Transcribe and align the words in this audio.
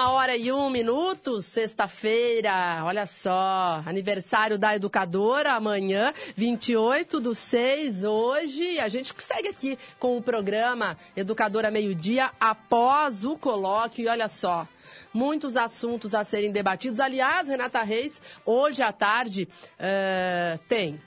Uma 0.00 0.12
hora 0.12 0.34
e 0.34 0.50
um 0.50 0.70
minuto, 0.70 1.42
sexta-feira, 1.42 2.82
olha 2.84 3.04
só, 3.04 3.82
aniversário 3.84 4.56
da 4.58 4.74
educadora, 4.74 5.52
amanhã, 5.52 6.14
28 6.34 7.20
do 7.20 7.34
6, 7.34 8.04
hoje, 8.04 8.80
a 8.80 8.88
gente 8.88 9.12
segue 9.18 9.48
aqui 9.48 9.78
com 9.98 10.16
o 10.16 10.22
programa 10.22 10.96
Educadora 11.14 11.70
Meio 11.70 11.94
Dia, 11.94 12.30
após 12.40 13.26
o 13.26 13.36
colóquio, 13.36 14.04
e 14.04 14.08
olha 14.08 14.26
só, 14.26 14.66
muitos 15.12 15.54
assuntos 15.54 16.14
a 16.14 16.24
serem 16.24 16.50
debatidos, 16.50 16.98
aliás, 16.98 17.46
Renata 17.46 17.82
Reis, 17.82 18.22
hoje 18.46 18.80
à 18.80 18.92
tarde, 18.92 19.46
uh, 19.74 20.58
tem 20.66 20.98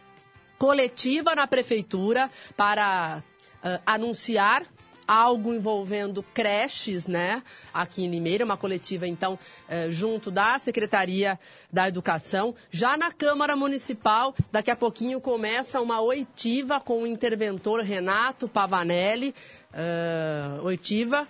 coletiva 0.60 1.34
na 1.34 1.48
prefeitura 1.48 2.30
para 2.56 3.24
uh, 3.64 3.82
anunciar 3.88 4.64
algo 5.08 5.54
envolvendo 5.54 6.24
creches, 6.34 7.08
né? 7.08 7.44
Aqui 7.74 8.04
em 8.04 8.10
Limeira, 8.10 8.46
uma 8.46 8.58
coletiva, 8.58 9.08
então, 9.08 9.38
eh, 9.68 9.90
junto 9.90 10.32
da 10.32 10.58
Secretaria 10.60 11.40
da 11.72 11.88
Educação. 11.88 12.56
Já 12.72 12.98
na 12.98 13.12
Câmara 13.12 13.56
Municipal, 13.56 14.36
daqui 14.52 14.72
a 14.72 14.76
pouquinho 14.76 15.20
começa 15.20 15.82
uma 15.82 16.02
oitiva 16.02 16.80
com 16.80 17.04
o 17.04 17.08
interventor 17.08 17.82
Renato 17.82 18.48
Pavanelli. 18.48 19.34
Uh, 19.74 20.64
oitiva 20.66 21.28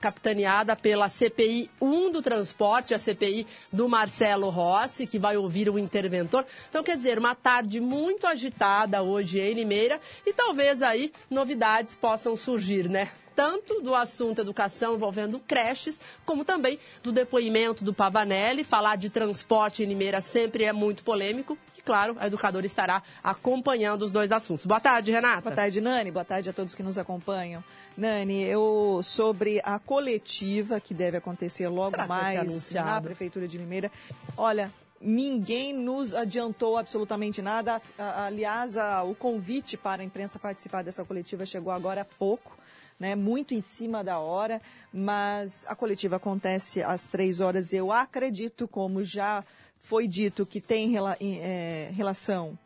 capitaneada 0.00 0.76
pela 0.76 1.08
CPI 1.08 1.70
1 1.80 2.10
do 2.10 2.22
transporte, 2.22 2.94
a 2.94 2.98
CPI 2.98 3.46
do 3.72 3.88
Marcelo 3.88 4.48
Rossi, 4.48 5.06
que 5.06 5.18
vai 5.18 5.36
ouvir 5.36 5.68
o 5.68 5.78
interventor. 5.78 6.44
Então, 6.68 6.82
quer 6.82 6.96
dizer, 6.96 7.18
uma 7.18 7.34
tarde 7.34 7.80
muito 7.80 8.26
agitada 8.26 9.02
hoje 9.02 9.38
em 9.38 9.54
Limeira 9.54 10.00
e 10.26 10.32
talvez 10.32 10.82
aí 10.82 11.12
novidades 11.30 11.94
possam 11.94 12.36
surgir, 12.36 12.88
né? 12.88 13.10
tanto 13.38 13.80
do 13.80 13.94
assunto 13.94 14.40
educação 14.40 14.96
envolvendo 14.96 15.38
creches, 15.38 16.00
como 16.26 16.44
também 16.44 16.76
do 17.04 17.12
depoimento 17.12 17.84
do 17.84 17.94
Pavanelli. 17.94 18.64
Falar 18.64 18.96
de 18.96 19.08
transporte 19.08 19.80
em 19.80 19.86
Limeira 19.86 20.20
sempre 20.20 20.64
é 20.64 20.72
muito 20.72 21.04
polêmico. 21.04 21.56
Claro, 21.88 22.16
a 22.20 22.26
educadora 22.26 22.66
estará 22.66 23.02
acompanhando 23.24 24.02
os 24.02 24.12
dois 24.12 24.30
assuntos. 24.30 24.66
Boa 24.66 24.78
tarde, 24.78 25.10
Renata. 25.10 25.40
Boa 25.40 25.56
tarde, 25.56 25.80
Nani. 25.80 26.10
Boa 26.10 26.22
tarde 26.22 26.50
a 26.50 26.52
todos 26.52 26.74
que 26.74 26.82
nos 26.82 26.98
acompanham. 26.98 27.64
Nani, 27.96 28.42
eu 28.42 29.00
sobre 29.02 29.58
a 29.64 29.78
coletiva 29.78 30.80
que 30.80 30.92
deve 30.92 31.16
acontecer 31.16 31.66
logo 31.66 31.92
Será 31.92 32.06
mais 32.06 32.72
na 32.74 33.00
Prefeitura 33.00 33.48
de 33.48 33.56
Limeira. 33.56 33.90
Olha, 34.36 34.70
ninguém 35.00 35.72
nos 35.72 36.12
adiantou 36.12 36.76
absolutamente 36.76 37.40
nada. 37.40 37.80
Aliás, 37.96 38.76
o 39.06 39.14
convite 39.14 39.78
para 39.78 40.02
a 40.02 40.04
imprensa 40.04 40.38
participar 40.38 40.84
dessa 40.84 41.06
coletiva 41.06 41.46
chegou 41.46 41.72
agora 41.72 42.02
há 42.02 42.04
pouco 42.04 42.58
né, 42.98 43.14
muito 43.14 43.54
em 43.54 43.60
cima 43.60 44.02
da 44.02 44.18
hora, 44.18 44.60
mas 44.92 45.64
a 45.68 45.74
coletiva 45.74 46.16
acontece 46.16 46.82
às 46.82 47.08
três 47.08 47.40
horas. 47.40 47.72
Eu 47.72 47.92
acredito, 47.92 48.66
como 48.66 49.04
já 49.04 49.44
foi 49.82 50.06
dito, 50.06 50.44
que 50.44 50.60
tem 50.60 50.90
rela, 50.90 51.16
é, 51.20 51.90
relação 51.94 52.58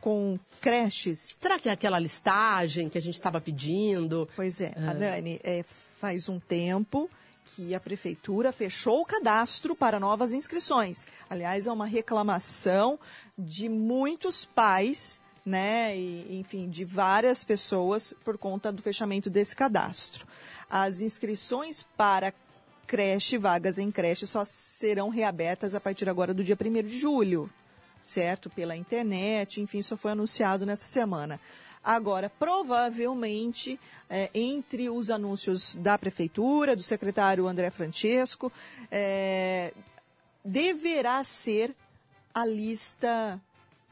com 0.00 0.38
creches. 0.60 1.38
Será 1.40 1.58
que 1.58 1.68
é 1.68 1.72
aquela 1.72 1.98
listagem 1.98 2.88
que 2.88 2.98
a 2.98 3.00
gente 3.00 3.14
estava 3.14 3.40
pedindo? 3.40 4.28
Pois 4.36 4.60
é, 4.60 4.74
ah. 4.76 4.92
Dani, 4.92 5.40
é, 5.42 5.64
faz 5.98 6.28
um 6.28 6.38
tempo 6.38 7.08
que 7.46 7.74
a 7.74 7.80
prefeitura 7.80 8.52
fechou 8.52 9.00
o 9.00 9.06
cadastro 9.06 9.74
para 9.74 10.00
novas 10.00 10.32
inscrições. 10.32 11.06
Aliás, 11.28 11.66
é 11.66 11.72
uma 11.72 11.86
reclamação 11.86 12.98
de 13.38 13.68
muitos 13.68 14.44
pais 14.44 15.20
né, 15.44 15.96
e, 15.96 16.38
enfim, 16.38 16.68
de 16.68 16.84
várias 16.84 17.44
pessoas 17.44 18.14
por 18.24 18.38
conta 18.38 18.72
do 18.72 18.82
fechamento 18.82 19.28
desse 19.28 19.54
cadastro. 19.54 20.26
As 20.70 21.00
inscrições 21.00 21.82
para 21.96 22.32
creche, 22.86 23.38
vagas 23.38 23.78
em 23.78 23.90
creche, 23.90 24.26
só 24.26 24.44
serão 24.44 25.08
reabertas 25.08 25.74
a 25.74 25.80
partir 25.80 26.08
agora 26.08 26.32
do 26.32 26.44
dia 26.44 26.56
1 26.60 26.86
de 26.86 26.98
julho, 26.98 27.50
certo? 28.02 28.50
Pela 28.50 28.76
internet, 28.76 29.60
enfim, 29.60 29.78
isso 29.78 29.96
foi 29.96 30.12
anunciado 30.12 30.64
nessa 30.64 30.86
semana. 30.86 31.40
Agora, 31.82 32.30
provavelmente, 32.30 33.78
é, 34.08 34.30
entre 34.34 34.88
os 34.88 35.10
anúncios 35.10 35.74
da 35.74 35.98
Prefeitura, 35.98 36.74
do 36.74 36.82
secretário 36.82 37.46
André 37.46 37.70
Francesco, 37.70 38.50
é, 38.90 39.72
deverá 40.42 41.22
ser 41.24 41.74
a 42.32 42.46
lista 42.46 43.40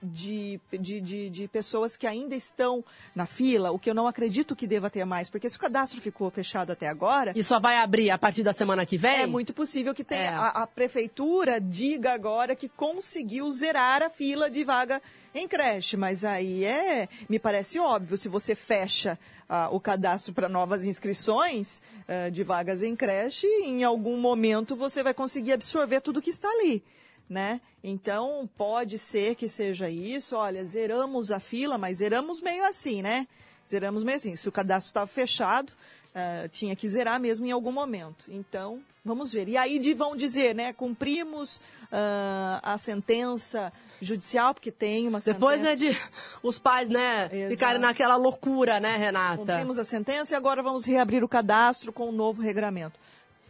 de, 0.02 0.60
de, 0.72 1.00
de, 1.00 1.30
de, 1.30 1.48
pessoas 1.48 1.96
que 1.96 2.06
ainda 2.06 2.34
estão 2.34 2.84
na 3.14 3.24
fila, 3.24 3.70
o 3.70 3.78
que 3.78 3.88
eu 3.88 3.94
não 3.94 4.06
acredito 4.06 4.56
que 4.56 4.66
deva 4.66 4.90
ter 4.90 5.04
mais, 5.04 5.30
porque 5.30 5.48
se 5.48 5.56
o 5.56 5.60
cadastro 5.60 6.00
ficou 6.00 6.28
fechado 6.30 6.72
até 6.72 6.88
agora. 6.88 7.32
E 7.36 7.44
só 7.44 7.60
vai 7.60 7.76
abrir 7.76 8.10
a 8.10 8.18
partir 8.18 8.42
da 8.42 8.52
semana 8.52 8.84
que 8.84 8.98
vem? 8.98 9.22
É 9.22 9.26
muito 9.26 9.52
possível 9.52 9.94
que 9.94 10.02
tenha, 10.02 10.22
é. 10.22 10.28
a, 10.28 10.48
a, 10.48 10.66
prefeitura 10.66 11.60
diga 11.60 12.12
agora 12.12 12.56
que 12.56 12.68
conseguiu 12.68 13.48
zerar 13.50 14.02
a 14.02 14.10
fila 14.10 14.50
de 14.50 14.64
vaga 14.64 15.00
em 15.34 15.46
creche, 15.46 15.96
mas 15.96 16.24
aí 16.24 16.64
é, 16.64 17.08
me 17.28 17.38
parece 17.38 17.78
óbvio, 17.78 18.16
se 18.16 18.28
você 18.28 18.54
fecha 18.54 19.18
uh, 19.48 19.74
o 19.74 19.80
cadastro 19.80 20.34
para 20.34 20.48
novas 20.48 20.84
inscrições 20.84 21.80
uh, 22.08 22.30
de 22.30 22.42
vagas 22.42 22.82
em 22.82 22.96
creche, 22.96 23.46
em 23.46 23.84
algum 23.84 24.18
momento 24.20 24.74
você 24.74 25.02
vai 25.02 25.14
conseguir 25.14 25.52
absorver 25.52 26.00
tudo 26.00 26.20
que 26.20 26.30
está 26.30 26.48
ali 26.48 26.82
né? 27.28 27.60
Então, 27.82 28.48
pode 28.56 28.98
ser 28.98 29.34
que 29.34 29.48
seja 29.48 29.88
isso. 29.88 30.36
Olha, 30.36 30.64
zeramos 30.64 31.30
a 31.30 31.40
fila, 31.40 31.78
mas 31.78 31.98
zeramos 31.98 32.40
meio 32.40 32.64
assim, 32.64 33.02
né? 33.02 33.26
Zeramos 33.68 34.02
meio 34.04 34.16
assim. 34.16 34.36
Se 34.36 34.48
o 34.48 34.52
cadastro 34.52 34.88
estava 34.88 35.06
fechado, 35.06 35.70
uh, 35.70 36.48
tinha 36.48 36.76
que 36.76 36.88
zerar 36.88 37.18
mesmo 37.20 37.46
em 37.46 37.50
algum 37.50 37.72
momento. 37.72 38.26
Então, 38.28 38.82
vamos 39.04 39.32
ver. 39.32 39.48
E 39.48 39.56
aí 39.56 39.94
vão 39.94 40.16
dizer, 40.16 40.54
né? 40.54 40.72
Cumprimos 40.72 41.56
uh, 41.56 42.60
a 42.62 42.76
sentença 42.78 43.72
judicial, 44.00 44.52
porque 44.52 44.70
tem 44.70 45.06
uma 45.08 45.20
Depois, 45.20 45.60
sentença... 45.60 45.88
né, 45.88 45.92
de 45.92 45.98
os 46.42 46.58
pais, 46.58 46.88
né, 46.88 47.28
Exato. 47.32 47.50
ficarem 47.50 47.80
naquela 47.80 48.16
loucura, 48.16 48.80
né, 48.80 48.96
Renata? 48.96 49.38
Cumprimos 49.38 49.78
a 49.78 49.84
sentença 49.84 50.34
e 50.34 50.36
agora 50.36 50.62
vamos 50.62 50.84
reabrir 50.84 51.22
o 51.22 51.28
cadastro 51.28 51.92
com 51.92 52.08
um 52.08 52.12
novo 52.12 52.42
regramento. 52.42 52.98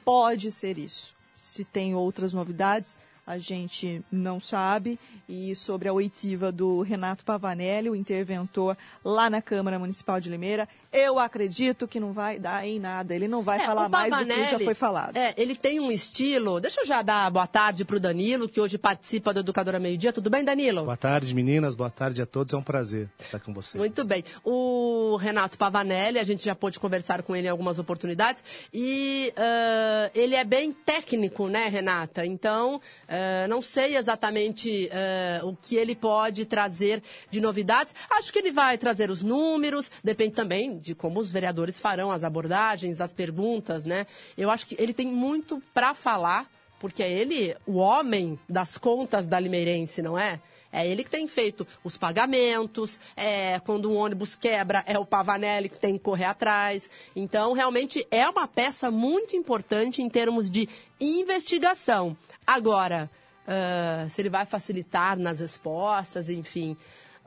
Pode 0.04 0.50
ser 0.50 0.78
isso. 0.78 1.14
Se 1.34 1.64
tem 1.64 1.94
outras 1.94 2.32
novidades, 2.32 2.98
a 3.26 3.38
gente 3.38 4.02
não 4.10 4.40
sabe. 4.40 4.98
E 5.28 5.54
sobre 5.54 5.88
a 5.88 5.92
oitiva 5.92 6.50
do 6.50 6.82
Renato 6.82 7.24
Pavanelli, 7.24 7.88
o 7.88 7.94
interventor 7.94 8.76
lá 9.04 9.30
na 9.30 9.40
Câmara 9.40 9.78
Municipal 9.78 10.20
de 10.20 10.28
Limeira, 10.28 10.68
eu 10.92 11.18
acredito 11.18 11.88
que 11.88 11.98
não 11.98 12.12
vai 12.12 12.38
dar 12.38 12.66
em 12.66 12.78
nada. 12.78 13.14
Ele 13.14 13.26
não 13.26 13.42
vai 13.42 13.58
é, 13.58 13.64
falar 13.64 13.88
mais 13.88 14.14
do 14.14 14.26
que 14.26 14.50
já 14.50 14.58
foi 14.58 14.74
falado. 14.74 15.16
É, 15.16 15.32
ele 15.36 15.54
tem 15.54 15.80
um 15.80 15.90
estilo. 15.90 16.60
Deixa 16.60 16.82
eu 16.82 16.86
já 16.86 17.00
dar 17.00 17.30
boa 17.30 17.46
tarde 17.46 17.84
para 17.84 17.96
o 17.96 18.00
Danilo, 18.00 18.48
que 18.48 18.60
hoje 18.60 18.76
participa 18.76 19.32
do 19.32 19.40
Educadora 19.40 19.78
Meio 19.78 19.96
Dia. 19.96 20.12
Tudo 20.12 20.28
bem, 20.28 20.44
Danilo? 20.44 20.84
Boa 20.84 20.96
tarde, 20.96 21.34
meninas. 21.34 21.74
Boa 21.74 21.90
tarde 21.90 22.20
a 22.20 22.26
todos. 22.26 22.52
É 22.52 22.56
um 22.56 22.62
prazer 22.62 23.08
estar 23.18 23.40
com 23.40 23.54
você. 23.54 23.78
Muito 23.78 24.04
bem. 24.04 24.24
O 24.44 25.16
Renato 25.16 25.56
Pavanelli, 25.56 26.18
a 26.18 26.24
gente 26.24 26.44
já 26.44 26.54
pôde 26.54 26.78
conversar 26.78 27.22
com 27.22 27.34
ele 27.34 27.46
em 27.46 27.50
algumas 27.50 27.78
oportunidades. 27.78 28.44
E 28.72 29.32
uh, 29.36 30.10
ele 30.14 30.34
é 30.34 30.44
bem 30.44 30.72
técnico, 30.72 31.48
né, 31.48 31.68
Renata? 31.68 32.26
Então, 32.26 32.80
uh, 33.12 33.48
não 33.48 33.60
sei 33.60 33.96
exatamente 33.96 34.88
uh, 34.88 35.46
o 35.46 35.56
que 35.56 35.76
ele 35.76 35.94
pode 35.94 36.46
trazer 36.46 37.02
de 37.30 37.40
novidades. 37.40 37.94
Acho 38.10 38.32
que 38.32 38.38
ele 38.38 38.50
vai 38.50 38.78
trazer 38.78 39.10
os 39.10 39.22
números, 39.22 39.90
depende 40.02 40.32
também 40.32 40.78
de 40.78 40.94
como 40.94 41.20
os 41.20 41.30
vereadores 41.30 41.78
farão 41.78 42.10
as 42.10 42.24
abordagens, 42.24 43.00
as 43.00 43.12
perguntas, 43.12 43.84
né? 43.84 44.06
Eu 44.36 44.50
acho 44.50 44.66
que 44.66 44.76
ele 44.78 44.94
tem 44.94 45.06
muito 45.06 45.62
para 45.74 45.94
falar, 45.94 46.50
porque 46.80 47.02
é 47.02 47.10
ele 47.10 47.54
o 47.66 47.76
homem 47.76 48.38
das 48.48 48.78
contas 48.78 49.26
da 49.26 49.38
Limeirense, 49.38 50.00
não 50.02 50.18
é? 50.18 50.40
É 50.72 50.86
ele 50.86 51.04
que 51.04 51.10
tem 51.10 51.28
feito 51.28 51.66
os 51.84 51.98
pagamentos, 51.98 52.98
é, 53.14 53.60
quando 53.60 53.90
um 53.90 53.96
ônibus 53.96 54.34
quebra, 54.34 54.82
é 54.86 54.98
o 54.98 55.04
Pavanelli 55.04 55.68
que 55.68 55.78
tem 55.78 55.98
que 55.98 56.04
correr 56.04 56.24
atrás. 56.24 56.88
Então, 57.14 57.52
realmente 57.52 58.06
é 58.10 58.26
uma 58.28 58.48
peça 58.48 58.90
muito 58.90 59.36
importante 59.36 60.00
em 60.00 60.08
termos 60.08 60.50
de 60.50 60.66
investigação. 60.98 62.16
Agora, 62.46 63.10
uh, 63.46 64.08
se 64.08 64.20
ele 64.22 64.30
vai 64.30 64.46
facilitar 64.46 65.18
nas 65.18 65.38
respostas, 65.40 66.28
enfim. 66.30 66.76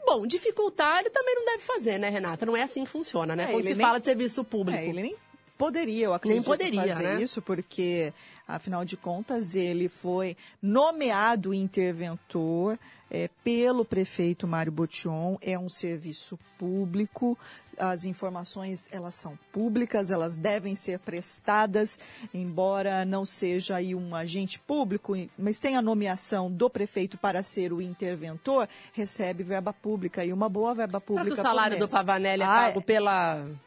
Bom, 0.06 0.26
dificultar 0.26 1.00
ele 1.00 1.10
também 1.10 1.36
não 1.36 1.46
deve 1.46 1.64
fazer, 1.64 1.98
né, 1.98 2.10
Renata? 2.10 2.46
Não 2.46 2.56
é 2.56 2.64
assim 2.64 2.84
que 2.84 2.90
funciona, 2.90 3.36
né? 3.36 3.46
É, 3.46 3.48
Quando 3.48 3.64
se 3.64 3.74
nem... 3.74 3.86
fala 3.86 4.00
de 4.00 4.06
serviço 4.06 4.44
público. 4.44 4.80
É, 4.80 4.88
ele 4.88 5.02
nem 5.02 5.16
poderia, 5.58 6.06
eu 6.06 6.14
acredito, 6.14 6.36
nem 6.36 6.44
poderia, 6.44 6.96
fazer 6.96 7.04
né? 7.04 7.24
isso, 7.24 7.42
porque, 7.42 8.14
afinal 8.48 8.86
de 8.86 8.96
contas, 8.96 9.56
ele 9.56 9.90
foi 9.90 10.38
nomeado 10.62 11.54
interventor 11.54 12.78
é, 13.10 13.30
pelo 13.44 13.86
prefeito 13.86 14.48
Mário 14.48 14.72
Botion, 14.72 15.38
é 15.42 15.58
um 15.58 15.70
serviço 15.70 16.38
público, 16.58 17.38
as 17.78 18.06
informações 18.06 18.90
elas 18.92 19.16
são 19.16 19.38
públicas, 19.52 20.12
elas 20.12 20.36
devem 20.36 20.76
ser 20.76 21.00
prestadas, 21.00 22.00
embora 22.34 23.06
não 23.06 23.26
seja 23.26 23.76
aí 23.76 23.94
um 23.94 24.16
agente 24.16 24.60
público, 24.60 25.14
mas 25.38 25.60
tem 25.60 25.76
a 25.76 25.82
nomeação 25.82 26.52
do 26.52 26.70
prefeito 26.70 27.18
para 27.18 27.44
ser 27.44 27.72
o 27.74 27.82
interventor, 27.82 28.68
recebe 28.94 29.44
verba 29.44 29.74
pública 29.74 30.24
e 30.26 30.34
uma 30.34 30.50
boa 30.50 30.74
verba 30.74 31.00
pública. 31.00 31.26
Será 31.26 31.36
que 31.36 31.42
o 31.42 31.44
salário 31.44 31.80
do 31.80 31.88
Pavanelli 31.88 32.44
é 32.44 32.46
ah, 32.46 32.50
pago 32.50 32.82
pela 32.82 33.46
é 33.46 33.65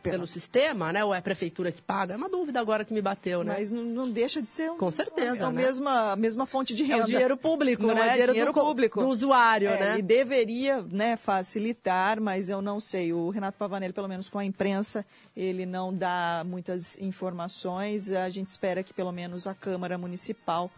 pela... 0.00 0.16
pelo 0.16 0.26
sistema, 0.26 0.92
né? 0.92 1.04
Ou 1.04 1.14
é 1.14 1.18
a 1.18 1.22
prefeitura 1.22 1.72
que 1.72 1.82
paga? 1.82 2.14
É 2.14 2.16
uma 2.16 2.28
dúvida 2.28 2.60
agora 2.60 2.84
que 2.84 2.92
me 2.92 3.00
bateu, 3.00 3.42
né? 3.42 3.54
Mas 3.58 3.70
não, 3.70 3.82
não 3.82 4.10
deixa 4.10 4.40
de 4.40 4.48
ser 4.48 4.70
um, 4.70 4.76
Com 4.76 4.90
certeza, 4.90 5.44
é 5.44 5.46
a 5.46 5.50
né? 5.50 5.62
mesma, 5.62 6.12
a 6.12 6.16
mesma 6.16 6.46
fonte 6.46 6.74
de 6.74 6.82
renda. 6.84 7.02
É 7.02 7.04
o 7.04 7.06
dinheiro 7.06 7.36
público, 7.36 7.86
não 7.86 7.94
né? 7.94 8.00
É 8.00 8.10
dinheiro, 8.12 8.32
dinheiro 8.32 8.52
do, 8.52 8.60
público. 8.60 9.00
do 9.00 9.08
usuário, 9.08 9.68
é, 9.68 9.78
né? 9.78 9.98
E 9.98 10.02
deveria 10.02 10.82
né, 10.82 11.16
facilitar, 11.16 12.20
mas 12.20 12.48
eu 12.48 12.60
não 12.60 12.80
sei. 12.80 13.12
O 13.12 13.30
Renato 13.30 13.58
Pavanelli, 13.58 13.92
pelo 13.92 14.08
menos 14.08 14.28
com 14.28 14.38
a 14.38 14.44
imprensa, 14.44 15.04
ele 15.36 15.66
não 15.66 15.94
dá 15.94 16.42
muitas 16.44 16.98
informações. 16.98 18.10
A 18.12 18.28
gente 18.30 18.48
espera 18.48 18.82
que 18.82 18.92
pelo 18.92 19.12
menos 19.12 19.46
a 19.46 19.54
Câmara 19.54 19.96
Municipal 19.96 20.70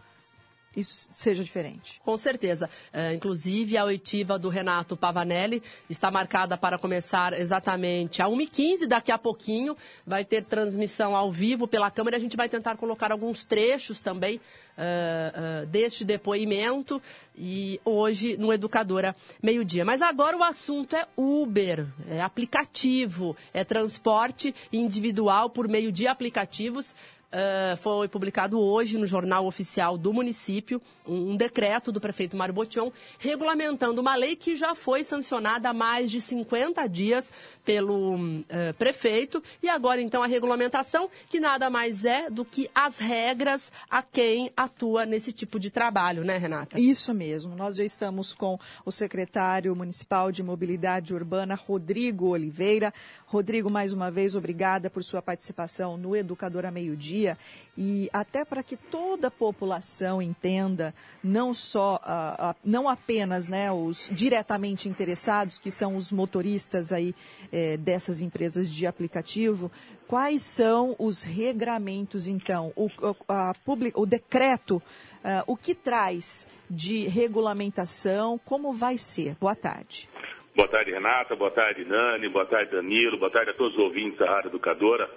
isso 0.77 1.09
seja 1.11 1.43
diferente. 1.43 1.99
Com 2.05 2.15
certeza. 2.17 2.69
É, 2.93 3.13
inclusive, 3.13 3.75
a 3.75 3.85
oitiva 3.85 4.37
do 4.37 4.47
Renato 4.47 4.95
Pavanelli 4.95 5.61
está 5.89 6.11
marcada 6.11 6.55
para 6.55 6.77
começar 6.77 7.33
exatamente 7.33 8.21
a 8.21 8.27
1h15, 8.27 8.85
daqui 8.85 9.11
a 9.11 9.17
pouquinho. 9.17 9.75
Vai 10.05 10.23
ter 10.23 10.43
transmissão 10.43 11.15
ao 11.15 11.31
vivo 11.31 11.67
pela 11.67 11.89
Câmara. 11.89 12.15
A 12.15 12.19
gente 12.19 12.37
vai 12.37 12.47
tentar 12.47 12.77
colocar 12.77 13.11
alguns 13.11 13.43
trechos 13.43 13.99
também 13.99 14.39
uh, 14.77 15.63
uh, 15.63 15.65
deste 15.65 16.05
depoimento 16.05 17.01
e 17.35 17.79
hoje 17.83 18.37
no 18.37 18.53
Educadora 18.53 19.15
Meio-Dia. 19.41 19.83
Mas 19.83 20.01
agora 20.01 20.37
o 20.37 20.43
assunto 20.43 20.95
é 20.95 21.07
Uber, 21.17 21.87
é 22.09 22.21
aplicativo, 22.21 23.35
é 23.53 23.63
transporte 23.63 24.53
individual 24.71 25.49
por 25.49 25.67
meio 25.67 25.91
de 25.91 26.07
aplicativos. 26.07 26.95
Uh, 27.27 27.75
foi 27.75 28.07
publicado 28.07 28.57
hoje 28.57 28.97
no 28.97 29.05
Jornal 29.05 29.45
Oficial 29.45 29.97
do 29.97 30.13
Município 30.13 30.81
um, 31.05 31.31
um 31.31 31.35
decreto 31.35 31.91
do 31.91 31.99
prefeito 31.99 32.37
Mário 32.37 32.53
Botion 32.53 32.89
regulamentando 33.19 33.99
uma 33.99 34.15
lei 34.15 34.33
que 34.33 34.55
já 34.55 34.73
foi 34.73 35.03
sancionada 35.03 35.67
há 35.67 35.73
mais 35.73 36.09
de 36.09 36.21
50 36.21 36.87
dias 36.87 37.29
pelo 37.65 38.15
uh, 38.15 38.73
prefeito 38.77 39.43
e 39.61 39.67
agora 39.67 40.01
então 40.01 40.23
a 40.23 40.25
regulamentação 40.25 41.09
que 41.29 41.37
nada 41.37 41.69
mais 41.69 42.05
é 42.05 42.29
do 42.29 42.45
que 42.45 42.69
as 42.73 42.97
regras 42.97 43.73
a 43.89 44.01
quem 44.01 44.49
atua 44.55 45.05
nesse 45.05 45.33
tipo 45.33 45.59
de 45.59 45.69
trabalho, 45.69 46.23
né, 46.23 46.37
Renata? 46.37 46.79
Isso 46.79 47.13
mesmo. 47.13 47.57
Nós 47.57 47.75
já 47.75 47.83
estamos 47.83 48.33
com 48.33 48.57
o 48.85 48.91
secretário 48.91 49.75
municipal 49.75 50.31
de 50.31 50.41
Mobilidade 50.41 51.13
Urbana, 51.13 51.55
Rodrigo 51.55 52.29
Oliveira. 52.29 52.93
Rodrigo, 53.25 53.69
mais 53.69 53.91
uma 53.91 54.09
vez, 54.09 54.33
obrigada 54.33 54.89
por 54.89 55.03
sua 55.03 55.21
participação 55.21 55.97
no 55.97 56.15
Educadora 56.15 56.71
Meio 56.71 56.95
Dia 56.95 57.16
dia 57.17 57.37
e 57.77 58.09
até 58.11 58.43
para 58.43 58.63
que 58.63 58.75
toda 58.75 59.27
a 59.27 59.31
população 59.31 60.19
entenda, 60.19 60.95
não 61.23 61.53
só, 61.53 61.97
uh, 61.97 62.51
uh, 62.51 62.55
não 62.65 62.89
apenas 62.89 63.47
né, 63.47 63.71
os 63.71 64.09
diretamente 64.11 64.89
interessados, 64.89 65.59
que 65.59 65.69
são 65.69 65.95
os 65.95 66.11
motoristas 66.11 66.91
aí 66.91 67.13
eh, 67.53 67.77
dessas 67.77 68.19
empresas 68.19 68.73
de 68.73 68.87
aplicativo, 68.87 69.71
quais 70.07 70.41
são 70.41 70.95
os 70.97 71.23
regramentos, 71.23 72.27
então, 72.27 72.73
o, 72.75 72.89
a, 73.29 73.53
o 73.93 74.05
decreto, 74.05 74.77
uh, 74.77 75.43
o 75.45 75.55
que 75.55 75.75
traz 75.75 76.47
de 76.67 77.07
regulamentação, 77.07 78.39
como 78.43 78.73
vai 78.73 78.97
ser? 78.97 79.35
Boa 79.39 79.55
tarde. 79.55 80.09
Boa 80.55 80.67
tarde, 80.67 80.89
Renata. 80.89 81.35
Boa 81.35 81.51
tarde, 81.51 81.85
Nani. 81.85 82.27
Boa 82.29 82.47
tarde, 82.47 82.71
Danilo. 82.71 83.19
Boa 83.19 83.29
tarde 83.29 83.51
a 83.51 83.53
todos 83.53 83.73
os 83.73 83.79
ouvintes 83.79 84.17
da 84.17 84.25
Rádio 84.25 84.49
Educadora. 84.49 85.07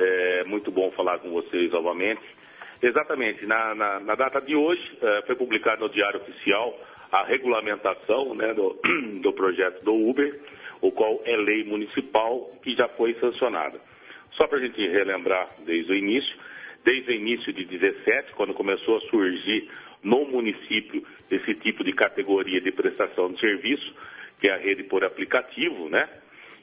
É 0.00 0.44
muito 0.44 0.70
bom 0.70 0.92
falar 0.92 1.18
com 1.18 1.28
vocês 1.30 1.72
novamente. 1.72 2.22
Exatamente, 2.80 3.44
na, 3.44 3.74
na, 3.74 3.98
na 3.98 4.14
data 4.14 4.40
de 4.40 4.54
hoje 4.54 4.80
é, 5.02 5.22
foi 5.26 5.34
publicado 5.34 5.80
no 5.80 5.88
Diário 5.88 6.20
Oficial 6.20 6.78
a 7.10 7.24
regulamentação 7.24 8.32
né, 8.36 8.54
do, 8.54 8.78
do 9.20 9.32
projeto 9.32 9.82
do 9.82 9.92
Uber, 9.92 10.38
o 10.80 10.92
qual 10.92 11.20
é 11.24 11.36
lei 11.36 11.64
municipal 11.64 12.48
que 12.62 12.76
já 12.76 12.86
foi 12.90 13.14
sancionada. 13.14 13.80
Só 14.36 14.46
para 14.46 14.58
a 14.58 14.60
gente 14.60 14.80
relembrar 14.86 15.48
desde 15.66 15.90
o 15.90 15.96
início, 15.96 16.36
desde 16.84 17.10
o 17.10 17.14
início 17.14 17.52
de 17.52 17.64
17, 17.64 18.34
quando 18.34 18.54
começou 18.54 18.98
a 18.98 19.00
surgir 19.00 19.68
no 20.04 20.26
município 20.26 21.04
esse 21.28 21.54
tipo 21.56 21.82
de 21.82 21.92
categoria 21.92 22.60
de 22.60 22.70
prestação 22.70 23.32
de 23.32 23.40
serviço, 23.40 23.92
que 24.40 24.46
é 24.46 24.52
a 24.52 24.58
rede 24.58 24.84
por 24.84 25.02
aplicativo, 25.02 25.88
né? 25.88 26.08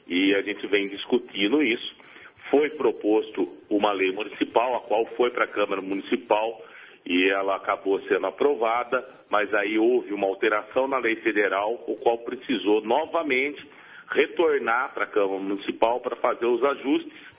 E 0.06 0.34
a 0.34 0.40
gente 0.40 0.66
vem 0.68 0.88
discutindo 0.88 1.62
isso 1.62 2.06
foi 2.50 2.70
proposto 2.70 3.48
uma 3.68 3.92
lei 3.92 4.12
municipal, 4.12 4.76
a 4.76 4.80
qual 4.80 5.06
foi 5.16 5.30
para 5.30 5.44
a 5.44 5.48
Câmara 5.48 5.80
Municipal 5.80 6.62
e 7.04 7.28
ela 7.28 7.56
acabou 7.56 8.00
sendo 8.02 8.26
aprovada, 8.26 9.06
mas 9.30 9.52
aí 9.54 9.78
houve 9.78 10.12
uma 10.12 10.26
alteração 10.26 10.88
na 10.88 10.98
lei 10.98 11.16
federal, 11.16 11.74
o 11.86 11.96
qual 11.96 12.18
precisou 12.18 12.80
novamente 12.80 13.64
retornar 14.10 14.92
para 14.92 15.04
a 15.04 15.08
Câmara 15.08 15.40
Municipal 15.40 16.00
para 16.00 16.16
fazer 16.16 16.46
os 16.46 16.62
ajustes 16.64 17.36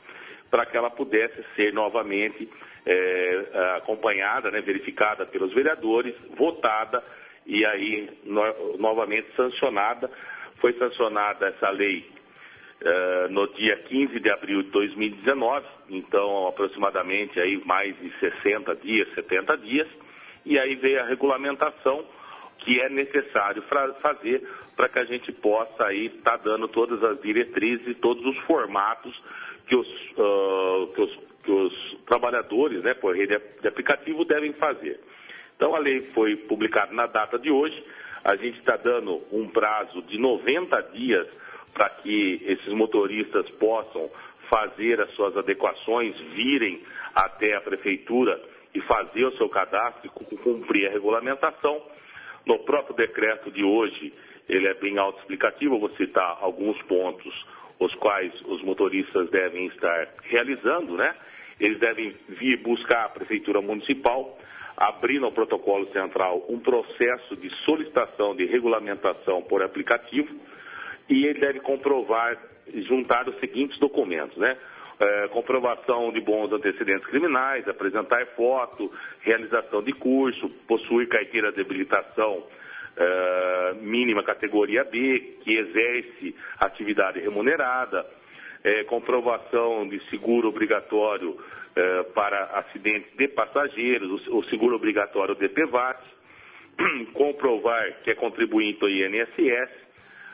para 0.49 0.65
que 0.65 0.77
ela 0.77 0.89
pudesse 0.89 1.43
ser 1.55 1.73
novamente 1.73 2.49
é, 2.85 3.75
acompanhada, 3.77 4.49
né, 4.49 4.61
verificada 4.61 5.25
pelos 5.25 5.53
vereadores, 5.53 6.15
votada 6.37 7.03
e 7.45 7.65
aí 7.65 8.09
no, 8.23 8.77
novamente 8.77 9.27
sancionada. 9.35 10.09
Foi 10.59 10.73
sancionada 10.73 11.47
essa 11.47 11.69
lei 11.69 12.09
no 13.31 13.47
dia 13.53 13.75
15 13.75 14.19
de 14.19 14.29
abril 14.29 14.61
de 14.63 14.69
2019, 14.69 15.65
então 15.89 16.47
aproximadamente 16.47 17.39
aí 17.39 17.61
mais 17.65 17.97
de 17.99 18.11
60 18.19 18.75
dias, 18.75 19.11
70 19.15 19.57
dias, 19.57 19.87
e 20.45 20.57
aí 20.59 20.75
veio 20.75 21.01
a 21.01 21.05
regulamentação 21.05 22.05
que 22.59 22.79
é 22.79 22.89
necessário 22.89 23.63
fazer 24.01 24.47
para 24.75 24.89
que 24.89 24.99
a 24.99 25.05
gente 25.05 25.31
possa 25.31 25.85
aí 25.85 26.07
estar 26.07 26.37
tá 26.37 26.43
dando 26.43 26.67
todas 26.67 27.03
as 27.03 27.19
diretrizes 27.21 27.87
e 27.87 27.95
todos 27.95 28.25
os 28.25 28.37
formatos 28.45 29.13
que 29.67 29.75
os, 29.75 29.87
uh, 30.17 30.87
que 30.93 31.01
os, 31.01 31.19
que 31.43 31.51
os 31.51 31.97
trabalhadores, 32.05 32.83
né, 32.83 32.93
por 32.93 33.15
rede 33.15 33.39
de 33.61 33.67
aplicativo 33.67 34.23
devem 34.23 34.53
fazer. 34.53 34.99
Então 35.55 35.75
a 35.75 35.79
lei 35.79 36.01
foi 36.13 36.35
publicada 36.35 36.93
na 36.93 37.07
data 37.07 37.39
de 37.39 37.49
hoje, 37.49 37.83
a 38.23 38.35
gente 38.35 38.59
está 38.59 38.77
dando 38.77 39.21
um 39.31 39.47
prazo 39.47 40.01
de 40.03 40.17
90 40.17 40.81
dias 40.93 41.27
para 41.77 41.89
que 41.91 42.41
esses 42.43 42.73
motoristas 42.73 43.47
possam 43.51 44.09
fazer 44.49 44.99
as 44.99 45.11
suas 45.11 45.37
adequações, 45.37 46.17
virem 46.33 46.81
até 47.13 47.55
a 47.55 47.61
prefeitura 47.61 48.41
e 48.73 48.81
fazer 48.81 49.25
o 49.25 49.37
seu 49.37 49.47
cadastro 49.47 50.09
e 50.09 50.37
cumprir 50.37 50.87
a 50.87 50.91
regulamentação. 50.91 51.79
No 52.47 52.57
próprio 52.59 52.95
decreto 52.95 53.51
de 53.51 53.63
hoje, 53.63 54.11
ele 54.49 54.67
é 54.67 54.73
bem 54.73 54.97
autoexplicativo, 54.97 55.75
eu 55.75 55.79
vou 55.79 55.89
citar 55.91 56.39
alguns 56.41 56.81
pontos 56.83 57.45
os 57.79 57.93
quais 57.95 58.33
os 58.45 58.63
motoristas 58.63 59.29
devem 59.29 59.67
estar 59.67 60.07
realizando, 60.23 60.97
né? 60.97 61.13
Eles 61.59 61.79
devem 61.79 62.15
vir 62.27 62.57
buscar 62.57 63.05
a 63.05 63.09
Prefeitura 63.09 63.61
Municipal, 63.61 64.35
abrir 64.75 65.19
no 65.19 65.31
protocolo 65.31 65.85
central 65.91 66.43
um 66.49 66.59
processo 66.59 67.35
de 67.35 67.51
solicitação 67.65 68.35
de 68.35 68.45
regulamentação 68.45 69.43
por 69.43 69.61
aplicativo 69.61 70.27
e 71.09 71.25
ele 71.25 71.39
deve 71.39 71.59
comprovar, 71.59 72.37
juntar 72.87 73.27
os 73.27 73.39
seguintes 73.39 73.77
documentos, 73.79 74.37
né? 74.37 74.57
É, 74.99 75.27
comprovação 75.27 76.11
de 76.11 76.19
bons 76.21 76.51
antecedentes 76.51 77.05
criminais, 77.05 77.67
apresentar 77.67 78.25
foto, 78.35 78.91
realização 79.21 79.83
de 79.83 79.93
curso, 79.93 80.49
possuir 80.67 81.07
carteira 81.07 81.51
de 81.51 81.61
habilitação 81.61 82.43
uh, 82.97 83.75
mínima 83.75 84.23
categoria 84.23 84.83
B, 84.83 85.37
que 85.43 85.55
exerce 85.55 86.35
atividade 86.59 87.19
remunerada, 87.19 88.05
é, 88.63 88.83
comprovação 88.85 89.87
de 89.87 89.99
seguro 90.09 90.49
obrigatório 90.49 91.37
é, 91.75 92.03
para 92.03 92.43
acidentes 92.57 93.15
de 93.15 93.27
passageiros, 93.27 94.27
o, 94.27 94.39
o 94.39 94.43
seguro 94.45 94.75
obrigatório 94.75 95.35
DPVAT, 95.35 96.01
comprovar 97.13 98.01
que 98.03 98.11
é 98.11 98.15
contribuinte 98.15 98.83
ao 98.83 98.89
INSS, 98.89 99.86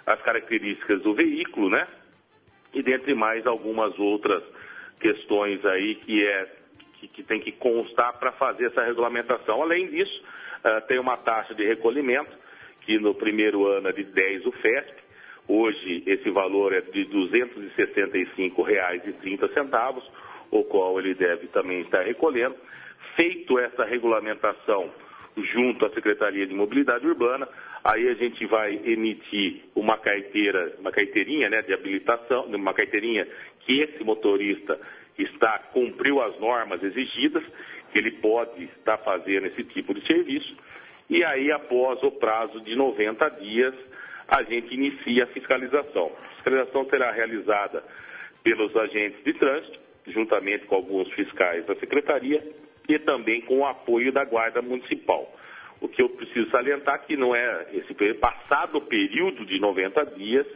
as 0.06 0.22
características 0.22 1.02
do 1.02 1.14
veículo, 1.14 1.70
né? 1.70 1.88
E 2.74 2.82
dentre 2.82 3.14
mais 3.14 3.46
algumas 3.46 3.98
outras 4.00 4.44
questões 5.00 5.64
aí 5.66 5.96
que 5.96 6.26
é 6.26 6.48
que, 7.00 7.08
que 7.08 7.24
tem 7.24 7.40
que 7.40 7.52
constar 7.52 8.20
para 8.20 8.32
fazer 8.34 8.66
essa 8.68 8.84
regulamentação. 8.84 9.62
Além 9.62 9.88
disso, 9.88 10.24
uh, 10.64 10.82
tem 10.88 11.00
uma 11.00 11.18
taxa 11.18 11.54
de 11.54 11.66
recolhimento 11.66 12.32
que 12.82 12.98
no 13.00 13.16
primeiro 13.16 13.66
ano 13.68 13.90
é 13.90 13.92
de 13.92 14.04
10 14.04 14.46
o 14.46 14.52
FESP, 14.52 15.04
hoje 15.48 16.04
esse 16.06 16.30
valor 16.30 16.74
é 16.74 16.82
de 16.82 17.04
R$ 17.04 17.10
265,30, 17.78 20.04
o 20.52 20.64
qual 20.66 21.00
ele 21.00 21.14
deve 21.14 21.48
também 21.48 21.80
estar 21.82 22.04
recolhendo. 22.04 22.56
Feito 23.16 23.58
essa 23.60 23.86
regulamentação 23.86 24.92
junto 25.38 25.86
à 25.86 25.90
Secretaria 25.92 26.46
de 26.46 26.54
Mobilidade 26.54 27.08
Urbana, 27.08 27.48
aí 27.84 28.08
a 28.10 28.14
gente 28.14 28.46
vai 28.46 28.80
emitir 28.84 29.62
uma 29.76 29.98
carteira, 29.98 30.76
uma 30.80 30.92
carteirinha 30.92 31.50
né, 31.50 31.62
de 31.62 31.74
habilitação, 31.74 32.46
uma 32.46 32.74
carteirinha 32.74 33.28
que 33.62 33.82
esse 33.82 34.04
motorista 34.04 34.80
está 35.18 35.60
cumpriu 35.72 36.22
as 36.22 36.40
normas 36.40 36.82
exigidas, 36.82 37.44
que 37.92 38.00
ele 38.00 38.12
pode 38.12 38.64
estar 38.64 38.98
fazendo 39.00 39.48
esse 39.48 39.64
tipo 39.66 39.94
de 39.94 40.06
serviço 40.08 40.56
e 41.10 41.24
aí, 41.24 41.52
após 41.52 42.02
o 42.02 42.12
prazo 42.12 42.62
de 42.62 42.76
90 42.76 43.30
dias, 43.40 43.76
a 44.28 44.42
gente 44.44 44.74
inicia 44.74 45.26
a 45.26 45.28
fiscalização. 45.28 46.12
A 46.12 46.30
fiscalização 46.36 46.86
será 46.90 47.12
realizada 47.12 47.84
pelos 48.44 48.76
agentes 48.76 49.24
de 49.24 49.34
trânsito, 49.34 49.80
juntamente 50.08 50.66
com 50.66 50.76
alguns 50.76 51.12
fiscais 51.14 51.66
da 51.66 51.76
Secretaria 51.76 52.44
e 52.88 53.00
também 53.00 53.42
com 53.42 53.60
o 53.60 53.66
apoio 53.66 54.12
da 54.12 54.24
Guarda 54.24 54.62
Municipal. 54.62 55.32
O 55.84 55.90
que 55.90 56.02
eu 56.02 56.08
preciso 56.08 56.50
salientar 56.50 57.06
que 57.06 57.18
não 57.18 57.36
é 57.36 57.68
esse 57.74 57.94
passado 58.14 58.78
o 58.78 58.82
período 58.82 59.46
de 59.46 59.60
90 59.60 60.06
dias, 60.16 60.48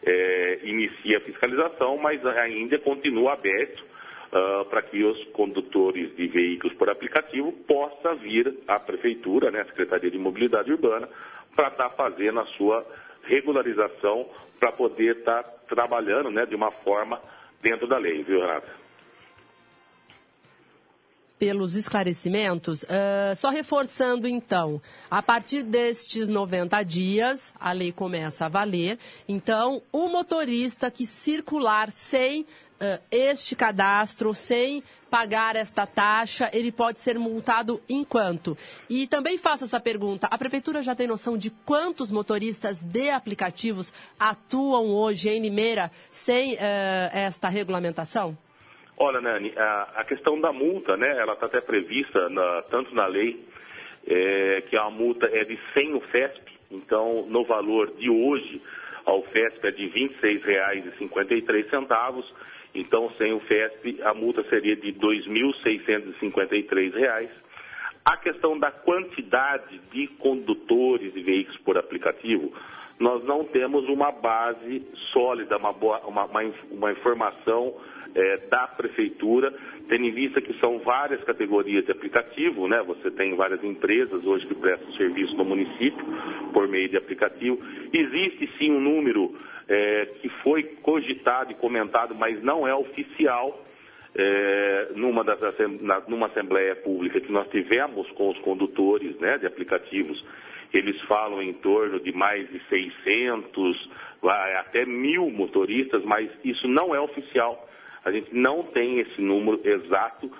é, 0.00 0.60
inicia 0.62 1.18
a 1.18 1.22
fiscalização, 1.22 1.98
mas 1.98 2.24
ainda 2.24 2.78
continua 2.78 3.32
aberto 3.32 3.80
uh, 3.80 4.64
para 4.66 4.80
que 4.82 5.02
os 5.02 5.24
condutores 5.32 6.14
de 6.14 6.28
veículos 6.28 6.76
por 6.76 6.88
aplicativo 6.88 7.50
possam 7.66 8.14
vir 8.18 8.58
à 8.68 8.78
Prefeitura, 8.78 9.50
né, 9.50 9.62
à 9.62 9.64
Secretaria 9.64 10.08
de 10.08 10.18
Mobilidade 10.18 10.70
Urbana, 10.70 11.08
para 11.56 11.66
estar 11.66 11.88
tá 11.88 11.96
fazendo 11.96 12.38
a 12.38 12.46
sua 12.46 12.86
regularização 13.24 14.30
para 14.60 14.70
poder 14.70 15.16
estar 15.16 15.42
tá 15.42 15.50
trabalhando 15.68 16.30
né, 16.30 16.46
de 16.46 16.54
uma 16.54 16.70
forma 16.70 17.20
dentro 17.60 17.88
da 17.88 17.98
lei, 17.98 18.22
viu, 18.22 18.38
Renata? 18.38 18.68
Pelos 21.40 21.74
esclarecimentos. 21.74 22.82
Uh, 22.82 23.34
só 23.34 23.48
reforçando, 23.48 24.28
então, 24.28 24.80
a 25.10 25.22
partir 25.22 25.62
destes 25.62 26.28
90 26.28 26.82
dias, 26.82 27.54
a 27.58 27.72
lei 27.72 27.90
começa 27.90 28.44
a 28.44 28.48
valer. 28.48 28.98
Então, 29.26 29.82
o 29.90 30.08
motorista 30.10 30.90
que 30.90 31.06
circular 31.06 31.90
sem 31.90 32.42
uh, 32.42 32.46
este 33.10 33.56
cadastro, 33.56 34.34
sem 34.34 34.82
pagar 35.10 35.56
esta 35.56 35.86
taxa, 35.86 36.50
ele 36.52 36.70
pode 36.70 37.00
ser 37.00 37.18
multado 37.18 37.80
em 37.88 38.04
quanto? 38.04 38.56
E 38.88 39.06
também 39.06 39.38
faço 39.38 39.64
essa 39.64 39.80
pergunta: 39.80 40.26
a 40.30 40.36
Prefeitura 40.36 40.82
já 40.82 40.94
tem 40.94 41.06
noção 41.06 41.38
de 41.38 41.48
quantos 41.64 42.10
motoristas 42.10 42.80
de 42.80 43.08
aplicativos 43.08 43.94
atuam 44.18 44.90
hoje 44.90 45.30
em 45.30 45.40
Limeira 45.40 45.90
sem 46.10 46.52
uh, 46.56 46.58
esta 47.14 47.48
regulamentação? 47.48 48.36
Olha, 49.02 49.18
Nani, 49.18 49.50
a, 49.56 49.88
a 49.96 50.04
questão 50.04 50.38
da 50.38 50.52
multa, 50.52 50.94
né, 50.94 51.16
ela 51.16 51.32
está 51.32 51.46
até 51.46 51.58
prevista 51.62 52.28
na, 52.28 52.60
tanto 52.64 52.94
na 52.94 53.06
lei, 53.06 53.42
é, 54.06 54.62
que 54.68 54.76
a 54.76 54.90
multa 54.90 55.24
é 55.32 55.42
de 55.42 55.58
100 55.72 55.94
o 55.94 56.00
FESP, 56.02 56.52
então 56.70 57.24
no 57.26 57.42
valor 57.44 57.94
de 57.96 58.10
hoje, 58.10 58.60
ao 59.06 59.22
FESP 59.22 59.68
é 59.68 59.70
de 59.70 59.86
R$ 59.86 60.10
26,53, 60.22 62.24
então 62.74 63.10
sem 63.16 63.32
o 63.32 63.40
FESP 63.40 64.02
a 64.02 64.12
multa 64.12 64.44
seria 64.50 64.76
de 64.76 64.90
R$ 64.90 64.98
2.653. 64.98 67.30
A 68.04 68.16
questão 68.16 68.58
da 68.58 68.70
quantidade 68.70 69.78
de 69.92 70.06
condutores 70.18 71.12
de 71.12 71.22
veículos 71.22 71.58
por 71.60 71.76
aplicativo, 71.76 72.52
nós 72.98 73.24
não 73.24 73.44
temos 73.44 73.88
uma 73.88 74.10
base 74.10 74.86
sólida, 75.12 75.56
uma, 75.56 75.72
boa, 75.72 76.00
uma, 76.06 76.24
uma, 76.24 76.40
uma 76.70 76.92
informação 76.92 77.74
é, 78.14 78.36
da 78.48 78.66
prefeitura, 78.66 79.52
tendo 79.88 80.04
em 80.04 80.10
vista 80.10 80.40
que 80.40 80.52
são 80.60 80.78
várias 80.80 81.22
categorias 81.24 81.84
de 81.84 81.92
aplicativo, 81.92 82.68
né? 82.68 82.82
Você 82.82 83.10
tem 83.10 83.34
várias 83.34 83.62
empresas 83.62 84.24
hoje 84.24 84.46
que 84.46 84.54
prestam 84.54 84.92
serviço 84.94 85.34
no 85.36 85.44
município 85.44 86.04
por 86.52 86.68
meio 86.68 86.88
de 86.88 86.96
aplicativo. 86.96 87.58
Existe 87.92 88.50
sim 88.58 88.70
um 88.70 88.80
número 88.80 89.34
é, 89.68 90.06
que 90.20 90.28
foi 90.42 90.62
cogitado 90.82 91.52
e 91.52 91.54
comentado, 91.54 92.14
mas 92.14 92.42
não 92.42 92.66
é 92.66 92.74
oficial. 92.74 93.64
É, 94.12 94.88
numa, 94.96 95.22
das, 95.22 95.38
numa 96.08 96.26
assembleia 96.26 96.74
pública 96.76 97.20
que 97.20 97.30
nós 97.30 97.48
tivemos 97.50 98.10
com 98.12 98.30
os 98.30 98.38
condutores 98.40 99.16
né, 99.20 99.38
de 99.38 99.46
aplicativos, 99.46 100.24
eles 100.72 101.00
falam 101.02 101.42
em 101.42 101.52
torno 101.54 102.00
de 102.00 102.12
mais 102.12 102.48
de 102.50 102.60
600, 102.68 103.90
até 104.58 104.84
mil 104.84 105.30
motoristas, 105.30 106.02
mas 106.04 106.30
isso 106.44 106.66
não 106.68 106.94
é 106.94 107.00
oficial. 107.00 107.68
A 108.04 108.10
gente 108.10 108.34
não 108.34 108.64
tem 108.64 109.00
esse 109.00 109.20
número 109.20 109.60
exato 109.64 110.30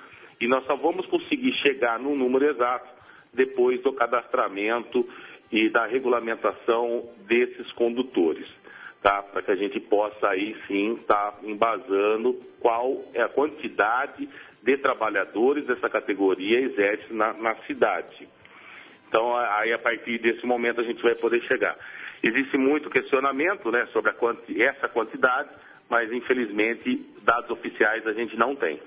e 0.40 0.48
nós 0.48 0.64
só 0.66 0.76
vamos 0.76 1.06
conseguir 1.06 1.52
chegar 1.54 1.98
no 1.98 2.16
número 2.16 2.46
exato 2.46 2.88
depois 3.32 3.80
do 3.82 3.92
cadastramento 3.92 5.06
e 5.52 5.68
da 5.68 5.86
regulamentação 5.86 7.08
desses 7.26 7.70
condutores, 7.72 8.46
tá? 9.02 9.22
Para 9.22 9.42
que 9.42 9.50
a 9.50 9.56
gente 9.56 9.80
possa 9.80 10.28
aí 10.28 10.56
sim 10.66 10.94
estar 10.94 11.32
tá 11.32 11.38
embasando 11.42 12.34
qual 12.60 13.04
é 13.14 13.22
a 13.22 13.28
quantidade 13.28 14.28
de 14.62 14.76
trabalhadores 14.76 15.66
dessa 15.66 15.88
categoria 15.88 16.60
exerce 16.60 17.12
na, 17.12 17.32
na 17.32 17.54
cidade. 17.66 18.28
Então, 19.08 19.36
aí 19.36 19.72
a 19.72 19.78
partir 19.78 20.18
desse 20.20 20.46
momento 20.46 20.80
a 20.80 20.84
gente 20.84 21.02
vai 21.02 21.14
poder 21.14 21.42
chegar. 21.42 21.76
Existe 22.22 22.56
muito 22.56 22.90
questionamento 22.90 23.70
né, 23.70 23.86
sobre 23.92 24.12
quanti 24.12 24.62
essa 24.62 24.88
quantidade, 24.88 25.48
mas 25.88 26.12
infelizmente 26.12 27.06
dados 27.22 27.50
oficiais 27.50 28.06
a 28.06 28.12
gente 28.12 28.36
não 28.36 28.54
tem. 28.54 28.80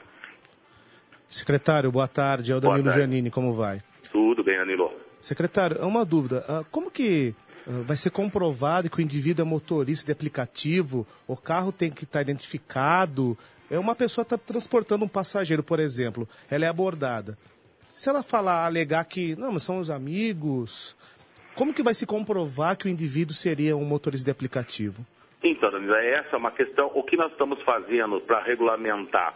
Secretário, 1.28 1.92
boa 1.92 2.08
tarde. 2.08 2.52
É 2.52 2.56
o 2.56 2.62
Danilo 2.62 2.92
Giannini, 2.92 3.32
como 3.32 3.54
vai? 3.54 3.82
Tudo 4.12 4.44
bem, 4.44 4.58
Danilo. 4.58 4.94
Secretário, 5.20 5.78
é 5.80 5.86
uma 5.86 6.06
dúvida. 6.06 6.46
Ah, 6.48 6.64
como 6.70 6.92
que 6.92 7.34
vai 7.66 7.96
ser 7.96 8.10
comprovado 8.10 8.90
que 8.90 9.00
o 9.00 9.02
indivíduo 9.02 9.46
é 9.46 9.48
motorista 9.48 10.08
de 10.08 10.12
aplicativo, 10.12 11.08
o 11.28 11.38
carro 11.38 11.72
tem 11.72 11.90
que 11.92 12.04
estar 12.04 12.22
identificado? 12.22 13.38
É 13.72 13.80
uma 13.80 13.96
pessoa 13.96 14.24
está 14.24 14.38
transportando 14.38 15.06
um 15.06 15.08
passageiro, 15.08 15.64
por 15.64 15.80
exemplo, 15.80 16.28
ela 16.50 16.66
é 16.66 16.68
abordada. 16.68 17.38
Se 17.96 18.10
ela 18.10 18.24
falar, 18.24 18.66
alegar 18.66 19.06
que, 19.06 19.36
não, 19.36 19.52
mas 19.52 19.64
são 19.64 19.80
os 19.80 19.90
amigos, 19.90 20.96
como 21.56 21.74
que 21.74 21.84
vai 21.84 21.94
se 21.94 22.06
comprovar 22.06 22.76
que 22.76 22.86
o 22.86 22.90
indivíduo 22.90 23.34
seria 23.34 23.78
um 23.78 23.86
motorista 23.86 24.26
de 24.26 24.32
aplicativo? 24.32 25.06
Então, 25.44 25.70
essa 25.70 26.36
é 26.36 26.38
uma 26.38 26.52
questão. 26.52 26.92
O 26.96 27.04
que 27.04 27.18
nós 27.18 27.32
estamos 27.32 27.62
fazendo 27.64 28.20
para 28.22 28.42
regulamentar? 28.42 29.34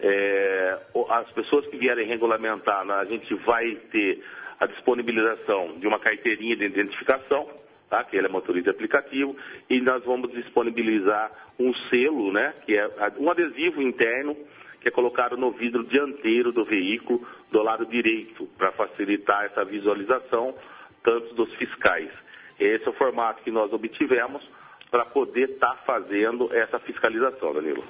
É, 0.00 0.78
as 1.10 1.30
pessoas 1.30 1.66
que 1.68 1.76
vierem 1.76 2.06
regulamentar, 2.06 2.84
né, 2.84 2.94
a 2.94 3.04
gente 3.04 3.32
vai 3.46 3.76
ter 3.90 4.22
a 4.58 4.66
disponibilização 4.66 5.78
de 5.78 5.86
uma 5.86 5.98
carteirinha 5.98 6.56
de 6.56 6.64
identificação, 6.64 7.48
tá, 7.88 8.02
que 8.04 8.16
ele 8.16 8.26
é 8.26 8.30
motorista 8.30 8.70
aplicativo, 8.70 9.36
e 9.68 9.80
nós 9.80 10.04
vamos 10.04 10.32
disponibilizar 10.32 11.30
um 11.58 11.72
selo, 11.88 12.32
né, 12.32 12.54
que 12.64 12.76
é 12.76 12.88
um 13.18 13.30
adesivo 13.30 13.82
interno, 13.82 14.36
que 14.80 14.88
é 14.88 14.90
colocado 14.90 15.36
no 15.36 15.50
vidro 15.52 15.84
dianteiro 15.84 16.52
do 16.52 16.64
veículo 16.64 17.26
do 17.50 17.62
lado 17.62 17.86
direito, 17.86 18.46
para 18.58 18.72
facilitar 18.72 19.44
essa 19.44 19.64
visualização, 19.64 20.54
tanto 21.02 21.34
dos 21.34 21.52
fiscais. 21.54 22.10
Esse 22.58 22.86
é 22.86 22.90
o 22.90 22.94
formato 22.94 23.42
que 23.42 23.50
nós 23.50 23.72
obtivemos 23.72 24.42
para 24.90 25.04
poder 25.06 25.50
estar 25.50 25.74
tá 25.74 25.82
fazendo 25.86 26.52
essa 26.52 26.78
fiscalização, 26.78 27.52
Danilo. 27.52 27.84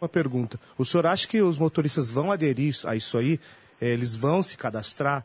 Uma 0.00 0.08
pergunta. 0.08 0.58
O 0.76 0.84
senhor 0.84 1.06
acha 1.06 1.26
que 1.26 1.40
os 1.40 1.58
motoristas 1.58 2.10
vão 2.10 2.30
aderir 2.30 2.74
a 2.86 2.94
isso 2.94 3.16
aí? 3.16 3.38
Eh, 3.80 3.92
eles 3.92 4.16
vão 4.16 4.42
se 4.42 4.58
cadastrar? 4.58 5.24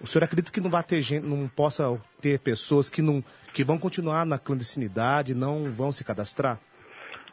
O 0.00 0.06
senhor 0.06 0.24
acredita 0.24 0.52
que 0.52 0.60
não 0.60 0.70
vai 0.70 0.82
ter 0.82 1.00
gente, 1.00 1.26
não 1.26 1.48
possa 1.48 2.00
ter 2.20 2.38
pessoas 2.40 2.90
que 2.90 3.00
não 3.00 3.22
que 3.52 3.62
vão 3.62 3.78
continuar 3.78 4.26
na 4.26 4.38
clandestinidade, 4.38 5.34
não 5.34 5.70
vão 5.70 5.92
se 5.92 6.04
cadastrar? 6.04 6.58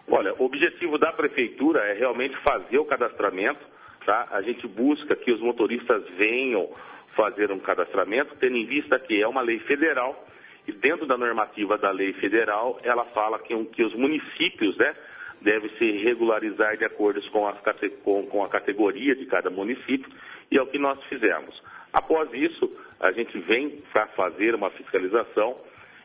Olha, 0.08 0.34
o 0.38 0.46
objetivo 0.46 0.98
da 0.98 1.12
prefeitura 1.12 1.80
é 1.82 1.94
realmente 1.94 2.36
fazer 2.44 2.78
o 2.78 2.86
cadastramento, 2.86 3.60
tá? 4.06 4.28
A 4.32 4.42
gente 4.42 4.68
busca 4.68 5.16
que 5.16 5.32
os 5.32 5.42
motoristas 5.42 6.04
venham 6.18 6.70
fazer 7.16 7.52
um 7.52 7.60
cadastramento, 7.60 8.36
tendo 8.40 8.56
em 8.56 8.66
vista 8.66 9.00
que 9.00 9.22
é 9.22 9.28
uma 9.28 9.42
lei 9.42 9.60
federal 9.62 10.28
e 10.68 10.72
dentro 10.72 11.06
da 11.06 11.18
normativa 11.18 11.78
da 11.78 11.92
lei 11.92 12.14
federal, 12.14 12.80
ela 12.84 13.06
fala 13.06 13.40
que, 13.40 13.56
que 13.66 13.84
os 13.84 13.94
municípios, 13.96 14.78
né, 14.78 14.96
devem 15.42 15.70
se 15.78 15.92
regularizar 16.04 16.78
de 16.78 16.86
acordo 16.86 17.20
com, 17.32 17.48
as, 17.48 17.58
com, 18.04 18.26
com 18.28 18.44
a 18.44 18.50
categoria 18.50 19.16
de 19.16 19.26
cada 19.26 19.50
município 19.50 20.10
e 20.52 20.58
é 20.58 20.62
o 20.62 20.68
que 20.68 20.78
nós 20.78 21.02
fizemos. 21.06 21.62
Após 21.94 22.32
isso, 22.34 22.72
a 23.00 23.12
gente 23.12 23.38
vem 23.40 23.82
para 23.92 24.08
fazer 24.08 24.56
uma 24.56 24.70
fiscalização 24.72 25.58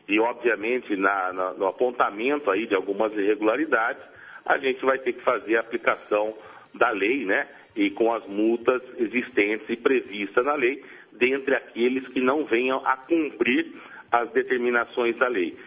e, 0.07 0.19
obviamente, 0.19 0.95
na, 0.95 1.33
na, 1.33 1.53
no 1.53 1.67
apontamento 1.67 2.49
aí 2.49 2.65
de 2.65 2.75
algumas 2.75 3.13
irregularidades, 3.13 4.01
a 4.45 4.57
gente 4.57 4.83
vai 4.83 4.97
ter 4.99 5.13
que 5.13 5.21
fazer 5.21 5.57
a 5.57 5.61
aplicação 5.61 6.35
da 6.73 6.89
lei, 6.89 7.25
né? 7.25 7.47
E 7.75 7.89
com 7.91 8.13
as 8.13 8.25
multas 8.25 8.81
existentes 8.97 9.69
e 9.69 9.75
previstas 9.75 10.43
na 10.43 10.55
lei, 10.55 10.83
dentre 11.11 11.55
aqueles 11.55 12.07
que 12.09 12.19
não 12.19 12.45
venham 12.45 12.81
a 12.85 12.97
cumprir 12.97 13.71
as 14.11 14.29
determinações 14.31 15.15
da 15.17 15.27
lei. 15.27 15.57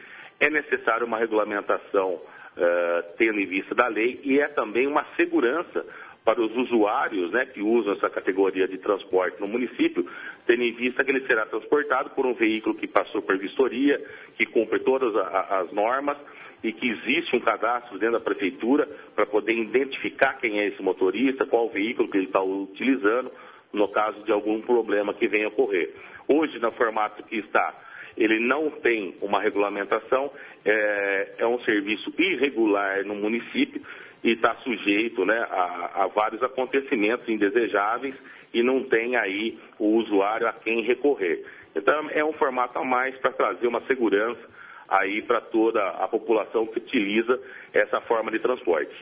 É 0.41 0.49
necessário 0.49 1.07
uma 1.07 1.19
regulamentação 1.19 2.15
uh, 2.15 3.17
tendo 3.19 3.39
em 3.39 3.47
vista 3.47 3.75
da 3.75 3.89
lei 3.89 4.21
e 4.25 4.41
é 4.41 4.49
também 4.49 4.87
uma 4.87 5.05
segurança 5.17 5.85
para 6.25 6.41
os 6.41 6.55
usuários 6.57 7.31
né, 7.33 7.47
que 7.47 7.62
usam 7.62 7.95
essa 7.95 8.11
categoria 8.11 8.69
de 8.69 8.79
transporte 8.79 9.41
no 9.41 9.49
município, 9.49 10.07
tendo 10.47 10.62
em 10.62 10.73
vista 10.73 11.05
que 11.05 11.11
ele 11.11 11.27
será 11.27 11.47
transportado 11.47 12.11
por 12.11 12.27
um 12.27 12.35
veículo 12.35 12.75
que 12.75 12.87
passou 12.87 13.23
por 13.23 13.39
vistoria, 13.39 14.00
que 14.37 14.47
cumpre 14.47 14.81
todas 14.81 15.15
as 15.17 15.73
normas 15.73 16.19
e 16.62 16.73
que 16.73 16.89
existe 16.89 17.35
um 17.35 17.41
cadastro 17.41 17.99
dentro 17.99 18.19
da 18.19 18.21
prefeitura 18.21 18.87
para 19.15 19.25
poder 19.27 19.55
identificar 19.55 20.35
quem 20.35 20.61
é 20.61 20.69
esse 20.69 20.83
motorista, 20.83 21.47
qual 21.47 21.71
veículo 21.71 22.09
que 22.11 22.19
ele 22.19 22.27
está 22.27 22.43
utilizando, 22.43 23.33
no 23.73 23.89
caso 23.89 24.23
de 24.25 24.33
algum 24.33 24.61
problema 24.61 25.15
que 25.15 25.27
venha 25.27 25.49
ocorrer. 25.49 25.95
Hoje, 26.29 26.59
no 26.59 26.71
formato 26.73 27.23
que 27.23 27.37
está, 27.37 27.75
ele 28.17 28.39
não 28.41 28.71
tem 28.71 29.15
uma 29.23 29.41
regulamentação, 29.41 30.31
é, 30.65 31.35
é 31.39 31.47
um 31.47 31.59
serviço 31.61 32.12
irregular 32.19 33.05
no 33.07 33.15
município 33.15 33.81
e 34.23 34.33
está 34.33 34.55
sujeito 34.57 35.25
né, 35.25 35.39
a, 35.50 36.05
a, 36.05 36.07
vários 36.09 36.43
acontecimentos 36.43 37.29
indesejáveis 37.29 38.15
e 38.53 38.62
não 38.62 38.85
tem 38.85 39.17
aí 39.17 39.59
o 39.79 39.97
usuário 39.97 40.47
a 40.47 40.53
quem 40.53 40.83
recorrer. 40.83 41.45
Então 41.75 42.11
é 42.11 42.25
um 42.25 42.33
formato 42.33 42.79
a 42.79 42.85
mais 42.85 43.17
para 43.19 43.33
trazer 43.33 43.67
uma 43.67 43.81
segurança 43.87 44.41
aí 44.89 45.23
para 45.23 45.41
toda 45.41 45.81
a 45.89 46.09
população 46.09 46.67
que 46.67 46.79
utiliza 46.79 47.41
essa 47.73 48.00
forma 48.00 48.31
de 48.31 48.41
transporte. 48.41 48.95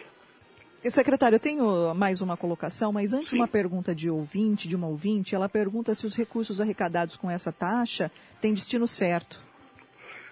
Secretário, 0.85 1.37
eu 1.37 1.41
tenho 1.41 1.93
mais 1.95 2.23
uma 2.23 2.37
colocação, 2.37 2.93
mas 2.93 3.13
antes 3.13 3.31
Sim. 3.31 3.37
uma 3.37 3.49
pergunta 3.49 3.95
de 3.95 4.09
ouvinte, 4.09 4.69
de 4.69 4.77
uma 4.77 4.87
ouvinte, 4.87 5.35
ela 5.35 5.49
pergunta 5.49 5.95
se 5.95 6.07
os 6.07 6.17
recursos 6.17 6.61
arrecadados 6.61 7.17
com 7.17 7.29
essa 7.29 7.53
taxa 7.53 8.11
têm 8.41 8.55
destino 8.55 8.87
certo. 8.87 9.41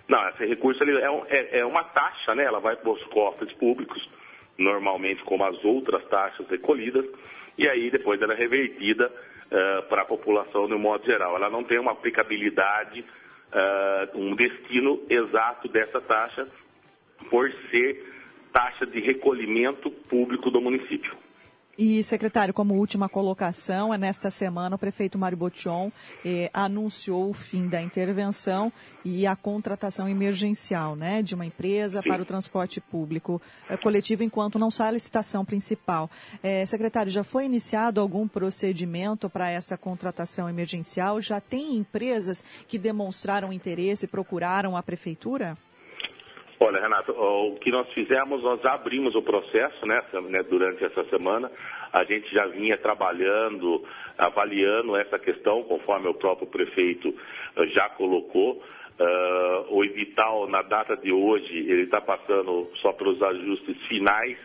Não, 0.08 0.28
esse 0.28 0.46
recurso 0.46 0.84
é, 0.84 1.36
é, 1.36 1.58
é 1.58 1.66
uma 1.66 1.82
taxa, 1.82 2.34
né? 2.34 2.44
Ela 2.44 2.60
vai 2.60 2.76
para 2.76 2.90
os 2.90 3.02
cofres 3.06 3.52
públicos, 3.54 4.08
normalmente 4.58 5.22
como 5.24 5.44
as 5.44 5.64
outras 5.64 6.04
taxas 6.08 6.48
recolhidas, 6.48 7.04
e 7.58 7.68
aí 7.68 7.90
depois 7.90 8.20
ela 8.20 8.34
é 8.34 8.36
revertida 8.36 9.06
uh, 9.08 9.88
para 9.88 10.02
a 10.02 10.06
população 10.06 10.66
de 10.66 10.74
um 10.74 10.78
modo 10.78 11.04
geral. 11.04 11.36
Ela 11.36 11.50
não 11.50 11.64
tem 11.64 11.78
uma 11.78 11.92
aplicabilidade, 11.92 13.00
uh, 13.00 14.18
um 14.18 14.34
destino 14.34 15.02
exato 15.08 15.68
dessa 15.68 16.00
taxa, 16.00 16.48
por 17.30 17.50
ser 17.70 18.12
taxa 18.52 18.86
de 18.86 19.00
recolhimento 19.00 19.90
público 19.90 20.50
do 20.50 20.60
município. 20.60 21.16
E, 21.78 22.02
secretário, 22.02 22.54
como 22.54 22.74
última 22.74 23.06
colocação, 23.06 23.92
é 23.92 23.98
nesta 23.98 24.30
semana 24.30 24.76
o 24.76 24.78
prefeito 24.78 25.18
Mário 25.18 25.36
Botion 25.36 25.92
eh, 26.24 26.48
anunciou 26.54 27.28
o 27.28 27.34
fim 27.34 27.68
da 27.68 27.82
intervenção 27.82 28.72
e 29.04 29.26
a 29.26 29.36
contratação 29.36 30.08
emergencial 30.08 30.96
né, 30.96 31.22
de 31.22 31.34
uma 31.34 31.44
empresa 31.44 32.00
Sim. 32.00 32.08
para 32.08 32.22
o 32.22 32.24
transporte 32.24 32.80
público 32.80 33.42
eh, 33.68 33.76
coletivo 33.76 34.22
enquanto 34.22 34.58
não 34.58 34.70
sai 34.70 34.88
a 34.88 34.92
licitação 34.92 35.44
principal. 35.44 36.10
Eh, 36.42 36.64
secretário, 36.64 37.12
já 37.12 37.22
foi 37.22 37.44
iniciado 37.44 38.00
algum 38.00 38.26
procedimento 38.26 39.28
para 39.28 39.50
essa 39.50 39.76
contratação 39.76 40.48
emergencial? 40.48 41.20
Já 41.20 41.42
tem 41.42 41.76
empresas 41.76 42.42
que 42.66 42.78
demonstraram 42.78 43.52
interesse 43.52 44.06
e 44.06 44.08
procuraram 44.08 44.78
a 44.78 44.82
prefeitura? 44.82 45.58
Olha, 46.58 46.80
Renato, 46.80 47.12
o 47.12 47.56
que 47.56 47.70
nós 47.70 47.86
fizemos, 47.92 48.42
nós 48.42 48.64
abrimos 48.64 49.14
o 49.14 49.20
processo 49.20 49.84
né, 49.84 50.02
né, 50.30 50.42
durante 50.42 50.82
essa 50.82 51.04
semana. 51.04 51.50
A 51.92 52.02
gente 52.04 52.32
já 52.32 52.46
vinha 52.46 52.78
trabalhando, 52.78 53.84
avaliando 54.16 54.96
essa 54.96 55.18
questão, 55.18 55.62
conforme 55.64 56.08
o 56.08 56.14
próprio 56.14 56.48
prefeito 56.48 57.10
uh, 57.10 57.66
já 57.68 57.90
colocou. 57.90 58.62
Uh, 58.98 59.74
o 59.74 59.84
edital, 59.84 60.48
na 60.48 60.62
data 60.62 60.96
de 60.96 61.12
hoje, 61.12 61.54
ele 61.54 61.82
está 61.82 62.00
passando 62.00 62.70
só 62.80 62.90
pelos 62.92 63.22
ajustes 63.22 63.76
finais 63.86 64.38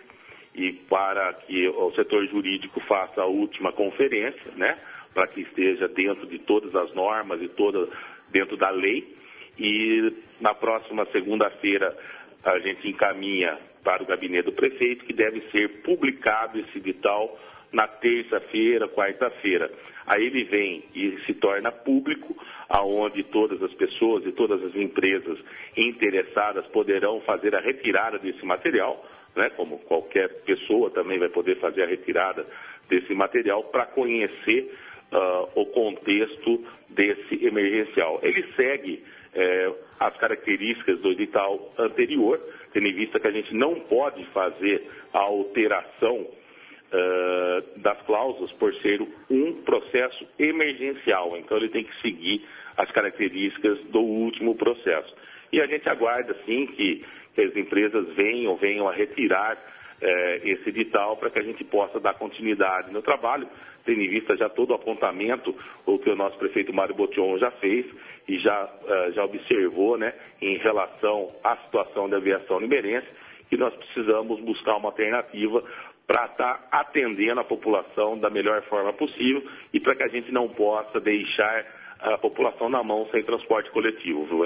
e 0.54 0.74
para 0.74 1.34
que 1.34 1.70
o 1.70 1.94
setor 1.94 2.28
jurídico 2.28 2.82
faça 2.82 3.22
a 3.22 3.26
última 3.26 3.72
conferência, 3.72 4.52
né, 4.58 4.78
para 5.14 5.28
que 5.28 5.40
esteja 5.40 5.88
dentro 5.88 6.28
de 6.28 6.40
todas 6.40 6.76
as 6.76 6.94
normas 6.94 7.42
e 7.42 7.48
toda 7.48 7.88
dentro 8.30 8.58
da 8.58 8.70
lei 8.70 9.22
e 9.58 10.14
na 10.40 10.54
próxima 10.54 11.06
segunda-feira 11.12 11.96
a 12.44 12.60
gente 12.60 12.88
encaminha 12.88 13.58
para 13.84 14.04
o 14.04 14.06
gabinete 14.06 14.46
do 14.46 14.52
prefeito 14.54 15.06
que 15.06 15.14
deve 15.14 15.42
ser 15.52 15.82
publicado 15.82 16.60
esse 16.60 16.78
edital 16.78 17.38
na 17.72 17.88
terça-feira, 17.88 18.88
quarta-feira. 18.90 19.72
Aí 20.06 20.26
ele 20.26 20.44
vem 20.44 20.84
e 20.94 21.18
se 21.26 21.34
torna 21.36 21.72
público, 21.72 22.36
aonde 22.68 23.24
todas 23.24 23.62
as 23.64 23.74
pessoas 23.74 24.26
e 24.26 24.32
todas 24.32 24.62
as 24.64 24.76
empresas 24.76 25.40
interessadas 25.78 26.66
poderão 26.68 27.22
fazer 27.22 27.56
a 27.56 27.62
retirada 27.62 28.20
desse 28.20 28.46
material, 28.46 29.06
né, 29.36 29.50
como 29.52 29.80
qualquer 29.80 30.28
pessoa 30.44 30.90
também 30.90 31.18
vai 31.18 31.30
poder 31.30 31.58
fazer 31.60 31.84
a 31.84 31.88
retirada 31.88 32.46
desse 32.90 33.14
material 33.14 33.64
para 33.66 33.86
conhecer 33.86 34.76
uh, 35.12 35.48
o 35.56 35.66
contexto 35.68 36.66
desse 36.90 37.46
emergencial. 37.46 38.20
Ele 38.22 38.44
segue 38.56 39.02
é, 39.34 39.74
as 40.00 40.16
características 40.18 41.00
do 41.00 41.12
edital 41.12 41.74
anterior, 41.78 42.40
tendo 42.74 42.88
em 42.88 42.94
vista 42.94 43.20
que 43.20 43.28
a 43.28 43.32
gente 43.32 43.54
não 43.54 43.80
pode 43.82 44.26
fazer 44.28 44.88
a 45.14 45.20
alteração 45.20 46.18
uh, 46.18 47.80
das 47.80 48.02
cláusulas 48.04 48.52
por 48.54 48.74
ser 48.76 49.02
um 49.30 49.62
processo 49.64 50.28
emergencial. 50.38 51.38
Então, 51.38 51.58
ele 51.58 51.70
tem 51.70 51.84
que 51.84 52.02
seguir 52.02 52.46
as 52.78 52.92
características 52.92 53.80
do 53.86 54.02
último 54.02 54.56
processo. 54.56 55.14
E 55.52 55.62
a 55.62 55.68
gente 55.68 55.88
aguarda, 55.88 56.36
sim, 56.46 56.68
que, 56.68 57.06
que 57.36 57.42
as 57.42 57.56
empresas 57.56 58.08
venham, 58.16 58.56
venham 58.56 58.88
a 58.88 58.94
retirar 58.94 59.58
eh, 60.02 60.42
esse 60.44 60.70
edital 60.70 61.18
para 61.18 61.30
que 61.30 61.40
a 61.40 61.44
gente 61.44 61.64
possa 61.64 62.00
dar 62.00 62.16
continuidade 62.16 62.92
no 62.92 63.02
trabalho, 63.02 63.48
tendo 63.86 64.02
em 64.02 64.10
vista 64.10 64.36
já 64.36 64.50
todo 64.50 64.72
o 64.72 64.74
apontamento, 64.74 65.56
o 65.86 66.00
que 66.00 66.10
o 66.10 66.16
nosso 66.16 66.38
prefeito 66.38 66.74
Mário 66.74 66.96
Botion 66.96 67.38
já 67.38 67.52
fez 67.52 67.86
e 68.28 68.40
já, 68.40 68.70
eh, 68.88 69.12
já 69.14 69.24
observou 69.24 69.98
né, 69.98 70.14
em 70.42 70.58
relação 70.58 71.32
à 71.44 71.56
situação 71.58 72.10
da 72.10 72.18
aviação 72.18 72.60
liberense, 72.60 73.08
que 73.50 73.58
nós 73.58 73.74
precisamos 73.76 74.40
buscar 74.42 74.78
uma 74.78 74.90
alternativa 74.90 75.64
para 76.08 76.26
estar 76.26 76.68
atendendo 76.72 77.40
a 77.40 77.44
população 77.44 78.18
da 78.18 78.30
melhor 78.30 78.62
forma 78.64 78.92
possível 78.94 79.44
e 79.74 79.80
para 79.80 79.96
que 79.96 80.04
a 80.04 80.08
gente 80.08 80.32
não 80.32 80.48
possa 80.50 81.00
deixar 81.00 81.66
a 82.00 82.18
população 82.18 82.68
na 82.68 82.84
mão 82.84 83.08
sem 83.12 83.24
transporte 83.24 83.70
coletivo, 83.72 84.26
viu, 84.26 84.44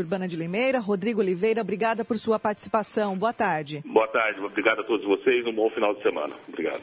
Urbana 0.00 0.26
de 0.26 0.36
Limeira, 0.36 0.78
Rodrigo 0.78 1.20
Oliveira, 1.20 1.60
obrigada 1.60 2.04
por 2.04 2.18
sua 2.18 2.38
participação. 2.38 3.16
Boa 3.16 3.32
tarde. 3.32 3.82
Boa 3.86 4.08
tarde, 4.08 4.40
obrigado 4.40 4.80
a 4.80 4.84
todos 4.84 5.04
vocês, 5.06 5.46
um 5.46 5.52
bom 5.52 5.70
final 5.70 5.94
de 5.94 6.02
semana. 6.02 6.34
Obrigado. 6.48 6.82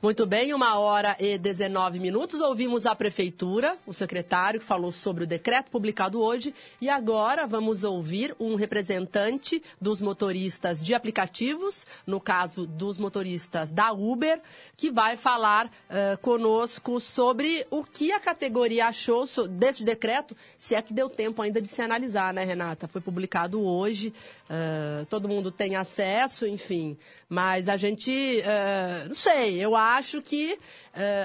Muito 0.00 0.24
bem, 0.26 0.54
uma 0.54 0.78
hora 0.78 1.16
e 1.18 1.36
19 1.36 1.98
minutos. 1.98 2.38
Ouvimos 2.38 2.86
a 2.86 2.94
Prefeitura, 2.94 3.76
o 3.84 3.92
secretário, 3.92 4.60
que 4.60 4.64
falou 4.64 4.92
sobre 4.92 5.24
o 5.24 5.26
decreto 5.26 5.72
publicado 5.72 6.20
hoje. 6.20 6.54
E 6.80 6.88
agora 6.88 7.48
vamos 7.48 7.82
ouvir 7.82 8.32
um 8.38 8.54
representante 8.54 9.60
dos 9.80 10.00
motoristas 10.00 10.84
de 10.84 10.94
aplicativos, 10.94 11.84
no 12.06 12.20
caso 12.20 12.64
dos 12.64 12.96
motoristas 12.96 13.72
da 13.72 13.90
Uber, 13.90 14.40
que 14.76 14.88
vai 14.88 15.16
falar 15.16 15.66
uh, 15.66 16.16
conosco 16.18 17.00
sobre 17.00 17.66
o 17.68 17.82
que 17.82 18.12
a 18.12 18.20
categoria 18.20 18.86
achou 18.86 19.26
desse 19.48 19.84
decreto, 19.84 20.36
se 20.56 20.76
é 20.76 20.80
que 20.80 20.94
deu 20.94 21.10
tempo 21.10 21.42
ainda 21.42 21.60
de 21.60 21.66
se 21.66 21.82
analisar, 21.82 22.32
né, 22.32 22.44
Renata? 22.44 22.86
Foi 22.86 23.00
publicado 23.00 23.60
hoje, 23.60 24.14
uh, 24.48 25.04
todo 25.06 25.28
mundo 25.28 25.50
tem 25.50 25.74
acesso, 25.74 26.46
enfim. 26.46 26.96
Mas 27.28 27.68
a 27.68 27.76
gente, 27.76 28.12
uh, 28.12 29.08
não 29.08 29.14
sei, 29.16 29.58
eu 29.58 29.74
acho 29.74 29.87
que 30.22 30.54
uh, 30.54 30.58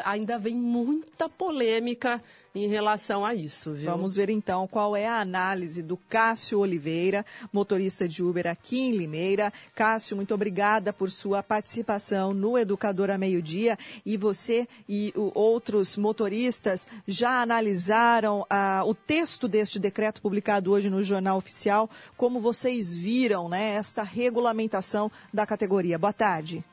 ainda 0.05 0.39
vem 0.39 0.55
muita 0.55 1.27
polêmica 1.27 2.21
em 2.55 2.67
relação 2.67 3.25
a 3.25 3.33
isso. 3.33 3.73
Viu? 3.73 3.89
Vamos 3.89 4.15
ver 4.15 4.29
então 4.29 4.67
qual 4.67 4.95
é 4.95 5.07
a 5.07 5.19
análise 5.19 5.81
do 5.81 5.97
Cássio 5.97 6.59
Oliveira, 6.59 7.25
motorista 7.51 8.07
de 8.07 8.23
Uber 8.23 8.47
aqui 8.47 8.79
em 8.79 8.91
Limeira. 8.91 9.51
Cássio, 9.73 10.15
muito 10.15 10.33
obrigada 10.33 10.93
por 10.93 11.09
sua 11.09 11.41
participação 11.41 12.33
no 12.33 12.57
Educador 12.57 13.09
a 13.09 13.17
Meio-Dia. 13.17 13.77
E 14.05 14.17
você 14.17 14.67
e 14.87 15.11
outros 15.33 15.97
motoristas 15.97 16.87
já 17.07 17.41
analisaram 17.41 18.45
ah, 18.49 18.83
o 18.85 18.93
texto 18.93 19.47
deste 19.47 19.79
decreto 19.79 20.21
publicado 20.21 20.71
hoje 20.71 20.89
no 20.89 21.01
Jornal 21.01 21.37
Oficial. 21.37 21.89
Como 22.15 22.39
vocês 22.39 22.95
viram 22.95 23.49
né, 23.49 23.73
esta 23.75 24.03
regulamentação 24.03 25.11
da 25.33 25.45
categoria? 25.45 25.97
Boa 25.97 26.13
tarde. 26.13 26.63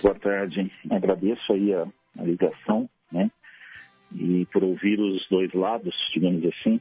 Boa 0.00 0.14
tarde. 0.14 0.70
Agradeço 0.90 1.52
aí 1.52 1.74
a, 1.74 1.86
a 2.18 2.22
ligação, 2.22 2.88
né? 3.10 3.30
e 4.14 4.46
por 4.46 4.62
ouvir 4.62 5.00
os 5.00 5.26
dois 5.28 5.52
lados, 5.52 5.94
digamos 6.12 6.44
assim, 6.46 6.80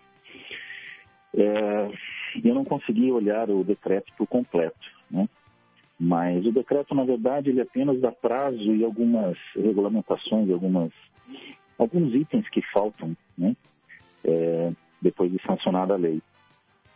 é, 1.36 1.92
eu 2.44 2.54
não 2.54 2.66
consegui 2.66 3.12
olhar 3.12 3.50
o 3.50 3.64
decreto 3.64 4.12
por 4.18 4.28
completo, 4.28 4.88
né? 5.10 5.28
Mas 6.00 6.46
o 6.46 6.52
decreto, 6.52 6.96
na 6.96 7.04
verdade, 7.04 7.52
ele 7.52 7.62
apenas 7.62 8.00
dá 8.02 8.12
prazo 8.12 8.76
e 8.76 8.84
algumas 8.84 9.38
regulamentações, 9.56 10.50
algumas, 10.50 10.92
alguns 11.78 12.14
itens 12.16 12.50
que 12.50 12.62
faltam, 12.74 13.16
né? 13.38 13.56
É, 14.24 14.72
depois 15.02 15.32
de 15.32 15.42
sancionada 15.46 15.94
a 15.94 15.98
lei. 15.98 16.22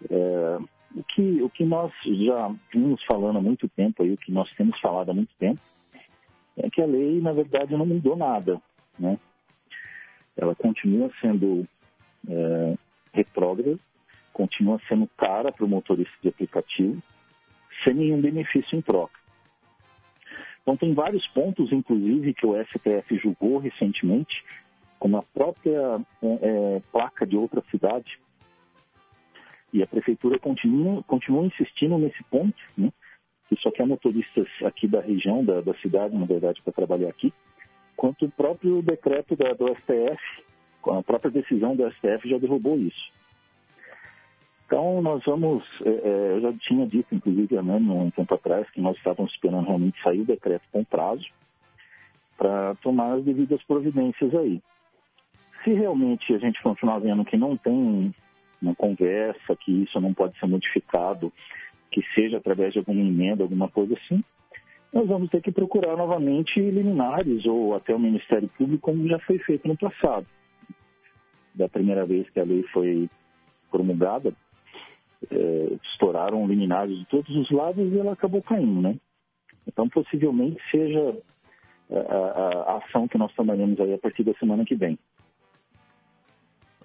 É, 0.09 0.57
o, 0.95 1.03
que, 1.03 1.41
o 1.41 1.49
que 1.49 1.63
nós 1.63 1.91
já 2.03 2.53
vimos 2.73 3.03
falando 3.05 3.37
há 3.37 3.41
muito 3.41 3.69
tempo, 3.69 4.01
aí, 4.01 4.11
o 4.11 4.17
que 4.17 4.31
nós 4.31 4.51
temos 4.55 4.79
falado 4.79 5.11
há 5.11 5.13
muito 5.13 5.33
tempo, 5.37 5.61
é 6.57 6.69
que 6.69 6.81
a 6.81 6.85
lei, 6.85 7.19
na 7.21 7.31
verdade, 7.31 7.75
não 7.75 7.85
mudou 7.85 8.15
nada, 8.15 8.61
né? 8.97 9.19
ela 10.37 10.55
continua 10.55 11.09
sendo 11.21 11.67
é, 12.27 12.77
retrógrada, 13.13 13.79
continua 14.33 14.79
sendo 14.87 15.07
cara 15.17 15.51
para 15.51 15.65
o 15.65 15.69
motorista 15.69 16.13
de 16.21 16.29
aplicativo, 16.29 17.01
sem 17.83 17.93
nenhum 17.93 18.21
benefício 18.21 18.77
em 18.77 18.81
troca. 18.81 19.17
Então, 20.61 20.75
tem 20.75 20.93
vários 20.93 21.25
pontos, 21.27 21.71
inclusive, 21.71 22.33
que 22.33 22.45
o 22.45 22.55
STF 22.65 23.17
julgou 23.19 23.59
recentemente, 23.59 24.43
como 24.97 25.17
a 25.17 25.21
própria 25.21 26.01
é, 26.21 26.27
é, 26.41 26.81
placa 26.91 27.25
de 27.25 27.37
outra 27.37 27.63
cidade. 27.69 28.19
E 29.71 29.83
a 29.83 29.87
prefeitura 29.87 30.39
continua, 30.39 31.03
continua 31.03 31.45
insistindo 31.45 31.97
nesse 31.97 32.23
ponto, 32.25 32.57
né, 32.77 32.91
que 33.47 33.55
só 33.61 33.71
quer 33.71 33.85
motoristas 33.85 34.47
aqui 34.63 34.87
da 34.87 35.01
região, 35.01 35.43
da, 35.43 35.61
da 35.61 35.73
cidade, 35.75 36.15
na 36.15 36.25
verdade, 36.25 36.61
para 36.61 36.73
trabalhar 36.73 37.09
aqui 37.09 37.33
quanto 37.95 38.25
o 38.25 38.31
próprio 38.31 38.81
decreto 38.81 39.35
da, 39.35 39.53
do 39.53 39.67
STF, 39.75 40.43
a 40.87 41.01
própria 41.01 41.31
decisão 41.31 41.75
do 41.75 41.89
STF 41.91 42.29
já 42.29 42.37
derrubou 42.37 42.77
isso. 42.77 43.11
Então, 44.65 45.01
nós 45.01 45.23
vamos, 45.25 45.63
é, 45.83 45.89
é, 45.89 46.31
eu 46.33 46.41
já 46.41 46.53
tinha 46.53 46.85
dito, 46.87 47.13
inclusive, 47.13 47.61
né, 47.61 47.75
um 47.75 48.09
tempo 48.11 48.33
atrás, 48.33 48.69
que 48.71 48.81
nós 48.81 48.97
estávamos 48.97 49.31
esperando 49.31 49.65
realmente 49.65 50.01
sair 50.01 50.21
o 50.21 50.25
decreto 50.25 50.63
com 50.71 50.83
prazo 50.83 51.25
para 52.37 52.75
tomar 52.75 53.13
as 53.13 53.23
devidas 53.23 53.61
providências 53.63 54.33
aí. 54.35 54.61
Se 55.63 55.71
realmente 55.71 56.33
a 56.33 56.37
gente 56.37 56.61
continuar 56.61 56.99
vendo 56.99 57.25
que 57.25 57.37
não 57.37 57.55
tem 57.55 58.13
uma 58.61 58.75
conversa, 58.75 59.55
que 59.55 59.83
isso 59.83 59.99
não 59.99 60.13
pode 60.13 60.37
ser 60.39 60.47
modificado, 60.47 61.31
que 61.95 62.03
seja 62.13 62.37
através 62.37 62.73
de 62.73 62.79
alguma 62.79 62.99
emenda, 62.99 63.41
alguma 63.41 63.69
coisa 63.69 63.93
assim, 63.93 64.21
nós 64.91 65.07
vamos 65.07 65.29
ter 65.29 65.41
que 65.41 65.51
procurar 65.51 65.95
novamente 65.95 66.59
liminares 66.59 67.45
ou 67.45 67.73
até 67.73 67.95
o 67.95 67.99
Ministério 67.99 68.49
Público, 68.57 68.91
como 68.91 69.07
já 69.07 69.17
foi 69.19 69.39
feito 69.39 69.65
no 69.65 69.77
passado. 69.77 70.25
Da 71.53 71.69
primeira 71.69 72.05
vez 72.05 72.29
que 72.29 72.39
a 72.39 72.43
lei 72.43 72.63
foi 72.73 73.09
promulgada, 73.71 74.33
é, 75.31 75.77
estouraram 75.91 76.45
liminares 76.45 76.97
de 76.99 77.05
todos 77.05 77.33
os 77.33 77.49
lados 77.49 77.93
e 77.93 77.97
ela 77.97 78.11
acabou 78.11 78.41
caindo, 78.41 78.81
né? 78.81 78.97
Então, 79.65 79.87
possivelmente 79.87 80.61
seja 80.69 81.17
a, 81.89 81.97
a, 81.97 82.73
a 82.73 82.77
ação 82.79 83.07
que 83.07 83.17
nós 83.17 83.33
trabalhamos 83.33 83.79
aí 83.79 83.93
a 83.93 83.97
partir 83.97 84.23
da 84.25 84.33
semana 84.33 84.65
que 84.65 84.75
vem. 84.75 84.99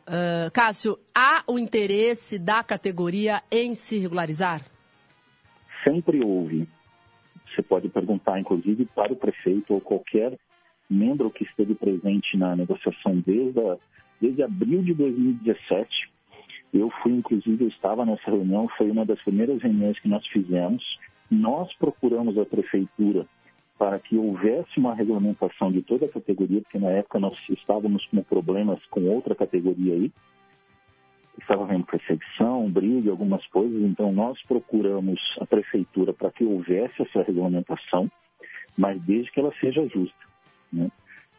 Uh, 0.07 0.51
Cássio, 0.53 0.99
há 1.13 1.43
o 1.49 1.59
interesse 1.59 2.39
da 2.39 2.63
categoria 2.63 3.43
em 3.51 3.75
se 3.75 3.99
regularizar? 3.99 4.63
Sempre 5.85 6.23
houve. 6.25 6.69
Você 7.47 7.63
pode 7.63 7.89
perguntar, 7.89 8.39
inclusive, 8.39 8.87
para 8.95 9.13
o 9.13 9.17
prefeito 9.17 9.75
ou 9.75 9.81
qualquer 9.81 10.39
membro 10.89 11.31
que 11.31 11.45
esteve 11.45 11.75
presente 11.75 12.37
na 12.37 12.57
negociação 12.57 13.23
desde, 13.25 13.61
a, 13.61 13.77
desde 14.21 14.43
abril 14.43 14.83
de 14.83 14.95
2017. 14.95 16.11
Eu 16.73 16.91
fui, 17.03 17.13
inclusive, 17.13 17.65
eu 17.65 17.69
estava 17.69 18.05
nessa 18.05 18.31
reunião, 18.31 18.69
foi 18.77 18.91
uma 18.91 19.05
das 19.05 19.21
primeiras 19.23 19.61
reuniões 19.63 19.99
que 19.99 20.09
nós 20.09 20.27
fizemos. 20.29 20.83
Nós 21.31 21.73
procuramos 21.75 22.39
a 22.39 22.45
prefeitura 22.45 23.27
para 23.79 23.99
que 23.99 24.17
houvesse 24.17 24.79
uma 24.79 24.95
regulamentação 24.95 25.73
de 25.73 25.81
toda 25.81 26.05
a 26.05 26.09
categoria, 26.09 26.61
porque 26.61 26.79
na 26.79 26.91
época 26.91 27.19
nós 27.19 27.37
estávamos 27.49 28.05
com 28.07 28.23
problemas 28.23 28.79
com 28.91 29.09
outra 29.09 29.35
categoria 29.35 29.95
aí, 29.95 30.13
estava 31.43 31.65
havendo 31.65 31.87
perseguição, 31.87 32.71
briga, 32.71 33.11
algumas 33.11 33.47
coisas, 33.49 33.83
então 33.83 34.13
nós 34.13 34.41
procuramos 34.43 35.21
a 35.41 35.47
prefeitura 35.47 36.13
para 36.13 36.31
que 36.31 36.45
houvesse 36.45 37.03
essa 37.03 37.23
regulamentação, 37.23 38.11
mas 38.77 39.01
desde 39.03 39.31
que 39.33 39.41
ela 39.41 39.53
seja 39.61 39.87
justa, 39.89 40.27
né? 40.73 40.91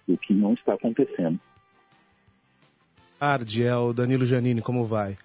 o 0.08 0.18
que 0.18 0.34
não 0.34 0.54
está 0.54 0.74
acontecendo. 0.74 1.40
Tarde, 3.20 3.64
é 3.64 3.76
o 3.76 3.94
Danilo 3.94 4.26
Janine, 4.26 4.62
como 4.62 4.86
vai? 4.86 5.16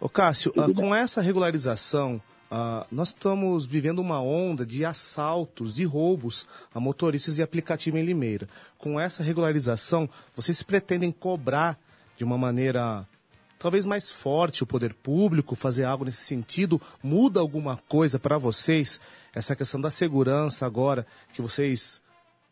Ô 0.00 0.08
Cássio, 0.08 0.52
ah, 0.56 0.72
com 0.72 0.94
essa 0.94 1.20
regularização, 1.20 2.20
ah, 2.50 2.86
nós 2.92 3.08
estamos 3.08 3.66
vivendo 3.66 3.98
uma 3.98 4.20
onda 4.22 4.64
de 4.64 4.84
assaltos, 4.84 5.74
de 5.74 5.84
roubos 5.84 6.46
a 6.72 6.78
motoristas 6.78 7.36
de 7.36 7.42
aplicativo 7.42 7.98
em 7.98 8.04
Limeira. 8.04 8.48
Com 8.78 9.00
essa 9.00 9.22
regularização, 9.22 10.08
vocês 10.34 10.62
pretendem 10.62 11.10
cobrar 11.10 11.78
de 12.16 12.22
uma 12.22 12.38
maneira 12.38 13.06
talvez 13.58 13.86
mais 13.86 14.10
forte 14.10 14.62
o 14.62 14.66
poder 14.66 14.94
público, 14.94 15.54
fazer 15.54 15.84
algo 15.84 16.04
nesse 16.04 16.22
sentido? 16.22 16.80
Muda 17.02 17.40
alguma 17.40 17.76
coisa 17.88 18.18
para 18.18 18.38
vocês 18.38 19.00
essa 19.34 19.56
questão 19.56 19.80
da 19.80 19.90
segurança 19.90 20.66
agora 20.66 21.06
que 21.32 21.42
vocês 21.42 22.02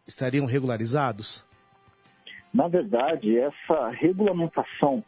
estariam 0.06 0.46
regularizados? 0.46 1.44
Na 2.52 2.68
verdade, 2.68 3.38
essa 3.38 3.88
regulamentação 3.90 5.02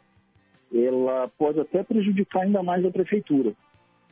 ela 0.73 1.29
pode 1.37 1.59
até 1.59 1.83
prejudicar 1.83 2.41
ainda 2.41 2.63
mais 2.63 2.83
a 2.83 2.91
prefeitura, 2.91 3.53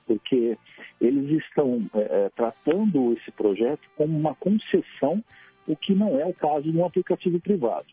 porque 0.05 0.57
eles 1.01 1.43
estão 1.43 1.89
é, 1.93 2.25
é 2.25 2.29
tratando 2.35 3.13
esse 3.13 3.31
projeto 3.31 3.81
como 3.97 4.17
uma 4.17 4.35
concessão, 4.35 5.23
o 5.67 5.75
que 5.75 5.93
não 5.93 6.19
é 6.19 6.25
o 6.25 6.33
caso 6.33 6.71
de 6.71 6.77
um 6.77 6.85
aplicativo 6.85 7.39
privado. 7.39 7.87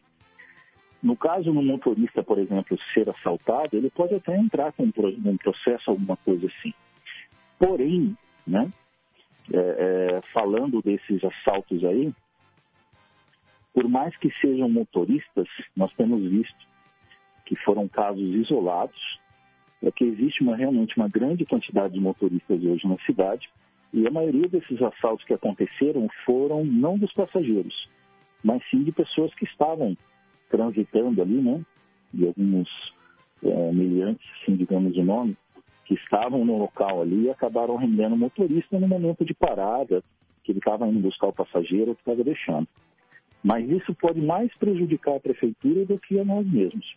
No 1.02 1.16
caso 1.16 1.52
do 1.52 1.62
motorista, 1.62 2.22
por 2.22 2.38
exemplo, 2.38 2.78
ser 2.92 3.08
assaltado, 3.08 3.76
ele 3.76 3.90
pode 3.90 4.14
até 4.14 4.36
entrar 4.36 4.72
com 4.72 4.84
um 4.84 5.36
processo, 5.36 5.90
alguma 5.90 6.16
coisa 6.18 6.46
assim. 6.46 6.74
Porém, 7.58 8.16
né, 8.46 8.70
é, 9.52 9.58
é, 9.58 10.20
falando 10.32 10.82
desses 10.82 11.22
assaltos 11.24 11.84
aí, 11.84 12.12
por 13.72 13.88
mais 13.88 14.16
que 14.18 14.30
sejam 14.40 14.68
motoristas, 14.68 15.48
nós 15.74 15.92
temos 15.94 16.22
visto 16.22 16.68
que 17.46 17.56
foram 17.56 17.88
casos 17.88 18.34
isolados, 18.34 19.18
é 19.82 19.90
que 19.90 20.04
existe 20.04 20.42
uma, 20.42 20.56
realmente 20.56 20.96
uma 20.96 21.08
grande 21.08 21.46
quantidade 21.46 21.94
de 21.94 22.00
motoristas 22.00 22.62
hoje 22.62 22.86
na 22.86 22.98
cidade, 23.06 23.48
e 23.92 24.06
a 24.06 24.10
maioria 24.10 24.48
desses 24.48 24.80
assaltos 24.82 25.24
que 25.24 25.34
aconteceram 25.34 26.06
foram 26.24 26.64
não 26.64 26.98
dos 26.98 27.12
passageiros, 27.12 27.88
mas 28.44 28.62
sim 28.70 28.82
de 28.84 28.92
pessoas 28.92 29.34
que 29.34 29.44
estavam 29.44 29.96
transitando 30.50 31.22
ali, 31.22 31.40
né? 31.40 31.64
E 32.12 32.26
alguns 32.26 32.68
é, 33.42 33.70
assim, 34.42 34.56
digamos 34.56 34.96
o 34.96 35.02
nome, 35.02 35.36
que 35.86 35.94
estavam 35.94 36.44
no 36.44 36.58
local 36.58 37.02
ali 37.02 37.24
e 37.24 37.30
acabaram 37.30 37.76
rendendo 37.76 38.14
o 38.14 38.18
motorista 38.18 38.78
no 38.78 38.86
momento 38.86 39.24
de 39.24 39.34
parada, 39.34 40.02
que 40.44 40.52
ele 40.52 40.58
estava 40.58 40.86
indo 40.86 41.00
buscar 41.00 41.28
o 41.28 41.32
passageiro 41.32 41.90
ou 41.90 41.96
estava 41.96 42.22
deixando. 42.22 42.68
Mas 43.42 43.68
isso 43.70 43.94
pode 43.94 44.20
mais 44.20 44.54
prejudicar 44.58 45.16
a 45.16 45.20
prefeitura 45.20 45.86
do 45.86 45.98
que 45.98 46.18
a 46.20 46.24
nós 46.24 46.46
mesmos. 46.46 46.94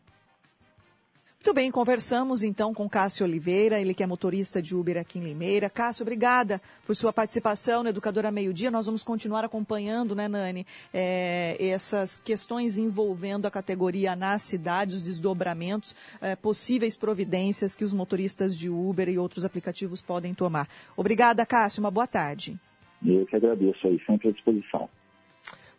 Muito 1.46 1.56
bem, 1.56 1.70
conversamos 1.70 2.42
então 2.42 2.74
com 2.74 2.88
Cássio 2.88 3.26
Oliveira, 3.26 3.78
ele 3.78 3.94
que 3.94 4.02
é 4.02 4.08
motorista 4.08 4.62
de 4.62 4.74
Uber 4.74 4.98
aqui 4.98 5.20
em 5.20 5.24
Limeira. 5.24 5.70
Cássio, 5.70 6.04
obrigada 6.04 6.62
por 6.88 6.96
sua 6.96 7.12
participação 7.12 7.84
no 7.84 7.90
Educadora 7.90 8.32
Meio 8.32 8.54
Dia. 8.54 8.72
Nós 8.72 8.86
vamos 8.86 9.04
continuar 9.04 9.44
acompanhando, 9.44 10.16
né, 10.16 10.30
Nani, 10.30 10.66
é, 10.94 11.58
essas 11.60 12.22
questões 12.22 12.78
envolvendo 12.78 13.46
a 13.46 13.52
categoria 13.52 14.16
na 14.16 14.40
cidade, 14.40 14.96
os 14.96 15.02
desdobramentos, 15.02 15.94
é, 16.22 16.34
possíveis 16.34 16.96
providências 16.96 17.76
que 17.76 17.84
os 17.84 17.92
motoristas 17.92 18.58
de 18.58 18.70
Uber 18.70 19.10
e 19.10 19.18
outros 19.18 19.44
aplicativos 19.44 20.02
podem 20.02 20.34
tomar. 20.34 20.70
Obrigada, 20.96 21.46
Cássio, 21.46 21.84
uma 21.84 21.92
boa 21.92 22.08
tarde. 22.08 22.58
Eu 23.06 23.26
que 23.26 23.36
agradeço 23.36 23.86
aí, 23.86 24.02
sempre 24.08 24.30
à 24.30 24.32
disposição. 24.32 24.88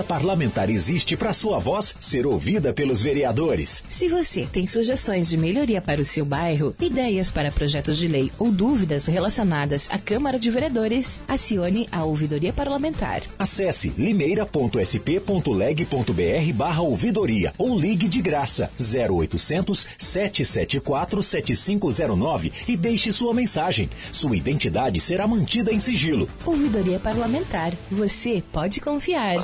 ouvidoria 0.01 0.03
parlamentar 0.03 0.69
existe 0.69 1.15
para 1.15 1.33
sua 1.33 1.59
voz 1.59 1.95
ser 1.99 2.25
ouvida 2.25 2.73
pelos 2.73 3.01
vereadores. 3.01 3.83
Se 3.87 4.07
você 4.07 4.45
tem 4.45 4.67
sugestões 4.67 5.29
de 5.29 5.37
melhoria 5.37 5.81
para 5.81 6.01
o 6.01 6.05
seu 6.05 6.25
bairro, 6.25 6.75
ideias 6.79 7.31
para 7.31 7.51
projetos 7.51 7.97
de 7.97 8.07
lei 8.07 8.31
ou 8.37 8.51
dúvidas 8.51 9.05
relacionadas 9.05 9.87
à 9.89 9.97
Câmara 9.97 10.39
de 10.39 10.49
Vereadores, 10.49 11.21
acione 11.27 11.87
a 11.91 12.03
ouvidoria 12.03 12.53
parlamentar. 12.53 13.21
Acesse 13.37 13.93
limeira.sp.leg.br 13.97 16.53
barra 16.53 16.81
ouvidoria 16.81 17.53
ou 17.57 17.77
ligue 17.77 18.07
de 18.07 18.21
graça 18.21 18.71
0800 18.79 19.87
774 19.97 21.23
7509 21.23 22.51
e 22.67 22.75
deixe 22.75 23.11
sua 23.11 23.33
mensagem. 23.33 23.89
Sua 24.11 24.35
identidade 24.35 24.99
será 24.99 25.27
mantida 25.27 25.71
em 25.71 25.79
sigilo. 25.79 26.27
Ouvidoria 26.45 26.99
parlamentar. 26.99 27.73
Você 27.91 28.43
pode 28.51 28.81
confiar. 28.81 29.37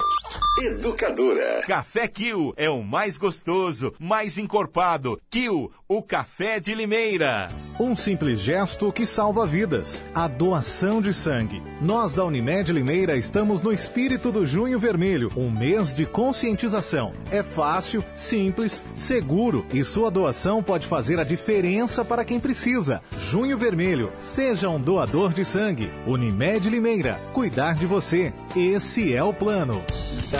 Educadora. 0.59 1.61
Café 1.67 2.07
Kill 2.07 2.51
é 2.57 2.67
o 2.67 2.81
mais 2.81 3.19
gostoso, 3.19 3.93
mais 3.99 4.39
encorpado. 4.39 5.21
Kill, 5.29 5.71
o 5.87 6.01
café 6.01 6.59
de 6.59 6.73
Limeira. 6.73 7.47
Um 7.79 7.95
simples 7.95 8.39
gesto 8.39 8.91
que 8.91 9.05
salva 9.05 9.45
vidas. 9.45 10.01
A 10.15 10.27
doação 10.27 10.99
de 10.99 11.13
sangue. 11.13 11.61
Nós 11.79 12.15
da 12.15 12.25
Unimed 12.25 12.71
Limeira 12.71 13.15
estamos 13.15 13.61
no 13.61 13.71
espírito 13.71 14.31
do 14.31 14.47
Junho 14.47 14.79
Vermelho, 14.79 15.31
um 15.37 15.47
mês 15.51 15.93
de 15.93 16.07
conscientização. 16.07 17.13
É 17.29 17.43
fácil, 17.43 18.03
simples, 18.15 18.83
seguro 18.95 19.63
e 19.71 19.83
sua 19.83 20.09
doação 20.09 20.63
pode 20.63 20.87
fazer 20.87 21.19
a 21.19 21.23
diferença 21.23 22.03
para 22.03 22.25
quem 22.25 22.39
precisa. 22.39 22.99
Junho 23.29 23.59
Vermelho, 23.59 24.11
seja 24.17 24.69
um 24.69 24.81
doador 24.81 25.31
de 25.31 25.45
sangue. 25.45 25.91
Unimed 26.07 26.67
Limeira, 26.67 27.19
cuidar 27.31 27.75
de 27.75 27.85
você. 27.85 28.33
Esse 28.55 29.13
é 29.13 29.23
o 29.23 29.31
plano. 29.31 29.83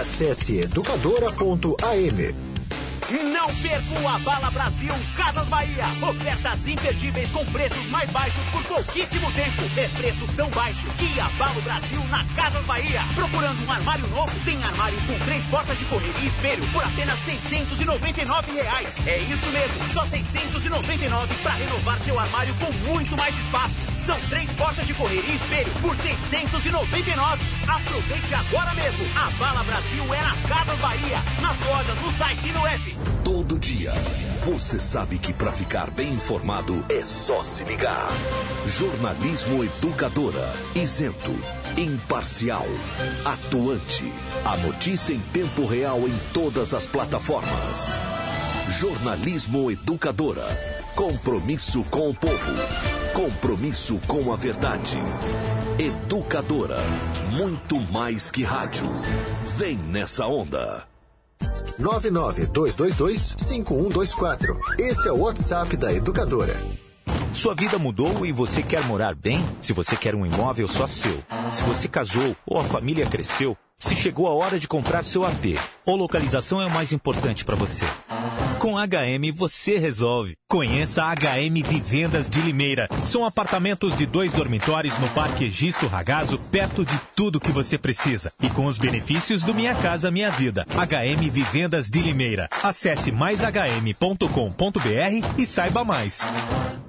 Acesse 0.07 0.61
educadora.am. 0.61 2.33
Não 3.31 3.55
percam 3.55 4.07
a 4.07 4.17
Bala 4.19 4.49
Brasil 4.49 4.93
Casas 5.15 5.47
Bahia. 5.47 5.83
Ofertas 6.01 6.67
imperdíveis 6.67 7.29
com 7.29 7.45
preços 7.47 7.85
mais 7.89 8.09
baixos 8.09 8.43
por 8.51 8.63
pouquíssimo 8.63 9.29
tempo. 9.33 9.61
É 9.75 9.87
preço 9.89 10.25
tão 10.35 10.49
baixo 10.49 10.87
que 10.97 11.19
abala 11.19 11.57
o 11.57 11.61
Brasil 11.61 12.03
na 12.09 12.23
Casas 12.35 12.65
Bahia. 12.65 13.01
Procurando 13.13 13.67
um 13.67 13.71
armário 13.71 14.07
novo? 14.07 14.31
Tem 14.43 14.61
armário 14.63 14.97
com 15.05 15.19
três 15.25 15.43
portas 15.45 15.77
de 15.77 15.85
correr 15.85 16.13
e 16.23 16.27
espelho 16.27 16.65
por 16.71 16.83
apenas 16.83 17.19
699 17.19 18.51
reais. 18.53 18.89
É 19.05 19.19
isso 19.19 19.47
mesmo, 19.51 19.93
só 19.93 20.05
699 20.05 21.35
para 21.43 21.51
renovar 21.51 21.99
seu 21.99 22.17
armário 22.17 22.55
com 22.55 22.71
muito 22.89 23.15
mais 23.15 23.37
espaço. 23.37 23.96
São 24.07 24.17
três 24.29 24.49
portas 24.51 24.87
de 24.87 24.93
correr 24.93 25.21
e 25.27 25.35
espelho 25.35 25.71
por 25.81 25.93
699. 25.97 27.43
Aproveite 27.67 28.33
agora 28.33 28.73
mesmo. 28.73 29.05
A 29.17 29.29
Bala 29.31 29.61
Brasil 29.65 30.13
é 30.13 30.21
na 30.21 30.47
Casas 30.47 30.79
Bahia, 30.79 31.17
nas 31.41 31.59
lojas, 31.67 32.01
no 32.01 32.11
site 32.13 32.47
e 32.47 32.51
no 32.53 32.65
app. 32.65 32.97
Todo 33.25 33.59
dia, 33.59 33.91
você 34.45 34.79
sabe 34.79 35.19
que 35.19 35.33
para 35.33 35.51
ficar 35.51 35.91
bem 35.91 36.13
informado 36.13 36.85
é 36.87 37.03
só 37.03 37.43
se 37.43 37.65
ligar. 37.65 38.07
Jornalismo 38.65 39.65
Educadora, 39.65 40.53
isento, 40.73 41.35
imparcial, 41.75 42.65
atuante. 43.25 44.09
A 44.45 44.55
notícia 44.55 45.11
em 45.11 45.19
tempo 45.19 45.65
real 45.65 45.99
em 46.07 46.17
todas 46.33 46.73
as 46.73 46.85
plataformas. 46.85 47.99
Jornalismo 48.79 49.69
Educadora. 49.69 50.45
Compromisso 50.95 51.83
com 51.91 52.09
o 52.09 52.15
povo. 52.15 53.06
Compromisso 53.17 53.99
com 54.05 54.31
a 54.31 54.35
verdade. 54.35 54.95
Educadora. 55.79 56.77
Muito 57.31 57.81
mais 57.91 58.29
que 58.29 58.43
rádio. 58.43 58.87
Vem 59.57 59.75
nessa 59.75 60.27
onda. 60.27 60.83
992225124. 61.79 64.55
Esse 64.77 65.07
é 65.07 65.11
o 65.11 65.21
WhatsApp 65.21 65.75
da 65.75 65.91
Educadora. 65.91 66.53
Sua 67.33 67.55
vida 67.55 67.79
mudou 67.79 68.23
e 68.23 68.31
você 68.31 68.61
quer 68.61 68.85
morar 68.85 69.15
bem? 69.15 69.43
Se 69.61 69.73
você 69.73 69.95
quer 69.95 70.13
um 70.13 70.23
imóvel 70.23 70.67
só 70.67 70.85
seu, 70.85 71.23
se 71.51 71.63
você 71.63 71.87
casou 71.87 72.35
ou 72.45 72.59
a 72.59 72.63
família 72.63 73.07
cresceu, 73.07 73.57
se 73.79 73.95
chegou 73.95 74.27
a 74.27 74.33
hora 74.35 74.59
de 74.59 74.67
comprar 74.67 75.03
seu 75.03 75.25
AP, 75.25 75.57
ou 75.83 75.95
localização 75.95 76.61
é 76.61 76.67
o 76.67 76.71
mais 76.71 76.91
importante 76.91 77.43
para 77.43 77.55
você? 77.55 77.87
Com 78.59 78.73
HM 78.75 79.31
você 79.35 79.77
resolve. 79.77 80.35
Conheça 80.49 81.03
a 81.03 81.13
HM 81.13 81.61
Vivendas 81.63 82.27
de 82.27 82.41
Limeira. 82.41 82.87
São 83.03 83.23
apartamentos 83.23 83.95
de 83.95 84.05
dois 84.05 84.31
dormitórios 84.31 84.97
no 84.97 85.07
Parque 85.09 85.45
Egisto 85.45 85.85
Ragazo, 85.85 86.39
perto 86.51 86.83
de 86.83 86.99
tudo 87.15 87.39
que 87.39 87.51
você 87.51 87.77
precisa. 87.77 88.31
E 88.41 88.49
com 88.49 88.65
os 88.65 88.79
benefícios 88.79 89.43
do 89.43 89.53
Minha 89.53 89.75
Casa 89.75 90.09
Minha 90.09 90.31
Vida. 90.31 90.65
HM 90.69 91.29
Vivendas 91.29 91.87
de 91.87 92.01
Limeira. 92.01 92.49
Acesse 92.63 93.11
maishm.com.br 93.11 94.27
e 95.37 95.45
saiba 95.45 95.85
mais. 95.85 96.21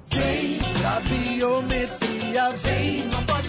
Vem 0.07 0.57
pra 0.81 0.99
biometria, 1.01 2.49
vem, 2.51 3.05
não 3.05 3.23
pode. 3.25 3.48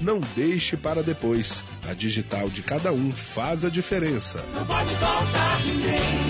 Não 0.00 0.20
deixe 0.34 0.76
para 0.76 1.02
depois. 1.02 1.64
A 1.88 1.92
digital 1.92 2.48
de 2.48 2.62
cada 2.62 2.92
um 2.92 3.12
faz 3.12 3.64
a 3.64 3.68
diferença. 3.68 4.44
Não 4.54 4.64
pode 4.64 4.94
faltar 4.94 5.60
ninguém. 5.64 6.29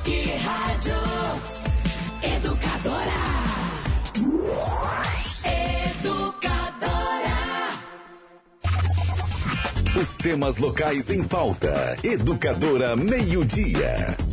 mais 0.00 0.02
que 0.02 0.32
rádio. 0.38 0.94
Educadora. 2.22 3.20
Educadora. 5.98 7.38
Os 10.00 10.16
temas 10.16 10.56
locais 10.56 11.10
em 11.10 11.22
pauta. 11.22 11.96
Educadora 12.02 12.96
Meio-Dia. 12.96 14.16
Muito 14.18 14.29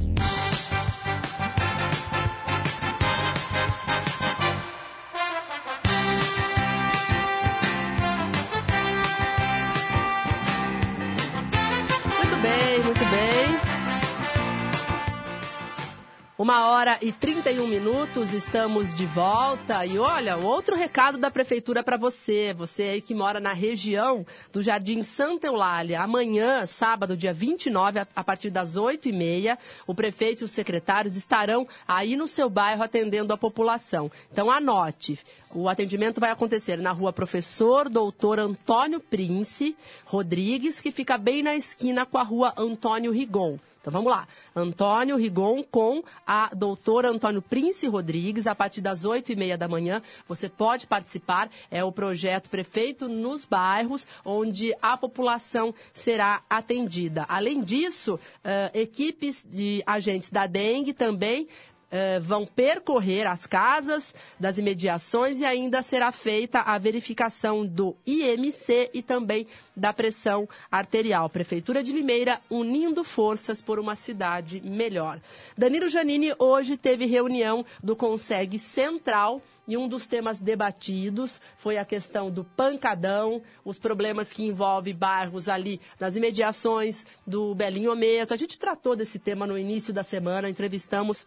Uma 16.39 16.67
hora 16.67 16.99
e 17.01 17.11
31 17.11 17.65
minutos, 17.65 18.31
estamos 18.31 18.93
de 18.93 19.07
volta. 19.07 19.83
E 19.87 19.97
olha, 19.97 20.37
outro 20.37 20.75
recado 20.75 21.17
da 21.17 21.31
Prefeitura 21.31 21.81
para 21.81 21.97
você. 21.97 22.53
Você 22.55 22.83
aí 22.83 23.01
que 23.01 23.15
mora 23.15 23.39
na 23.39 23.53
região 23.53 24.23
do 24.53 24.61
Jardim 24.61 25.01
Santa 25.01 25.47
Eulália. 25.47 25.99
Amanhã, 25.99 26.63
sábado, 26.67 27.17
dia 27.17 27.33
29, 27.33 28.05
a 28.15 28.23
partir 28.23 28.51
das 28.51 28.75
8h30, 28.75 29.57
o 29.87 29.95
prefeito 29.95 30.41
e 30.41 30.45
os 30.45 30.51
secretários 30.51 31.15
estarão 31.15 31.67
aí 31.87 32.15
no 32.15 32.27
seu 32.27 32.51
bairro 32.51 32.83
atendendo 32.83 33.33
a 33.33 33.37
população. 33.37 34.11
Então 34.31 34.51
anote. 34.51 35.17
O 35.55 35.67
atendimento 35.67 36.21
vai 36.21 36.29
acontecer 36.29 36.77
na 36.77 36.91
rua 36.91 37.11
Professor 37.11 37.89
Doutor 37.89 38.37
Antônio 38.37 38.99
Prince 38.99 39.75
Rodrigues, 40.05 40.79
que 40.81 40.91
fica 40.91 41.17
bem 41.17 41.41
na 41.41 41.55
esquina 41.55 42.05
com 42.05 42.19
a 42.19 42.23
rua 42.23 42.53
Antônio 42.55 43.11
Rigon. 43.11 43.57
Então 43.87 44.03
vamos 44.03 44.11
lá. 44.11 44.27
Antônio 44.53 45.15
Rigon 45.15 45.63
com 45.63 46.03
a 46.25 46.53
doutora 46.53 47.07
Antônio 47.07 47.41
Prince 47.41 47.87
Rodrigues, 47.87 48.45
a 48.45 48.53
partir 48.53 48.81
das 48.81 49.05
oito 49.05 49.31
e 49.31 49.35
meia 49.37 49.57
da 49.57 49.65
manhã. 49.65 50.01
Você 50.27 50.49
pode 50.49 50.85
participar. 50.85 51.49
É 51.71 51.85
o 51.85 51.91
projeto 51.93 52.49
Prefeito 52.49 53.07
nos 53.07 53.45
Bairros, 53.45 54.05
onde 54.25 54.75
a 54.81 54.97
população 54.97 55.73
será 55.93 56.41
atendida. 56.49 57.25
Além 57.29 57.63
disso, 57.63 58.19
eh, 58.43 58.71
equipes 58.73 59.47
de 59.49 59.81
agentes 59.87 60.29
da 60.31 60.47
dengue 60.47 60.91
também 60.91 61.47
eh, 61.89 62.19
vão 62.19 62.45
percorrer 62.45 63.25
as 63.25 63.45
casas 63.45 64.13
das 64.39 64.57
imediações 64.57 65.39
e 65.39 65.45
ainda 65.45 65.81
será 65.81 66.11
feita 66.11 66.59
a 66.59 66.77
verificação 66.77 67.65
do 67.65 67.95
IMC 68.05 68.91
e 68.93 69.01
também 69.01 69.47
da 69.75 69.93
pressão 69.93 70.49
arterial. 70.69 71.29
Prefeitura 71.29 71.83
de 71.83 71.93
Limeira 71.93 72.41
unindo 72.49 73.03
forças 73.03 73.61
por 73.61 73.79
uma 73.79 73.95
cidade 73.95 74.61
melhor. 74.61 75.21
Danilo 75.57 75.87
Janini 75.87 76.33
hoje 76.37 76.75
teve 76.75 77.05
reunião 77.05 77.65
do 77.81 77.95
Conseg 77.95 78.57
Central 78.59 79.41
e 79.67 79.75
um 79.75 79.87
dos 79.87 80.07
temas 80.07 80.39
debatidos 80.39 81.41
foi 81.57 81.77
a 81.77 81.83
questão 81.83 82.31
do 82.31 82.43
pancadão, 82.43 83.41
os 83.65 83.77
problemas 83.77 84.31
que 84.31 84.45
envolvem 84.45 84.95
bairros 84.95 85.49
ali 85.49 85.81
nas 85.99 86.15
imediações 86.15 87.05
do 87.25 87.53
Belinho 87.53 87.95
Meto. 87.95 88.33
A 88.33 88.37
gente 88.37 88.57
tratou 88.57 88.95
desse 88.95 89.19
tema 89.19 89.45
no 89.45 89.57
início 89.57 89.93
da 89.93 90.03
semana, 90.03 90.49
entrevistamos 90.49 91.25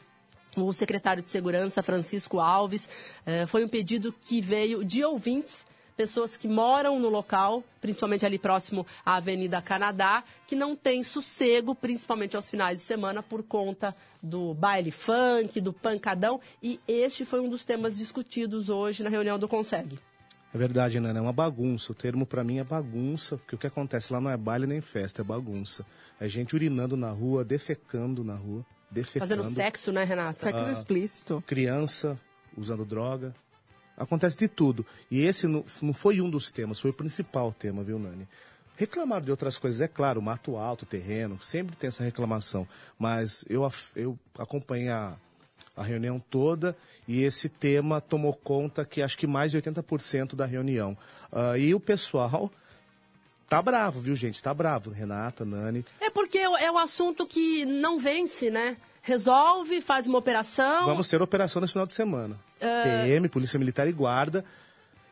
o 0.57 0.73
secretário 0.73 1.23
de 1.23 1.31
Segurança, 1.31 1.83
Francisco 1.83 2.39
Alves. 2.39 2.89
Eh, 3.27 3.47
foi 3.47 3.65
um 3.65 3.69
pedido 3.69 4.13
que 4.13 4.41
veio 4.41 4.85
de 4.85 5.05
ouvintes, 5.05 5.65
pessoas 5.97 6.37
que 6.37 6.49
moram 6.49 6.99
no 6.99 7.11
local, 7.11 7.63
principalmente 7.81 8.25
ali 8.25 8.39
próximo 8.39 8.87
à 9.05 9.17
Avenida 9.17 9.61
Canadá, 9.61 10.25
que 10.47 10.57
não 10.57 10.75
têm 10.75 11.03
sossego, 11.03 11.75
principalmente 11.75 12.37
aos 12.37 12.49
finais 12.49 12.79
de 12.79 12.85
semana, 12.85 13.23
por 13.23 13.43
conta 13.43 13.95
do 14.23 14.55
baile 14.55 14.91
funk, 14.91 15.61
do 15.61 15.73
pancadão. 15.73 16.41
E 16.63 16.81
este 16.89 17.25
foi 17.25 17.41
um 17.41 17.51
dos 17.51 17.65
temas 17.65 17.97
discutidos 17.99 18.69
hoje 18.69 19.03
na 19.03 19.11
reunião 19.11 19.39
do 19.39 19.47
Conseg. 19.47 19.99
É 20.53 20.59
verdade, 20.59 20.99
Nana, 20.99 21.19
é 21.19 21.23
uma 21.23 21.33
bagunça. 21.33 21.93
O 21.93 21.95
termo 21.95 22.27
para 22.27 22.43
mim 22.43 22.59
é 22.59 22.65
bagunça, 22.65 23.37
porque 23.37 23.55
o 23.55 23.59
que 23.59 23.67
acontece 23.67 24.13
lá 24.13 24.21
não 24.21 24.31
é 24.31 24.37
baile 24.37 24.67
nem 24.67 24.81
festa, 24.81 25.23
é 25.23 25.25
bagunça. 25.25 25.87
É 26.19 26.27
gente 26.27 26.57
urinando 26.57 26.97
na 26.97 27.11
rua, 27.11 27.45
defecando 27.45 28.25
na 28.25 28.35
rua, 28.35 28.65
defecando. 28.91 29.29
Fazendo 29.29 29.55
sexo, 29.55 29.93
né, 29.93 30.05
Renata? 30.05 30.41
Sexo 30.41 30.69
Ah, 30.69 30.73
explícito. 30.73 31.45
Criança 31.47 32.19
usando 32.57 32.85
droga. 32.85 33.35
Acontece 33.97 34.37
de 34.39 34.49
tudo. 34.49 34.85
E 35.11 35.21
esse 35.21 35.47
não, 35.47 35.65
não 35.83 35.93
foi 35.93 36.21
um 36.21 36.31
dos 36.31 36.51
temas, 36.51 36.81
foi 36.81 36.91
o 36.91 36.95
principal 36.95 37.53
tema, 37.53 37.85
viu, 37.85 37.99
Nani? 37.99 38.27
Reclamaram 38.77 39.25
de 39.25 39.31
outras 39.31 39.59
coisas, 39.59 39.83
é 39.83 39.89
claro, 39.89 40.23
mato 40.23 40.57
alto, 40.57 40.87
terreno, 40.87 41.39
sempre 41.43 41.77
tem 41.77 41.89
essa 41.89 42.03
reclamação. 42.03 42.67
Mas 42.99 43.45
eu, 43.47 43.71
eu 43.95 44.19
acompanhei 44.39 44.89
a, 44.89 45.17
a 45.77 45.83
reunião 45.83 46.19
toda 46.19 46.75
e 47.07 47.23
esse 47.23 47.51
tema 47.51 48.01
tomou 48.01 48.33
conta 48.33 48.83
que 48.85 49.03
acho 49.03 49.19
que 49.19 49.27
mais 49.27 49.51
de 49.51 49.61
80% 49.61 50.35
da 50.35 50.47
reunião. 50.47 50.97
Ah, 51.31 51.59
e 51.59 51.75
o 51.75 51.81
pessoal 51.81 52.51
tá 53.51 53.61
bravo, 53.61 54.01
viu, 54.01 54.17
gente? 54.17 54.43
Tá 54.43 54.55
bravo. 54.55 54.91
Renata, 54.91 55.45
Nani. 55.45 55.85
É 56.01 56.09
porque 56.09 56.39
é 56.39 56.71
o 56.71 56.79
assunto 56.79 57.27
que 57.27 57.67
não 57.67 57.99
vence, 57.99 58.49
né? 58.51 58.77
Resolve, 59.03 59.81
faz 59.81 60.07
uma 60.07 60.19
operação. 60.19 60.87
Vamos 60.87 61.09
ter 61.09 61.21
operação 61.21 61.61
nesse 61.61 61.73
final 61.73 61.87
de 61.87 61.93
semana. 61.95 62.39
Ah. 62.63 62.83
PM, 63.05 63.29
Polícia 63.29 63.59
Militar 63.59 63.89
e 63.89 63.93
Guarda. 63.93 64.45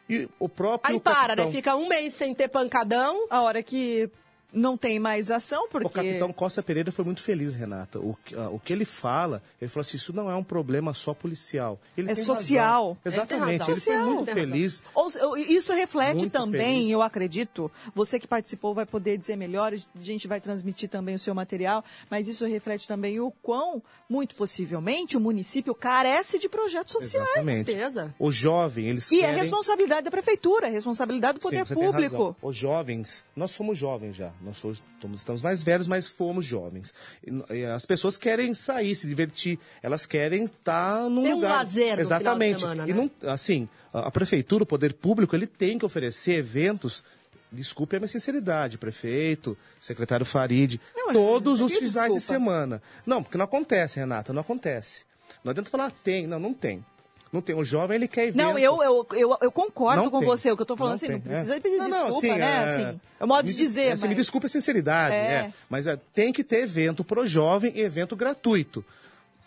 E 0.08 0.28
o 0.38 0.48
próprio 0.48 0.94
Aí 0.94 1.00
para, 1.00 1.14
capitão- 1.28 1.46
né? 1.46 1.52
Fica 1.52 1.74
um 1.76 1.88
mês 1.88 2.14
sem 2.14 2.34
ter 2.34 2.48
pancadão. 2.48 3.26
A 3.28 3.42
hora 3.42 3.62
que 3.62 4.08
não 4.52 4.76
tem 4.76 4.98
mais 4.98 5.30
ação, 5.30 5.68
porque... 5.68 5.86
O 5.86 5.90
capitão 5.90 6.32
Costa 6.32 6.62
Pereira 6.62 6.90
foi 6.90 7.04
muito 7.04 7.22
feliz, 7.22 7.54
Renata. 7.54 7.98
O, 7.98 8.16
que- 8.24 8.34
ah, 8.34 8.48
o 8.50 8.58
que 8.58 8.72
ele 8.72 8.84
fala, 8.84 9.42
ele 9.60 9.68
falou 9.68 9.82
assim, 9.82 9.96
isso 9.96 10.12
não 10.14 10.30
é 10.30 10.34
um 10.36 10.42
problema 10.44 10.94
só 10.94 11.12
policial. 11.12 11.78
Ele 11.96 12.10
É 12.10 12.14
tem 12.14 12.24
social. 12.24 12.98
razão. 13.04 13.22
Exatamente, 13.24 13.54
ele, 13.54 13.64
foi 13.64 13.74
Social. 13.76 14.06
muito 14.10 14.32
feliz. 14.32 14.82
Ou 14.94 15.36
isso 15.36 15.72
reflete 15.74 16.18
Muito 16.18 16.32
também, 16.32 16.76
feliz. 16.78 16.90
eu 16.90 17.02
acredito, 17.02 17.70
você 17.94 18.18
que 18.18 18.26
participou 18.26 18.72
vai 18.74 18.86
poder 18.86 19.18
dizer 19.18 19.36
melhor, 19.36 19.72
a 19.74 20.02
gente 20.02 20.26
vai 20.26 20.40
transmitir 20.40 20.88
também 20.88 21.14
o 21.14 21.18
seu 21.18 21.34
material, 21.34 21.84
mas 22.10 22.26
isso 22.28 22.46
reflete 22.46 22.88
também 22.88 23.20
o 23.20 23.30
quão, 23.42 23.82
muito 24.08 24.34
possivelmente, 24.34 25.16
o 25.16 25.20
município 25.20 25.74
carece 25.74 26.38
de 26.38 26.48
projetos 26.48 26.92
sociais. 26.92 27.28
Exatamente. 27.28 27.76
O 28.18 28.32
jovem, 28.32 28.86
eles 28.88 29.10
E 29.10 29.18
é 29.18 29.20
querem... 29.26 29.40
responsabilidade 29.40 30.02
da 30.04 30.10
prefeitura, 30.10 30.68
é 30.68 30.70
responsabilidade 30.70 31.38
do 31.38 31.42
poder 31.42 31.58
Sim, 31.58 31.64
você 31.66 31.74
tem 31.74 31.84
público. 31.84 32.16
razão. 32.16 32.36
Os 32.40 32.56
jovens, 32.56 33.24
nós 33.36 33.50
somos 33.50 33.76
jovens 33.78 34.16
já. 34.16 34.32
Nós 34.40 34.56
somos- 34.58 34.82
estamos 35.16 35.42
mais 35.42 35.62
velhos, 35.62 35.86
mas 35.86 36.06
fomos 36.06 36.44
jovens. 36.44 36.94
E, 37.26 37.54
e 37.56 37.64
as 37.64 37.84
pessoas 37.84 38.16
querem 38.16 38.54
sair, 38.54 38.94
se 38.94 39.06
divertir. 39.06 39.58
Elas 39.82 40.06
querem 40.06 40.44
estar 40.44 41.08
num 41.10 41.22
Tem 41.22 41.32
um 41.32 41.36
lugar. 41.36 41.56
lazer 41.58 41.96
no 41.96 42.00
Exatamente. 42.02 42.58
final 42.60 42.70
de 42.74 42.76
semana, 42.76 42.90
E 42.90 42.94
né? 42.94 43.10
não, 43.22 43.30
assim, 43.30 43.68
a, 43.92 44.08
a 44.08 44.10
prefeitura, 44.10 44.62
o 44.62 44.66
poder 44.66 44.94
público, 44.94 45.34
ele 45.34 45.46
tem 45.46 45.78
que 45.78 45.84
oferecer 45.84 46.34
eventos. 46.34 47.02
Desculpe 47.50 47.96
a 47.96 47.98
minha 47.98 48.08
sinceridade, 48.08 48.76
prefeito, 48.76 49.56
secretário 49.80 50.26
Farid, 50.26 50.78
todos 51.12 51.60
os 51.62 51.72
finais 51.72 52.12
de 52.12 52.20
semana. 52.20 52.82
Não, 53.06 53.22
porque 53.22 53.38
não 53.38 53.44
acontece, 53.46 53.98
Renata, 53.98 54.32
não 54.34 54.42
acontece. 54.42 55.04
Não 55.42 55.50
adianta 55.50 55.70
falar, 55.70 55.86
"Ah, 55.86 55.90
tem, 56.04 56.26
não, 56.26 56.38
não 56.38 56.52
tem. 56.52 56.84
Não 57.32 57.40
tem. 57.42 57.54
O 57.54 57.64
jovem, 57.64 57.96
ele 57.96 58.08
quer 58.08 58.28
evento. 58.28 58.36
Não, 58.36 58.58
eu, 58.58 58.82
eu, 58.82 59.06
eu, 59.12 59.38
eu 59.42 59.52
concordo 59.52 60.02
Não 60.02 60.10
com 60.10 60.20
tem. 60.20 60.28
você. 60.28 60.50
O 60.50 60.56
que 60.56 60.62
eu 60.62 60.66
tô 60.66 60.76
falando 60.76 60.92
Não 60.92 60.96
assim, 60.96 61.06
tem, 61.06 61.14
não 61.16 61.22
precisa 61.22 61.56
é. 61.56 61.60
pedir 61.60 61.76
Não, 61.76 61.88
não, 61.88 62.04
desculpa, 62.06 62.26
assim, 62.28 62.36
né? 62.38 62.40
é- 62.46 62.74
Assim, 62.88 63.00
é 63.20 63.24
o 63.24 63.28
modo 63.28 63.46
me 63.46 63.52
de 63.52 63.58
di- 63.58 63.64
dizer, 63.64 63.80
é, 63.82 63.92
assim, 63.92 64.02
Me 64.04 64.08
mas- 64.08 64.16
desculpe 64.16 64.46
a 64.46 64.48
sinceridade, 64.48 65.14
É. 65.14 65.18
é. 65.18 65.52
Mas 65.68 65.86
é, 65.86 65.98
tem 66.14 66.32
que 66.32 66.42
ter 66.42 66.62
evento 66.62 67.04
pro 67.04 67.26
jovem 67.26 67.72
e 67.74 67.80
evento 67.82 68.16
gratuito. 68.16 68.84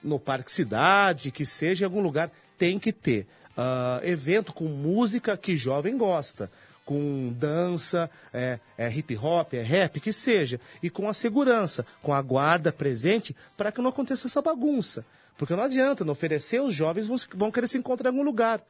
No 0.04 0.20
Parque 0.20 0.52
Cidade, 0.52 1.32
que 1.32 1.46
seja 1.46 1.84
em 1.84 1.88
algum 1.88 2.02
lugar, 2.02 2.32
tem 2.58 2.78
que 2.80 2.92
ter. 2.92 3.28
Ah, 3.58 4.00
evento 4.04 4.54
com 4.54 4.66
música 4.66 5.36
que 5.38 5.58
jovem 5.58 5.98
gosta. 5.98 6.50
Com 6.86 7.32
dança, 7.38 8.10
é, 8.34 8.60
é 8.78 8.90
hip 8.92 9.16
hop, 9.16 9.54
é 9.54 9.62
rap, 9.62 10.00
que 10.00 10.12
seja. 10.12 10.60
E 10.82 10.90
com 10.90 11.08
a 11.08 11.14
segurança, 11.14 11.86
com 12.02 12.14
a 12.14 12.22
guarda 12.22 12.72
presente, 12.72 13.36
para 13.56 13.72
que 13.72 13.80
não 13.82 13.90
aconteça 13.90 14.28
essa 14.28 14.42
bagunça. 14.42 15.06
Porque 15.38 15.56
não 15.56 15.64
adianta, 15.64 16.06
não 16.06 16.12
oferecer, 16.14 16.62
os 16.62 16.74
jovens 16.74 17.08
vão, 17.36 17.52
querer 17.52 17.68
se 17.68 17.78
encontrar 17.78 18.10
em 18.10 18.14
algum 18.14 18.24
lugar. 18.24 18.62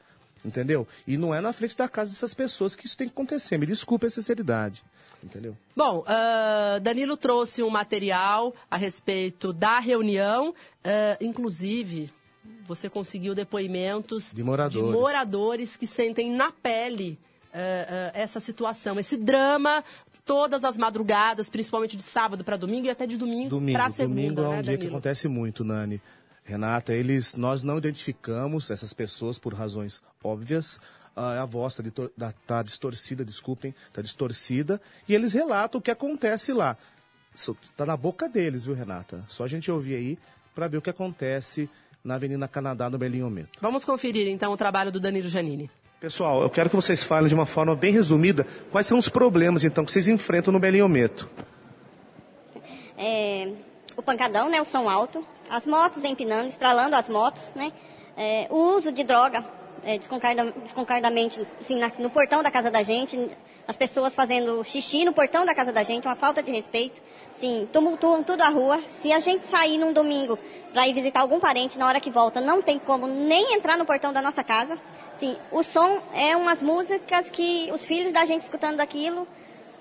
Entendeu? 0.43 0.87
E 1.05 1.17
não 1.17 1.35
é 1.35 1.39
na 1.41 1.53
frente 1.53 1.77
da 1.77 1.87
casa 1.87 2.09
dessas 2.09 2.33
pessoas 2.33 2.75
que 2.75 2.85
isso 2.87 2.97
tem 2.97 3.07
que 3.07 3.13
acontecer. 3.13 3.57
Me 3.57 3.65
desculpe 3.65 4.07
a 4.07 4.09
sinceridade. 4.09 4.83
Entendeu? 5.23 5.55
Bom, 5.75 6.03
ah, 6.07 6.79
Danilo 6.81 7.15
trouxe 7.15 7.61
um 7.61 7.69
material 7.69 8.51
a 8.69 8.75
respeito 8.75 9.53
da 9.53 9.77
reunião, 9.79 10.55
ah, 10.83 11.15
inclusive 11.21 12.11
você 12.65 12.89
conseguiu 12.89 13.35
depoimentos 13.35 14.31
De 14.33 14.41
moradores. 14.43 14.87
de 14.87 14.93
moradores 14.93 15.77
que 15.77 15.85
sentem 15.85 16.31
na 16.31 16.51
pele 16.51 17.19
ah, 17.53 18.11
essa 18.15 18.39
situação, 18.39 18.97
esse 18.99 19.15
drama, 19.15 19.83
todas 20.25 20.63
as 20.63 20.75
madrugadas, 20.75 21.51
principalmente 21.51 21.95
de 21.95 22.03
sábado 22.03 22.43
para 22.43 22.57
domingo 22.57 22.87
e 22.87 22.89
até 22.89 23.05
de 23.05 23.15
domingo, 23.17 23.49
Domingo, 23.49 23.77
para 23.77 23.91
segunda, 23.91 24.15
domingo 24.15 24.41
é 24.41 24.47
um 24.47 24.51
né, 24.51 24.61
dia 24.63 24.71
que 24.71 24.77
Danilo? 24.77 24.95
acontece 24.95 25.27
muito, 25.27 25.63
Nani. 25.63 26.01
Renata, 26.51 26.93
eles, 26.93 27.33
nós 27.35 27.63
não 27.63 27.77
identificamos 27.77 28.69
essas 28.69 28.91
pessoas 28.93 29.39
por 29.39 29.53
razões 29.53 30.01
óbvias. 30.21 30.81
Ah, 31.15 31.41
a 31.41 31.45
voz 31.45 31.79
está 31.79 32.09
tá, 32.17 32.31
tá 32.45 32.63
distorcida, 32.63 33.23
desculpem, 33.23 33.73
está 33.87 34.01
distorcida. 34.01 34.81
E 35.07 35.15
eles 35.15 35.31
relatam 35.31 35.79
o 35.79 35.81
que 35.81 35.89
acontece 35.89 36.51
lá. 36.51 36.77
Está 37.33 37.85
na 37.85 37.95
boca 37.95 38.27
deles, 38.27 38.65
viu, 38.65 38.73
Renata? 38.73 39.23
Só 39.29 39.45
a 39.45 39.47
gente 39.47 39.71
ouvir 39.71 39.95
aí 39.95 40.19
para 40.53 40.67
ver 40.67 40.77
o 40.77 40.81
que 40.81 40.89
acontece 40.89 41.69
na 42.03 42.15
Avenida 42.15 42.47
Canadá, 42.49 42.89
no 42.89 42.97
Belinhometo. 42.97 43.59
Vamos 43.61 43.85
conferir 43.85 44.27
então 44.27 44.51
o 44.51 44.57
trabalho 44.57 44.91
do 44.91 44.99
Danilo 44.99 45.29
Janini. 45.29 45.69
Pessoal, 46.01 46.41
eu 46.41 46.49
quero 46.49 46.69
que 46.69 46.75
vocês 46.75 47.01
falem 47.01 47.29
de 47.29 47.35
uma 47.35 47.45
forma 47.45 47.75
bem 47.75 47.93
resumida 47.93 48.45
quais 48.71 48.87
são 48.87 48.97
os 48.97 49.07
problemas, 49.07 49.63
então, 49.63 49.85
que 49.85 49.91
vocês 49.91 50.07
enfrentam 50.09 50.51
no 50.51 50.59
Belinhometo. 50.59 51.29
é, 52.97 53.53
o 53.95 54.01
pancadão, 54.01 54.49
né, 54.49 54.61
o 54.61 54.65
som 54.65 54.89
alto, 54.89 55.25
as 55.49 55.65
motos 55.65 56.03
empinando, 56.03 56.47
estralando 56.47 56.95
as 56.95 57.09
motos, 57.09 57.53
né, 57.53 57.71
é, 58.17 58.47
o 58.49 58.75
uso 58.75 58.91
de 58.91 59.03
droga 59.03 59.43
é, 59.83 59.97
desconcardamente 59.97 61.45
assim, 61.59 61.79
no 61.97 62.09
portão 62.09 62.43
da 62.43 62.51
casa 62.51 62.69
da 62.69 62.83
gente, 62.83 63.31
as 63.67 63.77
pessoas 63.77 64.13
fazendo 64.13 64.63
xixi 64.63 65.05
no 65.05 65.13
portão 65.13 65.45
da 65.45 65.55
casa 65.55 65.71
da 65.71 65.83
gente, 65.83 66.07
uma 66.07 66.15
falta 66.15 66.43
de 66.43 66.51
respeito, 66.51 67.01
sim, 67.33 67.67
tumultuam 67.71 68.23
tudo 68.23 68.41
a 68.41 68.49
rua. 68.49 68.83
Se 69.01 69.11
a 69.11 69.19
gente 69.19 69.43
sair 69.45 69.77
num 69.77 69.93
domingo 69.93 70.37
para 70.71 70.87
ir 70.87 70.93
visitar 70.93 71.21
algum 71.21 71.39
parente 71.39 71.77
na 71.77 71.87
hora 71.87 71.99
que 71.99 72.11
volta, 72.11 72.41
não 72.41 72.61
tem 72.61 72.77
como 72.79 73.07
nem 73.07 73.53
entrar 73.55 73.77
no 73.77 73.85
portão 73.85 74.11
da 74.11 74.21
nossa 74.21 74.43
casa. 74.43 74.77
Sim, 75.15 75.37
o 75.51 75.63
som 75.63 76.01
é 76.13 76.35
umas 76.35 76.61
músicas 76.61 77.29
que 77.29 77.69
os 77.73 77.85
filhos 77.85 78.11
da 78.11 78.25
gente 78.25 78.41
escutando 78.41 78.77
daquilo, 78.77 79.27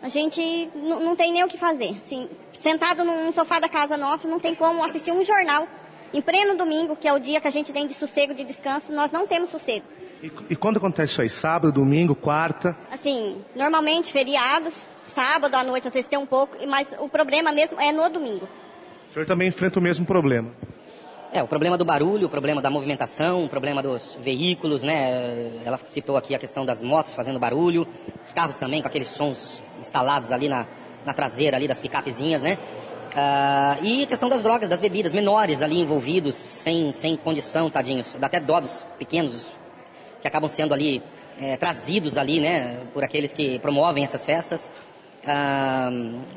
a 0.03 0.09
gente 0.09 0.70
não 0.74 1.14
tem 1.14 1.32
nem 1.32 1.44
o 1.44 1.48
que 1.48 1.59
fazer. 1.59 1.96
Assim, 1.98 2.28
sentado 2.53 3.05
num 3.05 3.32
sofá 3.32 3.59
da 3.59 3.68
casa 3.68 3.96
nossa, 3.96 4.26
não 4.26 4.40
tem 4.40 4.55
como 4.55 4.84
assistir 4.84 5.12
um 5.12 5.24
jornal. 5.24 5.66
Em 6.12 6.20
pleno 6.20 6.57
domingo, 6.57 6.96
que 6.96 7.07
é 7.07 7.12
o 7.12 7.20
dia 7.20 7.40
que 7.40 7.46
a 7.46 7.51
gente 7.51 7.72
tem 7.72 7.86
de 7.86 7.94
sossego, 7.94 8.34
de 8.34 8.44
descanso, 8.44 8.92
nós 8.92 9.12
não 9.12 9.26
temos 9.26 9.51
sossego. 9.51 9.84
E 10.51 10.57
quando 10.57 10.76
acontece 10.76 11.12
isso 11.12 11.22
aí? 11.22 11.30
Sábado, 11.30 11.72
domingo, 11.72 12.14
quarta? 12.14 12.76
Assim, 12.90 13.42
normalmente 13.55 14.12
feriados, 14.12 14.74
sábado 15.03 15.55
à 15.55 15.64
noite 15.64 15.88
às 15.88 15.94
vezes 15.94 16.09
tem 16.09 16.18
um 16.18 16.26
pouco, 16.26 16.57
mas 16.66 16.88
o 16.98 17.09
problema 17.09 17.53
mesmo 17.53 17.80
é 17.80 17.90
no 17.90 18.09
domingo. 18.11 18.46
O 19.09 19.12
senhor 19.12 19.24
também 19.24 19.48
enfrenta 19.48 19.78
o 19.78 19.82
mesmo 19.82 20.05
problema. 20.05 20.51
É, 21.33 21.41
o 21.41 21.47
problema 21.47 21.78
do 21.78 21.85
barulho, 21.85 22.26
o 22.26 22.31
problema 22.31 22.61
da 22.61 22.68
movimentação, 22.68 23.45
o 23.45 23.49
problema 23.49 23.81
dos 23.81 24.18
veículos, 24.20 24.83
né? 24.83 25.53
Ela 25.64 25.78
citou 25.87 26.16
aqui 26.16 26.35
a 26.35 26.39
questão 26.41 26.66
das 26.66 26.83
motos 26.83 27.14
fazendo 27.14 27.39
barulho, 27.39 27.87
os 28.24 28.33
carros 28.33 28.59
também 28.59 28.83
com 28.83 28.89
aqueles 28.89 29.07
sons 29.07 29.62
instalados 29.78 30.33
ali 30.33 30.49
na, 30.49 30.66
na 31.07 31.14
traseira 31.14 31.57
ali 31.57 31.68
das 31.68 31.81
picapezinhas, 31.81 32.43
né? 32.43 32.59
Ah, 33.14 33.76
e 33.81 34.03
a 34.03 34.07
questão 34.09 34.28
das 34.28 34.43
drogas, 34.43 34.68
das 34.68 34.81
bebidas, 34.81 35.14
menores 35.14 35.62
ali 35.62 35.78
envolvidos, 35.78 36.35
sem, 36.35 36.93
sem 36.93 37.16
condição, 37.16 37.70
tadinhos. 37.70 38.16
Dá 38.18 38.26
até 38.26 38.41
dó 38.41 38.59
dos 38.59 38.85
pequenos 38.99 39.53
que 40.20 40.26
acabam 40.26 40.51
sendo 40.51 40.74
ali 40.74 41.01
eh, 41.41 41.57
trazidos 41.57 42.18
ali, 42.18 42.41
né? 42.41 42.81
Por 42.93 43.05
aqueles 43.05 43.33
que 43.33 43.61
promovem 43.61 44.03
essas 44.03 44.24
festas. 44.24 44.70
Ah, 45.27 45.91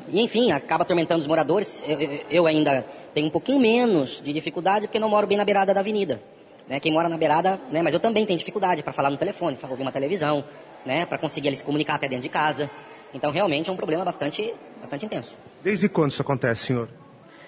e 0.08 0.20
enfim, 0.20 0.52
acaba 0.52 0.82
atormentando 0.82 1.20
os 1.20 1.26
moradores. 1.26 1.82
Eu, 1.86 2.00
eu- 2.00 2.20
eu 2.30 2.46
ainda 2.46 2.84
tenho 3.14 3.26
um 3.26 3.30
pouquinho 3.30 3.58
menos 3.58 4.20
de 4.22 4.32
dificuldade 4.32 4.86
porque 4.86 4.98
não 4.98 5.08
moro 5.08 5.26
bem 5.26 5.38
na 5.38 5.44
beirada 5.44 5.72
da 5.72 5.80
avenida. 5.80 6.20
Né? 6.68 6.80
Quem 6.80 6.92
mora 6.92 7.08
na 7.08 7.16
beirada, 7.18 7.60
né? 7.70 7.82
mas 7.82 7.92
eu 7.94 8.00
também 8.00 8.24
tenho 8.26 8.38
dificuldade 8.38 8.82
para 8.82 8.92
falar 8.92 9.10
no 9.10 9.16
telefone, 9.16 9.56
para 9.56 9.68
ouvir 9.68 9.82
uma 9.82 9.92
televisão, 9.92 10.44
né? 10.84 11.04
para 11.06 11.18
conseguir 11.18 11.48
ali, 11.48 11.56
se 11.56 11.64
comunicar 11.64 11.94
até 11.96 12.08
dentro 12.08 12.22
de 12.22 12.28
casa. 12.28 12.70
Então 13.12 13.30
realmente 13.30 13.68
é 13.70 13.72
um 13.72 13.76
problema 13.76 14.04
bastante, 14.04 14.54
bastante 14.80 15.04
intenso. 15.06 15.36
Desde 15.62 15.88
quando 15.88 16.10
isso 16.10 16.22
acontece, 16.22 16.66
senhor? 16.66 16.88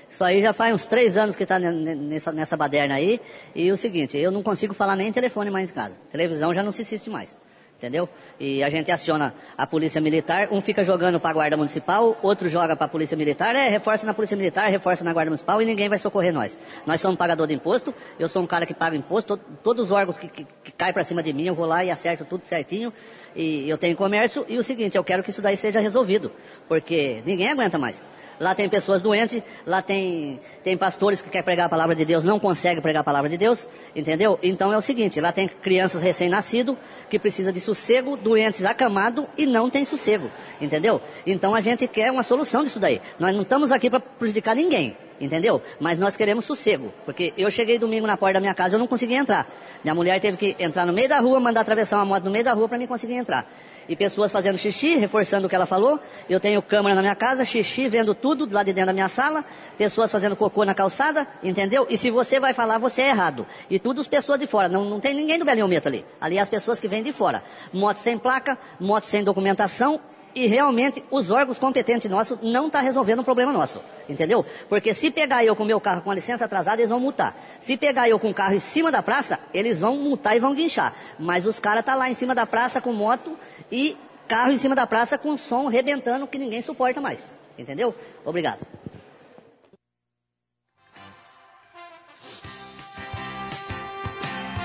Isso 0.09 0.23
aí 0.23 0.41
já 0.41 0.53
faz 0.53 0.73
uns 0.75 0.87
três 0.87 1.17
anos 1.17 1.35
que 1.35 1.43
está 1.43 1.59
nessa, 1.59 2.31
nessa 2.31 2.57
baderna 2.57 2.95
aí. 2.95 3.21
E 3.55 3.73
o 3.73 3.77
seguinte, 3.77 4.17
eu 4.17 4.31
não 4.31 4.43
consigo 4.43 4.73
falar 4.73 4.95
nem 4.97 5.09
em 5.09 5.13
telefone 5.13 5.51
mais 5.51 5.71
em 5.71 5.75
casa. 5.75 5.95
Televisão 6.13 6.55
já 6.55 6.63
não 6.63 6.71
se 6.71 6.83
assiste 6.83 7.11
mais. 7.11 7.37
Entendeu? 7.79 8.09
E 8.41 8.63
a 8.65 8.71
gente 8.71 8.91
aciona 8.91 9.35
a 9.57 9.67
polícia 9.67 10.01
militar, 10.01 10.49
um 10.51 10.63
fica 10.63 10.83
jogando 10.83 11.21
para 11.21 11.29
a 11.29 11.33
guarda 11.35 11.57
municipal, 11.59 12.19
outro 12.23 12.49
joga 12.49 12.75
para 12.75 12.87
a 12.87 12.89
polícia 12.89 13.15
militar, 13.19 13.55
é, 13.55 13.69
reforça 13.69 14.07
na 14.07 14.15
polícia 14.15 14.35
militar, 14.35 14.71
reforça 14.71 15.05
na 15.05 15.13
guarda 15.13 15.29
municipal 15.29 15.61
e 15.61 15.67
ninguém 15.67 15.87
vai 15.87 15.99
socorrer 15.99 16.33
nós. 16.33 16.59
Nós 16.87 17.03
somos 17.03 17.19
pagador 17.19 17.47
de 17.47 17.53
imposto, 17.53 17.95
eu 18.19 18.29
sou 18.31 18.43
um 18.43 18.47
cara 18.47 18.65
que 18.65 18.73
paga 18.73 18.97
imposto, 18.97 19.37
to- 19.37 19.45
todos 19.63 19.85
os 19.87 19.91
órgãos 19.93 20.17
que, 20.17 20.27
que, 20.27 20.47
que 20.65 20.73
caem 20.73 20.95
para 20.95 21.05
cima 21.05 21.23
de 21.23 21.35
mim, 21.35 21.45
eu 21.49 21.55
vou 21.55 21.67
lá 21.67 21.85
e 21.85 21.91
acerto 21.91 22.25
tudo 22.25 22.47
certinho. 22.47 22.91
E 23.35 23.69
eu 23.69 23.77
tenho 23.77 23.95
comércio 23.95 24.47
e 24.49 24.57
o 24.57 24.63
seguinte, 24.63 24.97
eu 24.97 25.05
quero 25.05 25.23
que 25.23 25.29
isso 25.29 25.43
daí 25.43 25.59
seja 25.59 25.79
resolvido, 25.79 26.33
porque 26.67 27.23
ninguém 27.27 27.51
aguenta 27.51 27.77
mais. 27.79 28.07
Lá 28.39 28.55
tem 28.55 28.69
pessoas 28.69 29.01
doentes, 29.01 29.43
lá 29.67 29.81
tem, 29.81 30.41
tem 30.63 30.77
pastores 30.77 31.23
que 31.23 31.31
querem 31.31 31.45
pregar 31.45 31.67
a 31.67 31.69
palavra 31.69 31.95
de 31.95 32.05
Deus, 32.05 32.25
não 32.25 32.39
conseguem 32.39 32.83
pregar 32.83 33.01
a 33.01 33.05
palavra 33.05 33.29
de 33.29 33.37
Deus, 33.37 33.69
entendeu? 33.95 34.39
Então 34.43 34.73
é 34.73 34.77
o 34.77 34.81
seguinte, 34.81 35.21
lá 35.21 35.33
tem 35.33 35.49
crianças 35.49 36.03
recém-nascidas 36.03 36.77
que 37.09 37.19
precisam 37.19 37.53
de 37.53 37.61
sossego, 37.61 38.17
doentes 38.17 38.65
acamados 38.65 39.25
e 39.39 39.47
não 39.47 39.71
tem 39.71 39.85
sossego, 39.85 40.31
entendeu? 40.61 41.01
Então 41.27 41.55
a 41.55 41.61
gente 41.61 41.87
quer 41.87 42.11
uma 42.11 42.23
solução 42.23 42.63
disso 42.63 42.79
daí. 42.79 43.01
Nós 43.19 43.35
não 43.35 43.43
estamos 43.43 43.73
aqui 43.73 43.89
para 43.89 44.01
prejudicar 44.01 44.55
ninguém, 44.55 44.97
entendeu? 45.21 45.63
Mas 45.81 45.99
nós 45.99 46.17
queremos 46.17 46.45
sossego, 46.45 46.93
porque 47.05 47.33
eu 47.37 47.51
cheguei 47.51 47.79
domingo 47.79 48.07
na 48.07 48.17
porta 48.17 48.35
da 48.35 48.41
minha 48.41 48.55
casa 48.55 48.75
e 48.75 48.77
eu 48.77 48.79
não 48.79 48.87
consegui 48.87 49.15
entrar. 49.15 49.49
Minha 49.83 49.95
mulher 49.95 50.21
teve 50.21 50.37
que 50.37 50.57
entrar 50.59 50.87
no 50.87 50.93
meio 50.93 51.09
da 51.09 51.19
rua, 51.19 51.41
mandar 51.41 51.63
atravessar 51.63 51.97
uma 51.97 52.05
moto 52.05 52.25
no 52.25 52.31
meio 52.31 52.45
da 52.45 52.53
rua 52.53 52.69
para 52.69 52.79
mim 52.79 52.87
conseguir 52.87 53.15
entrar. 53.15 53.51
E 53.89 53.95
pessoas 53.95 54.33
fazendo 54.33 54.59
xixi, 54.59 54.97
reforçando 54.97 55.47
o 55.47 55.51
que 55.51 55.55
ela 55.55 55.67
falou. 55.67 56.01
Eu 56.29 56.41
tenho 56.41 56.61
câmera 56.61 56.95
na 56.95 57.03
minha 57.03 57.15
casa, 57.15 57.45
xixi, 57.45 57.89
vendo 57.89 58.15
tudo 58.15 58.53
lá 58.53 58.63
de 58.63 58.73
dentro 58.73 58.89
da 58.89 58.93
minha 58.93 59.09
sala. 59.09 59.45
Pessoas 59.79 60.11
fazendo 60.11 60.35
cocô 60.35 60.65
na 60.65 60.75
calçada, 60.75 61.27
entendeu? 61.43 61.87
E 61.89 61.97
se 61.97 62.11
você 62.11 62.41
vai 62.41 62.53
falar, 62.53 62.79
você 62.79 63.03
é 63.03 63.09
errado. 63.11 63.47
E 63.71 63.79
tudo 63.79 64.01
as 64.01 64.09
pessoas 64.09 64.41
de 64.41 64.47
fora. 64.47 64.69
Não, 64.69 64.85
não 64.85 64.99
tem 64.99 65.15
ninguém 65.15 65.39
do 65.39 65.45
Belinhometo 65.45 65.89
ali. 65.89 66.05
Ali 66.21 66.39
é 66.39 66.41
as 66.41 66.49
pessoas 66.49 66.81
que 66.81 66.89
vêm 66.89 67.03
de 67.03 67.13
fora. 67.13 67.45
Moto 67.73 67.99
sem 67.99 68.19
placa, 68.19 68.59
moto 68.81 69.05
sem 69.05 69.23
documentação 69.23 70.01
e 70.37 70.47
realmente 70.47 71.03
os 71.11 71.31
órgãos 71.31 71.59
competentes 71.59 72.11
nossos 72.11 72.39
não 72.43 72.67
estão 72.67 72.83
resolvendo 72.83 73.21
o 73.21 73.25
problema 73.25 73.51
nosso, 73.51 73.81
entendeu? 74.07 74.45
Porque 74.69 74.93
se 74.93 75.11
pegar 75.11 75.43
eu 75.43 75.57
com 75.57 75.65
meu 75.65 75.81
carro 75.81 76.03
com 76.03 76.11
a 76.11 76.15
licença 76.15 76.45
atrasada, 76.45 76.83
eles 76.83 76.91
vão 76.91 77.01
multar. 77.01 77.35
Se 77.59 77.75
pegar 77.75 78.07
eu 78.07 78.19
com 78.19 78.29
o 78.29 78.35
carro 78.35 78.55
em 78.55 78.59
cima 78.59 78.93
da 78.93 79.03
praça, 79.03 79.41
eles 79.55 79.81
vão 79.81 79.97
multar 79.97 80.37
e 80.37 80.39
vão 80.39 80.55
guinchar. 80.55 80.95
Mas 81.19 81.47
os 81.47 81.59
caras 81.59 81.83
tá 81.83 81.95
lá 81.95 82.11
em 82.11 82.15
cima 82.15 82.35
da 82.35 82.47
praça 82.47 82.83
com 82.83 82.93
moto 82.93 83.35
e 83.73 83.97
carro 84.29 84.53
em 84.53 84.59
cima 84.59 84.75
da 84.75 84.87
praça 84.87 85.17
com 85.17 85.39
som 85.39 85.69
rebentando 85.69 86.27
que 86.27 86.37
ninguém 86.37 86.61
suporta 86.61 87.01
mais, 87.01 87.35
entendeu? 87.59 87.95
Obrigado. 88.23 88.67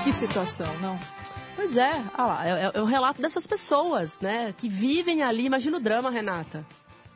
Que 0.04 0.12
situação, 0.12 0.66
não? 0.82 0.98
Pois 1.54 1.76
é, 1.76 1.92
olha 2.16 2.26
lá, 2.26 2.46
é, 2.46 2.50
é- 2.50 2.70
é 2.74 2.80
o 2.82 2.84
relato 2.86 3.20
dessas 3.20 3.46
pessoas, 3.46 4.18
né? 4.20 4.54
Que 4.56 4.68
vivem 4.68 5.22
ali. 5.22 5.44
Imagina 5.46 5.76
o 5.76 5.80
drama, 5.80 6.10
Renata. 6.10 6.64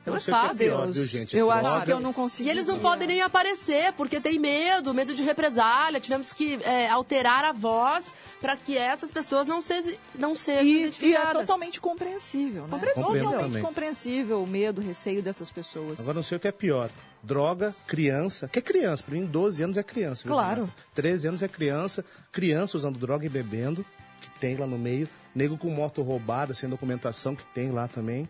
Eu 0.05 0.12
Não 0.12 0.20
não 0.20 0.20
é 0.20 0.22
é 0.22 0.41
fácil. 0.49 0.57
pior, 0.59 0.93
viu, 0.93 1.05
gente? 1.05 1.37
Eu 1.37 1.51
acho 1.51 1.84
que 1.84 1.91
eu 1.93 1.99
não 1.99 2.12
consegui. 2.12 2.49
E 2.49 2.53
eles 2.53 2.64
não 2.64 2.78
podem 2.78 3.09
nem 3.09 3.22
aparecer, 3.22 3.93
porque 3.95 4.20
tem 4.20 4.39
medo, 4.39 4.95
medo 4.95 5.12
de 5.12 5.22
represália. 5.24 5.99
Tivemos 5.99 6.32
que 6.32 6.61
é, 6.62 6.89
alterar 6.89 7.45
a 7.45 7.51
voz 7.51 8.05
para 8.41 8.55
que 8.57 8.78
essas 8.78 9.11
pessoas 9.11 9.49
não, 9.49 9.61
se, 9.61 9.99
não 10.14 10.37
sejam 10.37 10.62
E, 10.64 10.68
e 10.68 10.76
é 10.76 10.80
identificadas. 10.82 11.41
totalmente 11.41 11.80
compreensível, 11.80 12.62
né? 12.62 12.68
Compreensível. 12.70 13.24
Totalmente 13.32 13.61
compreensível 13.62 14.43
o 14.45 14.47
medo, 14.47 14.80
o 14.80 14.84
receio 14.84 15.20
dessas 15.22 15.51
pessoas. 15.51 15.99
Agora 15.99 16.14
não 16.14 16.22
sei 16.22 16.37
o 16.37 16.41
que 16.41 16.47
é 16.47 16.53
pior. 16.53 16.89
Droga, 17.20 17.74
criança. 17.89 18.47
Que 18.47 18.61
é 18.61 18.62
criança? 18.62 19.03
Pra 19.03 19.12
mim, 19.16 19.24
12 19.26 19.61
anos 19.64 19.76
é 19.76 19.82
criança. 19.82 20.22
viu, 20.22 20.32
Claro. 20.34 20.55
Renato? 20.61 20.72
13 20.95 21.26
anos 21.26 21.43
é 21.43 21.49
criança. 21.49 22.05
Criança 22.30 22.76
usando 22.76 22.97
droga 22.97 23.26
e 23.26 23.28
bebendo, 23.28 23.84
que 24.31 24.39
tem 24.39 24.57
lá 24.57 24.66
no 24.66 24.79
meio. 24.79 25.09
Nego 25.35 25.59
com 25.59 25.68
moto 25.68 26.03
roubada, 26.03 26.55
sem 26.55 26.68
documentação, 26.68 27.35
que 27.35 27.45
tem 27.47 27.70
lá 27.70 27.89
também. 27.89 28.29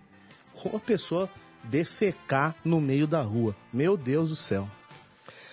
Uma 0.65 0.81
pessoa 0.81 1.29
defecar 1.65 2.55
no 2.65 2.81
meio 2.81 3.07
da 3.07 3.23
rua. 3.23 3.55
Meu 3.73 3.97
Deus 3.97 4.31
do 4.31 4.37
céu. 4.37 4.69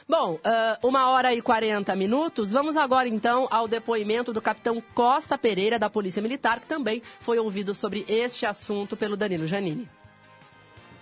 Bom, 0.08 0.38
ah, 0.44 0.78
uma 0.84 1.10
hora 1.10 1.34
e 1.34 1.42
40 1.42 1.96
minutos. 1.96 2.52
Vamos 2.52 2.76
agora 2.76 3.08
então 3.08 3.48
ao 3.50 3.68
depoimento 3.68 4.34
do 4.34 4.42
capitão 4.42 4.82
Costa 4.94 5.38
Pereira, 5.38 5.80
da 5.80 5.90
Polícia 5.90 6.22
Militar, 6.22 6.60
que 6.60 6.68
também 6.68 7.02
foi 7.22 7.40
ouvido 7.40 7.74
sobre 7.74 8.06
este 8.08 8.46
assunto 8.46 8.98
pelo 8.98 9.16
Danilo 9.16 9.48
Janini. 9.48 9.88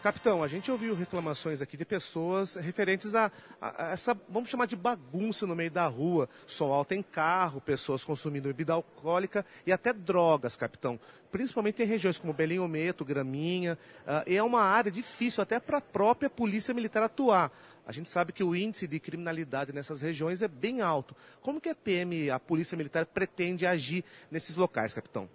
Capitão, 0.01 0.41
a 0.41 0.47
gente 0.47 0.71
ouviu 0.71 0.95
reclamações 0.95 1.61
aqui 1.61 1.77
de 1.77 1.85
pessoas 1.85 2.55
referentes 2.55 3.13
a, 3.13 3.31
a- 3.61 3.89
a 3.89 3.91
essa, 3.91 4.19
vamos 4.27 4.49
chamar 4.49 4.65
de 4.65 4.75
bagunça 4.75 5.45
no 5.45 5.55
meio 5.55 5.69
da 5.69 5.85
rua. 5.85 6.27
Som 6.47 6.71
alto 6.73 6.93
em 6.95 7.03
carro, 7.03 7.61
pessoas 7.61 8.03
consumindo 8.03 8.47
bebida 8.47 8.73
alcoólica 8.73 9.45
e 9.63 9.71
até 9.71 9.93
drogas, 9.93 10.55
capitão. 10.55 10.99
Principalmente 11.31 11.83
em 11.83 11.85
regiões 11.85 12.17
como 12.17 12.33
Belém 12.33 12.57
Ometo, 12.59 13.05
Graminha. 13.05 13.77
ah, 14.07 14.23
e 14.25 14.35
é 14.35 14.41
uma 14.41 14.61
área 14.63 14.89
difícil 14.91 15.43
até 15.43 15.59
para 15.59 15.77
a 15.77 15.81
própria 15.81 16.31
Polícia 16.31 16.73
Militar 16.73 17.03
atuar. 17.03 17.51
A 17.85 17.91
gente 17.91 18.09
sabe 18.09 18.33
que 18.33 18.43
o 18.43 18.55
índice 18.55 18.87
de 18.87 18.99
criminalidade 18.99 19.71
nessas 19.71 20.01
regiões 20.01 20.41
é 20.41 20.47
bem 20.47 20.81
alto. 20.81 21.15
Como 21.41 21.61
que 21.61 21.69
a 21.69 21.75
PM, 21.75 22.31
a 22.31 22.39
Polícia 22.39 22.75
Militar, 22.75 23.05
pretende 23.05 23.67
agir 23.67 24.03
nesses 24.31 24.55
locais, 24.55 24.95
capitão? 24.95 25.29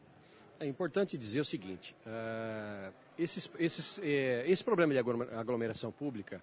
É 0.59 0.67
importante 0.67 1.17
dizer 1.17 1.39
o 1.41 1.45
seguinte: 1.45 1.95
eh, 2.07 2.91
esses- 3.19 3.51
esses, 3.59 3.99
eh, 4.03 4.45
esse 4.47 4.63
problema 4.65 4.93
de 4.93 4.99
aglo- 4.99 5.29
aglomeração 5.33 5.91
pública 5.93 6.43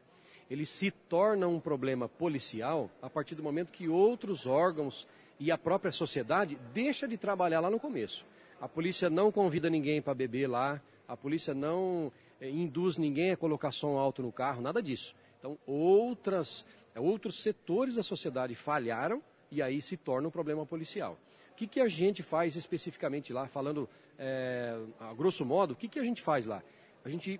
ele 0.50 0.66
se 0.66 0.92
torna 0.92 1.48
um 1.48 1.60
problema 1.60 2.08
policial 2.10 2.90
a 3.02 3.10
partir 3.10 3.34
do 3.36 3.42
momento 3.42 3.72
que 3.72 3.88
outros 3.88 4.46
órgãos 4.46 5.08
e 5.40 5.52
a 5.52 5.58
própria 5.58 5.92
sociedade 5.92 6.58
deixa 6.74 7.08
de 7.08 7.18
trabalhar 7.18 7.60
lá 7.62 7.72
no 7.72 7.80
começo. 7.80 8.26
A 8.60 8.68
polícia 8.68 9.10
não 9.10 9.32
convida 9.32 9.70
ninguém 9.70 10.02
para 10.02 10.14
beber 10.14 10.48
lá, 10.48 10.82
a 11.08 11.16
polícia 11.18 11.54
não 11.54 12.12
eh, 12.42 12.50
induz 12.50 12.98
ninguém 12.98 13.32
a 13.32 13.38
colocar 13.38 13.72
som 13.72 13.98
alto 13.98 14.22
no 14.22 14.32
carro, 14.32 14.62
nada 14.62 14.82
disso. 14.82 15.16
Então, 15.40 15.58
outras, 15.66 16.66
eh, 16.94 17.00
outros 17.00 17.42
setores 17.42 17.96
da 17.96 18.04
sociedade 18.04 18.54
falharam 18.54 19.22
e 19.50 19.62
aí 19.62 19.82
se 19.82 19.96
torna 19.98 20.28
um 20.28 20.32
problema 20.32 20.66
policial. 20.66 21.18
O 21.54 21.56
que, 21.56 21.68
que 21.68 21.80
a 21.80 21.88
gente 21.88 22.24
faz 22.24 22.56
especificamente 22.56 23.32
lá, 23.32 23.48
falando 23.48 23.88
é, 24.18 24.76
a 25.00 25.14
grosso 25.14 25.46
modo, 25.46 25.74
o 25.74 25.76
que, 25.76 25.88
que 25.88 26.00
a 26.00 26.04
gente 26.04 26.20
faz 26.20 26.48
lá? 26.48 26.64
A 27.06 27.10
gente 27.10 27.40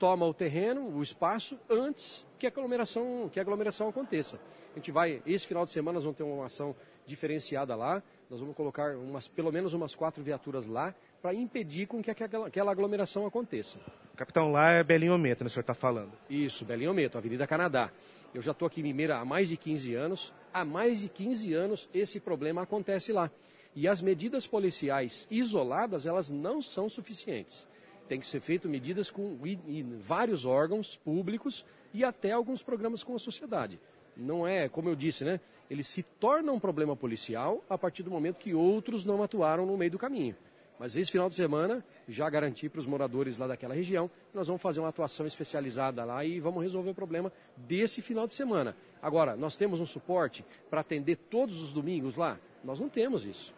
toma 0.00 0.26
o 0.26 0.34
terreno, 0.34 0.88
o 0.88 1.00
espaço, 1.00 1.56
antes 1.70 2.26
que 2.40 2.46
a 2.46 2.48
aglomeração, 2.48 3.30
que 3.32 3.38
a 3.38 3.42
aglomeração 3.42 3.88
aconteça. 3.88 4.40
A 4.72 4.78
gente 4.78 4.90
vai, 4.90 5.22
esse 5.24 5.46
final 5.46 5.64
de 5.64 5.70
semana 5.70 5.94
nós 5.94 6.02
vamos 6.02 6.16
ter 6.16 6.24
uma 6.24 6.46
ação 6.46 6.74
diferenciada 7.06 7.76
lá, 7.76 8.02
nós 8.32 8.40
vamos 8.40 8.56
colocar 8.56 8.96
umas, 8.96 9.28
pelo 9.28 9.52
menos 9.52 9.74
umas 9.74 9.94
quatro 9.94 10.22
viaturas 10.24 10.66
lá 10.66 10.94
para 11.20 11.34
impedir 11.34 11.86
com 11.86 12.02
que 12.02 12.10
aquela, 12.10 12.46
aquela 12.46 12.72
aglomeração 12.72 13.26
aconteça. 13.26 13.78
Capitão, 14.16 14.50
lá 14.50 14.70
é 14.70 14.82
Belinho 14.82 15.18
Meta, 15.18 15.44
né, 15.44 15.48
o 15.48 15.50
senhor 15.50 15.60
está 15.60 15.74
falando. 15.74 16.12
Isso, 16.30 16.64
Belinho 16.64 16.94
Meto, 16.94 17.18
Avenida 17.18 17.46
Canadá. 17.46 17.92
Eu 18.32 18.40
já 18.40 18.52
estou 18.52 18.64
aqui 18.64 18.80
em 18.80 18.84
Limeira 18.84 19.18
há 19.18 19.24
mais 19.26 19.50
de 19.50 19.58
15 19.58 19.94
anos. 19.94 20.32
Há 20.50 20.64
mais 20.64 21.02
de 21.02 21.10
15 21.10 21.52
anos 21.52 21.90
esse 21.92 22.18
problema 22.18 22.62
acontece 22.62 23.12
lá. 23.12 23.30
E 23.76 23.86
as 23.86 24.00
medidas 24.00 24.46
policiais 24.46 25.28
isoladas, 25.30 26.06
elas 26.06 26.30
não 26.30 26.62
são 26.62 26.88
suficientes. 26.88 27.68
Tem 28.08 28.18
que 28.18 28.26
ser 28.26 28.40
feito 28.40 28.66
medidas 28.66 29.10
com 29.10 29.38
e- 29.44 29.58
e 29.68 29.82
vários 29.82 30.46
órgãos 30.46 30.96
públicos 30.96 31.66
e 31.92 32.02
até 32.02 32.32
alguns 32.32 32.62
programas 32.62 33.04
com 33.04 33.14
a 33.14 33.18
sociedade. 33.18 33.78
Não 34.16 34.46
é, 34.46 34.68
como 34.68 34.88
eu 34.88 34.94
disse, 34.94 35.24
né? 35.24 35.40
Ele 35.70 35.82
se 35.82 36.02
torna 36.02 36.52
um 36.52 36.60
problema 36.60 36.94
policial 36.94 37.64
a 37.68 37.78
partir 37.78 38.02
do 38.02 38.10
momento 38.10 38.38
que 38.38 38.54
outros 38.54 39.04
não 39.04 39.22
atuaram 39.22 39.64
no 39.64 39.76
meio 39.76 39.90
do 39.90 39.98
caminho. 39.98 40.36
Mas 40.78 40.96
esse 40.96 41.12
final 41.12 41.28
de 41.28 41.34
semana, 41.34 41.84
já 42.08 42.28
garanti 42.28 42.68
para 42.68 42.80
os 42.80 42.86
moradores 42.86 43.38
lá 43.38 43.46
daquela 43.46 43.72
região, 43.72 44.10
nós 44.34 44.48
vamos 44.48 44.60
fazer 44.60 44.80
uma 44.80 44.88
atuação 44.88 45.26
especializada 45.26 46.04
lá 46.04 46.24
e 46.24 46.40
vamos 46.40 46.62
resolver 46.62 46.90
o 46.90 46.94
problema 46.94 47.32
desse 47.56 48.02
final 48.02 48.26
de 48.26 48.34
semana. 48.34 48.76
Agora, 49.00 49.36
nós 49.36 49.56
temos 49.56 49.80
um 49.80 49.86
suporte 49.86 50.44
para 50.68 50.80
atender 50.80 51.16
todos 51.16 51.60
os 51.60 51.72
domingos 51.72 52.16
lá? 52.16 52.38
Nós 52.64 52.80
não 52.80 52.88
temos 52.88 53.24
isso. 53.24 53.54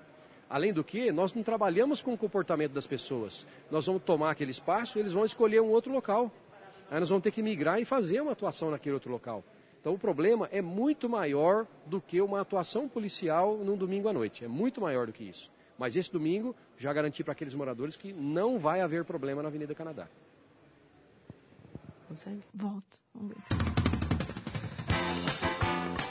Além 0.50 0.72
do 0.72 0.84
que, 0.84 1.10
nós 1.10 1.32
não 1.32 1.42
trabalhamos 1.42 2.02
com 2.02 2.12
o 2.12 2.18
comportamento 2.18 2.72
das 2.72 2.86
pessoas. 2.86 3.46
Nós 3.70 3.86
vamos 3.86 4.02
tomar 4.02 4.30
aquele 4.30 4.50
espaço, 4.50 4.98
eles 4.98 5.12
vão 5.12 5.24
escolher 5.24 5.60
um 5.60 5.70
outro 5.70 5.92
local. 5.92 6.30
Aí 6.90 7.00
nós 7.00 7.08
vamos 7.08 7.24
ter 7.24 7.30
que 7.30 7.42
migrar 7.42 7.80
e 7.80 7.84
fazer 7.84 8.20
uma 8.20 8.32
atuação 8.32 8.70
naquele 8.70 8.94
outro 8.94 9.10
local. 9.10 9.42
Então 9.84 9.92
o 9.92 9.98
problema 9.98 10.48
é 10.50 10.62
muito 10.62 11.10
maior 11.10 11.66
do 11.84 12.00
que 12.00 12.18
uma 12.18 12.40
atuação 12.40 12.88
policial 12.88 13.58
num 13.58 13.76
domingo 13.76 14.08
à 14.08 14.14
noite. 14.14 14.42
É 14.42 14.48
muito 14.48 14.80
maior 14.80 15.06
do 15.06 15.12
que 15.12 15.22
isso. 15.22 15.52
Mas 15.78 15.94
esse 15.94 16.10
domingo 16.10 16.56
já 16.78 16.90
garanti 16.90 17.22
para 17.22 17.32
aqueles 17.32 17.52
moradores 17.52 17.94
que 17.94 18.10
não 18.10 18.58
vai 18.58 18.80
haver 18.80 19.04
problema 19.04 19.42
na 19.42 19.48
Avenida 19.48 19.74
Canadá. 19.74 20.08
Volto. 22.54 22.98
Vamos 23.14 23.34
ver 23.34 23.42
se... 23.42 23.83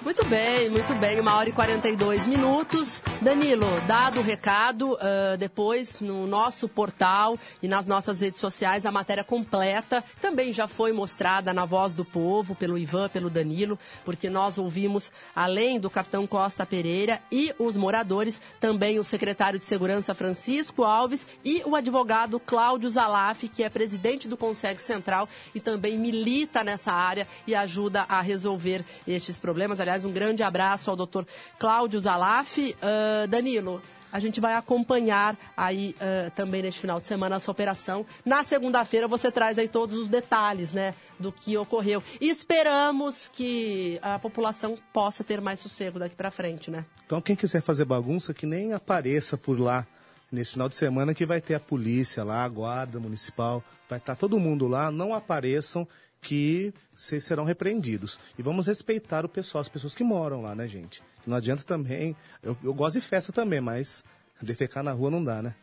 Muito 0.04 0.26
bem, 0.26 0.70
muito 0.70 0.93
bem. 0.95 1.22
Uma 1.22 1.36
hora 1.38 1.47
e 1.47 1.54
42 1.54 2.28
minutos. 2.28 3.01
Danilo, 3.22 3.66
dado 3.88 4.20
o 4.20 4.24
recado, 4.24 4.97
ah, 4.99 5.38
depois 5.38 6.01
no 6.01 6.28
nosso 6.28 6.68
portal 6.68 7.39
e 7.62 7.70
nas 7.70 7.88
nossas 7.88 8.20
redes 8.20 8.41
sociais 8.41 8.86
a 8.86 8.91
matéria 8.91 9.24
completa 9.24 10.04
também 10.20 10.51
já 10.51 10.68
foi 10.68 10.91
mostrada 10.91 11.54
na 11.54 11.64
Voz 11.64 11.93
do 11.93 12.04
Povo, 12.04 12.54
pelo 12.54 12.78
Ivan, 12.78 13.08
pelo 13.08 13.30
Danilo, 13.30 13.80
porque 14.04 14.30
nós 14.30 14.58
ouvimos, 14.58 15.10
além 15.34 15.80
do 15.80 15.89
capitão 15.89 16.28
Costa 16.28 16.66
Pereira 16.66 17.22
e 17.32 17.56
os 17.58 17.78
moradores, 17.78 18.41
também 18.60 18.99
o 18.99 19.06
secretário 19.06 19.58
de 19.58 19.66
Segurança 19.66 20.14
Francisco 20.14 20.84
Alves 20.84 21.26
e 21.45 21.64
o 21.66 21.78
advogado 21.78 22.41
Cláudio 22.41 22.91
Zalaf, 22.91 23.43
que 23.43 23.64
é 23.64 23.70
presidente 23.70 24.28
do 24.28 24.36
Conselho 24.36 24.80
Central 24.80 25.30
e 25.56 25.62
também 25.62 25.97
milita 25.97 26.62
nessa 26.62 26.91
área 26.91 27.26
e 27.47 27.56
ajuda 27.56 28.01
a 28.01 28.20
resolver 28.20 28.84
estes 29.08 29.39
problemas. 29.39 29.80
Aliás, 29.80 29.93
um 30.04 30.12
grande 30.12 30.41
abraço 30.41 30.89
ao 30.89 30.96
doutor 30.96 31.28
Cláudio 31.60 32.00
Zalaf. 32.00 32.58
Ah, 32.82 33.26
Danilo, 33.28 33.82
a 34.12 34.20
gente 34.20 34.39
vai 34.39 34.54
acompanhar 34.54 35.36
aí 35.58 35.96
ah, 36.00 36.32
também 36.36 36.62
neste 36.62 36.80
final 36.80 37.00
de 37.02 37.08
semana 37.08 37.38
essa 37.38 37.50
operação. 37.50 38.06
Na 38.24 38.44
segunda-feira 38.44 39.08
você 39.08 39.32
traz 39.32 39.58
aí 39.58 39.68
todos 39.68 39.98
os 39.98 40.08
detalhes, 40.08 40.72
né, 40.72 40.94
do 41.20 41.32
que 41.32 41.58
ocorreu. 41.58 42.02
E 42.22 42.30
esperamos 42.30 43.28
que 43.28 44.00
a 44.02 44.20
população 44.20 44.78
possa 44.94 45.24
ter 45.24 45.41
mais 45.41 45.60
sossego 45.60 46.00
daqui 46.00 46.16
para 46.16 46.32
frente, 46.32 46.70
né? 46.72 46.86
Então, 47.06 47.22
quem 47.22 47.36
quiser 47.36 47.62
fazer 47.62 47.86
bagunça, 47.86 48.34
que 48.34 48.46
nem 48.46 48.74
apareça 48.74 49.38
por 49.38 49.60
lá 49.60 49.86
nesse 50.32 50.54
final 50.54 50.68
de 50.68 50.76
semana, 50.76 51.14
que 51.14 51.26
vai 51.26 51.39
ter 51.39 51.54
a 51.54 51.60
polícia 51.60 52.24
lá, 52.24 52.44
a 52.44 52.50
guarda 52.50 53.00
municipal, 53.00 53.64
vai 53.88 54.00
estar 54.00 54.16
todo 54.16 54.39
mundo 54.39 54.68
lá. 54.68 54.91
Não 54.91 55.14
apareçam, 55.14 55.88
que 56.24 56.74
vocês 56.95 57.24
serão 57.24 57.43
repreendidos. 57.43 58.19
E 58.39 58.41
vamos 58.41 58.67
respeitar 58.67 59.26
o 59.26 59.30
pessoal, 59.30 59.61
as 59.61 59.69
pessoas 59.69 59.93
que 59.93 60.03
moram 60.03 60.41
lá, 60.41 60.55
né, 60.55 60.67
gente? 60.67 61.03
Não 61.28 61.38
adianta 61.38 61.63
também. 61.63 62.15
Eu, 62.41 62.57
eu 62.63 62.74
gosto 62.74 62.99
de 62.99 63.05
festa 63.05 63.32
também, 63.32 63.61
mas 63.61 64.03
defecar 64.41 64.84
na 64.84 64.91
rua 64.91 65.11
não 65.11 65.24
dá, 65.24 65.41
né? 65.41 65.53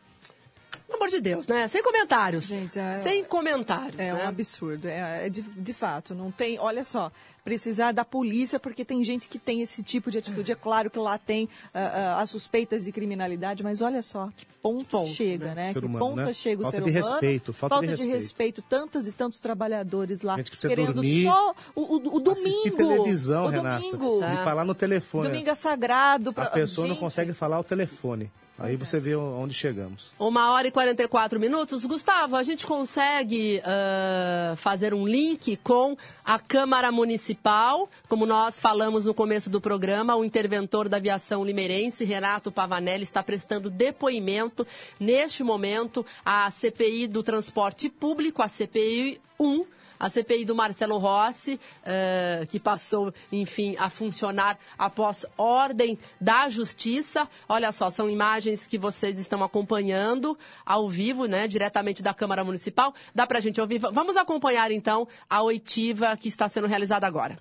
De 1.11 1.19
Deus, 1.19 1.47
né? 1.47 1.67
Sem 1.67 1.83
comentários. 1.83 2.45
Gente, 2.45 2.79
é- 2.79 3.01
Sem 3.03 3.23
comentários. 3.23 3.99
É 3.99 4.13
né? 4.13 4.23
um 4.25 4.27
absurdo. 4.27 4.87
É, 4.87 5.27
é 5.27 5.29
de, 5.29 5.41
de 5.41 5.73
fato, 5.73 6.15
não 6.15 6.31
tem. 6.31 6.57
Olha 6.57 6.83
só, 6.83 7.11
precisar 7.43 7.91
da 7.91 8.05
polícia, 8.05 8.59
porque 8.59 8.85
tem 8.85 9.03
gente 9.03 9.27
que 9.27 9.39
tem 9.39 9.61
esse 9.61 9.83
tipo 9.83 10.09
de 10.11 10.19
atitude. 10.19 10.51
É 10.51 10.55
claro 10.55 10.89
que 10.89 10.99
lá 10.99 11.17
tem 11.17 11.49
ah, 11.73 11.79
ah, 12.17 12.21
as 12.21 12.29
suspeitas 12.29 12.85
de 12.85 12.91
criminalidade, 12.91 13.63
mas 13.63 13.81
olha 13.81 14.01
só 14.01 14.29
que 14.35 14.45
ponto, 14.61 15.05
chega, 15.07 15.53
né? 15.53 15.73
Ser 15.73 15.79
Que 15.79 15.85
humano, 15.85 16.05
ponto 16.05 16.15
né? 16.17 16.33
chega 16.33 16.61
o 16.61 16.63
Falta 16.63 16.77
ser 16.77 16.83
de 16.83 16.89
humano. 16.91 17.11
respeito, 17.13 17.53
falta 17.53 17.95
de 17.95 18.07
respeito. 18.07 18.61
tantos 18.61 19.07
e 19.07 19.11
tantos 19.11 19.39
trabalhadores 19.39 20.21
lá 20.21 20.37
Gente 20.37 20.51
que 20.51 20.57
querendo 20.57 20.93
dormir, 20.93 21.23
só 21.23 21.55
o, 21.75 21.81
o, 21.81 21.95
o 21.95 21.99
domingo. 22.19 22.31
Assistir 22.31 22.71
televisão, 22.71 23.45
o 23.45 23.47
Renata. 23.49 23.81
domingo. 23.81 24.19
E 24.23 24.43
falar 24.43 24.63
no 24.63 24.75
telefone. 24.75 25.27
Domingo 25.27 25.49
é 25.49 25.55
sagrado. 25.55 26.31
Pra... 26.31 26.45
A 26.45 26.49
pessoa 26.51 26.87
não 26.87 26.93
Gente, 26.95 27.01
consegue 27.01 27.33
falar 27.33 27.59
o 27.59 27.63
telefone. 27.63 28.31
Aí 28.61 28.75
é. 28.75 28.77
você 28.77 28.99
vê 28.99 29.15
onde 29.15 29.53
chegamos. 29.53 30.13
Uma 30.19 30.51
hora 30.51 30.67
e 30.67 30.71
44 30.71 31.39
minutos. 31.39 31.85
Gustavo, 31.85 32.35
a 32.35 32.43
gente 32.43 32.65
consegue 32.65 33.61
ah, 33.65 34.53
fazer 34.57 34.93
um 34.93 35.07
link 35.07 35.57
com 35.57 35.97
a 36.23 36.37
Câmara 36.37 36.91
Municipal. 36.91 37.89
Como 38.07 38.25
nós 38.25 38.59
falamos 38.59 39.05
no 39.05 39.13
começo 39.13 39.49
do 39.49 39.59
programa, 39.59 40.15
o 40.15 40.23
interventor 40.23 40.87
da 40.87 40.97
aviação 40.97 41.43
limeirense, 41.43 42.05
Renato 42.05 42.51
Pavanelli, 42.51 43.03
está 43.03 43.23
prestando 43.23 43.69
depoimento 43.69 44.65
neste 44.99 45.43
momento 45.43 46.05
à 46.23 46.49
CPI 46.51 47.07
do 47.07 47.23
transporte 47.23 47.89
público, 47.89 48.41
a 48.41 48.47
CPI 48.47 49.19
1. 49.39 49.65
A 50.01 50.09
CPI 50.09 50.45
do 50.45 50.55
Marcelo 50.55 50.97
Rossi, 50.97 51.59
eh, 51.85 52.47
que 52.49 52.59
passou, 52.59 53.13
enfim, 53.31 53.75
a 53.77 53.87
funcionar 53.87 54.57
após 54.75 55.27
ordem 55.37 55.95
da 56.19 56.49
Justiça. 56.49 57.29
Olha 57.47 57.71
só, 57.71 57.91
são 57.91 58.09
imagens 58.09 58.65
que 58.65 58.79
vocês 58.79 59.19
estão 59.19 59.43
acompanhando 59.43 60.35
ao 60.65 60.89
vivo, 60.89 61.25
né, 61.27 61.47
diretamente 61.47 62.01
da 62.01 62.15
Câmara 62.15 62.43
Municipal. 62.43 62.95
Dá 63.13 63.27
pra 63.27 63.39
gente 63.39 63.61
ouvir? 63.61 63.77
Vamos 63.77 64.17
acompanhar, 64.17 64.71
então, 64.71 65.07
a 65.29 65.43
oitiva 65.43 66.17
que 66.17 66.27
está 66.27 66.49
sendo 66.49 66.67
realizada 66.67 67.05
agora. 67.05 67.37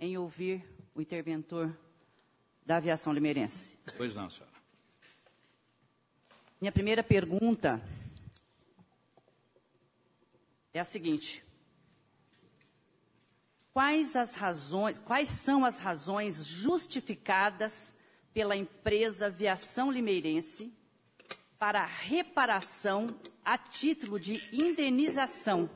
em 0.00 0.16
ouvir 0.16 0.62
o 0.94 1.00
interventor 1.02 1.76
da 2.64 2.76
aviação 2.76 3.12
limeirense. 3.12 3.76
Pois 3.96 4.14
não, 4.14 4.30
senhora. 4.30 4.52
Minha 6.60 6.70
primeira 6.70 7.02
pergunta 7.02 7.80
é 10.72 10.78
a 10.78 10.84
seguinte: 10.84 11.42
quais 13.72 14.16
as 14.16 14.34
razões, 14.34 14.98
quais 14.98 15.28
são 15.28 15.64
as 15.64 15.78
razões 15.78 16.44
justificadas 16.44 17.96
pela 18.32 18.56
empresa 18.56 19.26
Aviação 19.26 19.90
Limeirense 19.90 20.72
para 21.58 21.84
reparação 21.84 23.06
a 23.44 23.56
título 23.58 24.18
de 24.20 24.34
indenização 24.54 25.68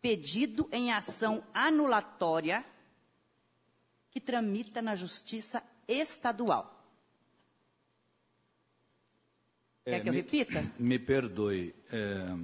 pedido 0.00 0.68
em 0.72 0.92
ação 0.92 1.44
anulatória 1.52 2.64
que 4.10 4.20
tramita 4.20 4.80
na 4.80 4.94
Justiça 4.94 5.62
Estadual? 5.86 6.76
Quer 9.84 9.94
É, 9.96 10.00
que 10.00 10.08
eu 10.08 10.12
me- 10.12 10.20
repita? 10.20 10.72
Me 10.78 10.98
perdoe. 10.98 11.74
é, 11.92 12.36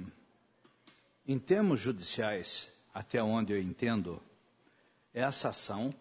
em 1.27 1.37
termos 1.39 1.79
judiciais, 1.79 2.71
até 2.93 3.21
onde 3.21 3.51
eu 3.53 3.59
entendo, 3.61 4.21
essa 5.17 5.49
ação 5.49 5.91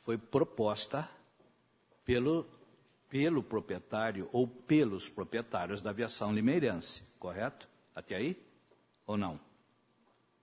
foi 0.00 0.18
proposta 0.18 1.08
pelo, 2.04 2.44
pelo 3.08 3.40
proprietário 3.40 4.28
ou 4.32 4.48
pelos 4.48 5.08
proprietários 5.08 5.80
da 5.80 5.90
aviação 5.90 6.32
limeirense, 6.34 7.04
correto? 7.16 7.68
Até 7.94 8.16
aí? 8.16 8.36
Ou 9.06 9.16
não? 9.16 9.38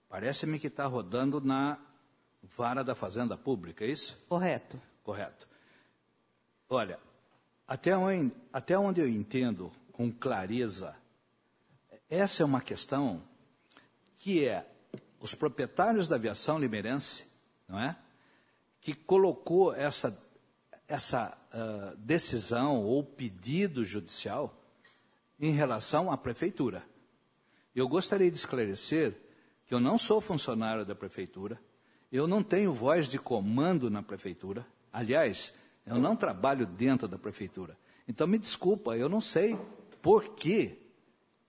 Parece-me 0.07 0.57
que 0.57 0.67
está 0.67 0.85
rodando 0.85 1.41
na 1.41 1.77
vara 2.41 2.81
da 2.81 2.95
Fazenda 2.95 3.37
Pública, 3.37 3.83
é 3.83 3.89
isso? 3.89 4.17
Correto. 4.29 4.79
Correto. 5.03 5.45
Olha, 6.69 6.97
até 7.67 7.97
onde, 7.97 8.33
até 8.53 8.77
onde 8.77 9.01
eu 9.01 9.07
entendo 9.07 9.69
com 9.91 10.09
clareza, 10.09 10.95
essa 12.09 12.41
é 12.41 12.45
uma 12.45 12.61
questão 12.61 13.21
que 14.15 14.45
é 14.45 14.65
os 15.19 15.35
proprietários 15.35 16.07
da 16.07 16.15
aviação 16.15 16.57
limeirense, 16.57 17.25
não 17.67 17.77
é? 17.77 17.97
Que 18.83 18.93
colocou 18.93 19.73
essa, 19.73 20.21
essa 20.87 21.35
ah, 21.51 21.93
decisão 21.97 22.83
ou 22.83 23.03
pedido 23.03 23.83
judicial 23.83 24.59
em 25.39 25.51
relação 25.51 26.11
à 26.11 26.17
prefeitura. 26.17 26.83
Eu 27.75 27.87
gostaria 27.87 28.31
de 28.31 28.37
esclarecer 28.37 29.15
que 29.65 29.73
eu 29.73 29.79
não 29.79 29.97
sou 29.97 30.19
funcionário 30.19 30.85
da 30.85 30.95
prefeitura, 30.95 31.59
eu 32.11 32.27
não 32.27 32.43
tenho 32.43 32.71
voz 32.71 33.07
de 33.07 33.17
comando 33.17 33.89
na 33.89 34.03
prefeitura. 34.03 34.65
Aliás, 34.91 35.53
eu 35.85 35.97
não 35.97 36.15
trabalho 36.15 36.65
dentro 36.65 37.07
da 37.07 37.17
prefeitura. 37.17 37.77
Então 38.07 38.27
me 38.27 38.37
desculpa, 38.37 38.97
eu 38.97 39.09
não 39.09 39.21
sei 39.21 39.57
por 40.01 40.29
que 40.35 40.77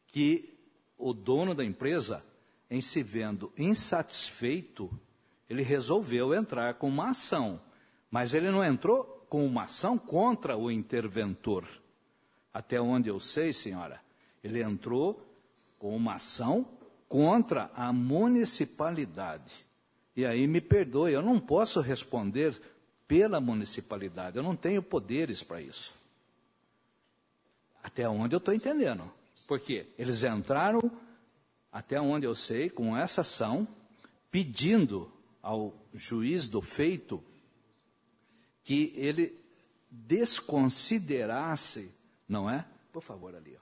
que 0.09 0.55
o 0.97 1.13
dono 1.13 1.55
da 1.55 1.65
empresa, 1.65 2.25
em 2.71 2.81
se 2.81 3.03
vendo 3.03 3.53
insatisfeito, 3.57 4.91
ele 5.49 5.63
resolveu 5.63 6.35
entrar 6.35 6.75
com 6.75 6.89
uma 6.89 7.11
ação. 7.11 7.61
Mas 8.11 8.35
ele 8.35 8.51
não 8.51 8.65
entrou 8.65 9.05
com 9.29 9.45
uma 9.45 9.65
ação 9.65 9.99
contra 9.99 10.57
o 10.57 10.71
interventor. 10.71 11.67
Até 12.53 12.81
onde 12.81 13.09
eu 13.09 13.19
sei, 13.19 13.53
senhora, 13.53 14.01
ele 14.43 14.63
entrou 14.63 15.21
com 15.79 15.95
uma 15.97 16.15
ação 16.15 16.67
contra 17.09 17.71
a 17.75 17.93
municipalidade. 17.93 19.67
E 20.17 20.25
aí 20.25 20.47
me 20.47 20.61
perdoe, 20.61 21.13
eu 21.13 21.23
não 21.23 21.41
posso 21.41 21.81
responder 21.81 22.61
pela 23.09 23.41
municipalidade, 23.41 24.37
eu 24.37 24.43
não 24.43 24.55
tenho 24.55 24.83
poderes 24.83 25.43
para 25.43 25.61
isso. 25.61 25.93
Até 27.83 28.09
onde 28.09 28.35
eu 28.35 28.39
estou 28.39 28.55
entendendo. 28.55 29.11
Porque 29.47 29.87
eles 29.99 30.23
entraram, 30.23 30.81
até 31.71 32.01
onde 32.01 32.25
eu 32.25 32.35
sei, 32.35 32.71
com 32.71 32.97
essa 32.97 33.21
ação, 33.21 33.69
pedindo 34.31 35.13
ao 35.45 35.75
juiz 35.93 36.49
do 36.49 36.63
feito 36.63 37.23
que 38.65 38.95
ele 38.97 39.39
desconsiderasse, 39.91 41.95
não 42.27 42.49
é? 42.49 42.65
Por 42.91 43.03
favor, 43.03 43.35
ali, 43.35 43.55
ó. 43.55 43.61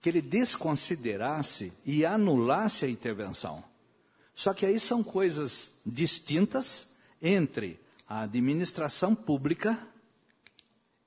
Que 0.00 0.08
ele 0.08 0.22
desconsiderasse 0.22 1.74
e 1.84 2.06
anulasse 2.06 2.86
a 2.86 2.88
intervenção. 2.88 3.62
Só 4.34 4.54
que 4.54 4.64
aí 4.64 4.80
são 4.80 5.04
coisas 5.04 5.70
distintas 5.84 6.90
entre 7.20 7.78
a 8.08 8.22
administração 8.22 9.14
pública 9.14 9.86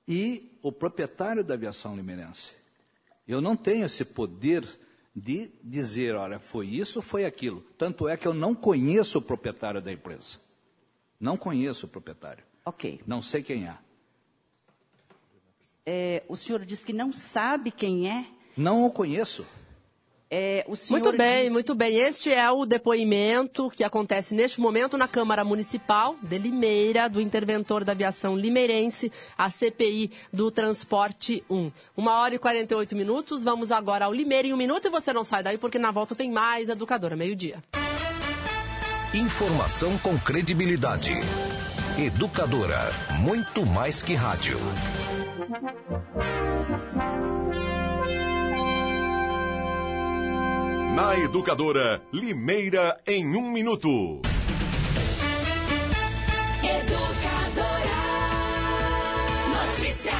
e 0.06 0.56
o 0.62 0.70
proprietário 0.70 1.42
da 1.42 1.54
aviação 1.54 1.96
limeirense. 1.96 2.52
Eu 3.26 3.40
não 3.40 3.56
tenho 3.56 3.84
esse 3.84 4.04
poder 4.04 4.64
de 5.18 5.50
dizer, 5.62 6.14
olha, 6.14 6.38
foi 6.38 6.66
isso, 6.66 7.02
foi 7.02 7.24
aquilo. 7.24 7.60
Tanto 7.76 8.08
é 8.08 8.16
que 8.16 8.26
eu 8.26 8.34
não 8.34 8.54
conheço 8.54 9.18
o 9.18 9.22
proprietário 9.22 9.80
da 9.80 9.92
empresa. 9.92 10.38
Não 11.18 11.36
conheço 11.36 11.86
o 11.86 11.88
proprietário. 11.88 12.44
Ok. 12.64 13.00
Não 13.06 13.20
sei 13.20 13.42
quem 13.42 13.66
é. 13.66 13.76
É, 15.84 16.22
o 16.28 16.36
senhor 16.36 16.64
diz 16.64 16.84
que 16.84 16.92
não 16.92 17.12
sabe 17.12 17.70
quem 17.70 18.10
é. 18.10 18.26
Não 18.56 18.84
o 18.84 18.90
conheço. 18.90 19.46
É, 20.30 20.62
o 20.68 20.76
senhor 20.76 21.00
Muito 21.00 21.16
bem, 21.16 21.38
disse- 21.40 21.50
muito 21.50 21.74
bem. 21.74 21.96
Este 21.96 22.30
é 22.30 22.50
o 22.50 22.66
depoimento 22.66 23.70
que 23.70 23.82
acontece 23.82 24.34
neste 24.34 24.60
momento 24.60 24.98
na 24.98 25.08
Câmara 25.08 25.42
Municipal 25.42 26.16
de 26.22 26.36
Limeira, 26.38 27.08
do 27.08 27.18
interventor 27.20 27.82
da 27.82 27.92
aviação 27.92 28.36
limeirense, 28.36 29.10
a 29.38 29.48
CPI 29.48 30.10
do 30.30 30.50
Transporte 30.50 31.42
1. 31.48 31.72
Uma 31.96 32.20
hora 32.20 32.34
e 32.34 32.38
48 32.38 32.94
minutos. 32.94 33.42
Vamos 33.42 33.72
agora 33.72 34.04
ao 34.04 34.12
Limeira 34.12 34.48
em 34.48 34.52
um 34.52 34.56
minuto 34.58 34.86
e 34.86 34.90
você 34.90 35.12
não 35.14 35.24
sai 35.24 35.42
daí 35.42 35.56
porque 35.56 35.78
na 35.78 35.90
volta 35.90 36.14
tem 36.14 36.30
mais 36.30 36.68
Educadora, 36.68 37.16
meio-dia. 37.16 37.62
Informação 39.14 39.96
com 39.98 40.18
credibilidade. 40.18 41.12
Educadora, 41.98 42.92
muito 43.20 43.64
mais 43.64 44.02
que 44.02 44.12
rádio. 44.14 44.58
Na 50.98 51.16
Educadora, 51.16 52.02
Limeira 52.12 53.00
em 53.06 53.24
um 53.36 53.52
minuto. 53.52 54.20
Educadora. 56.60 58.00
Notícia. 59.64 60.12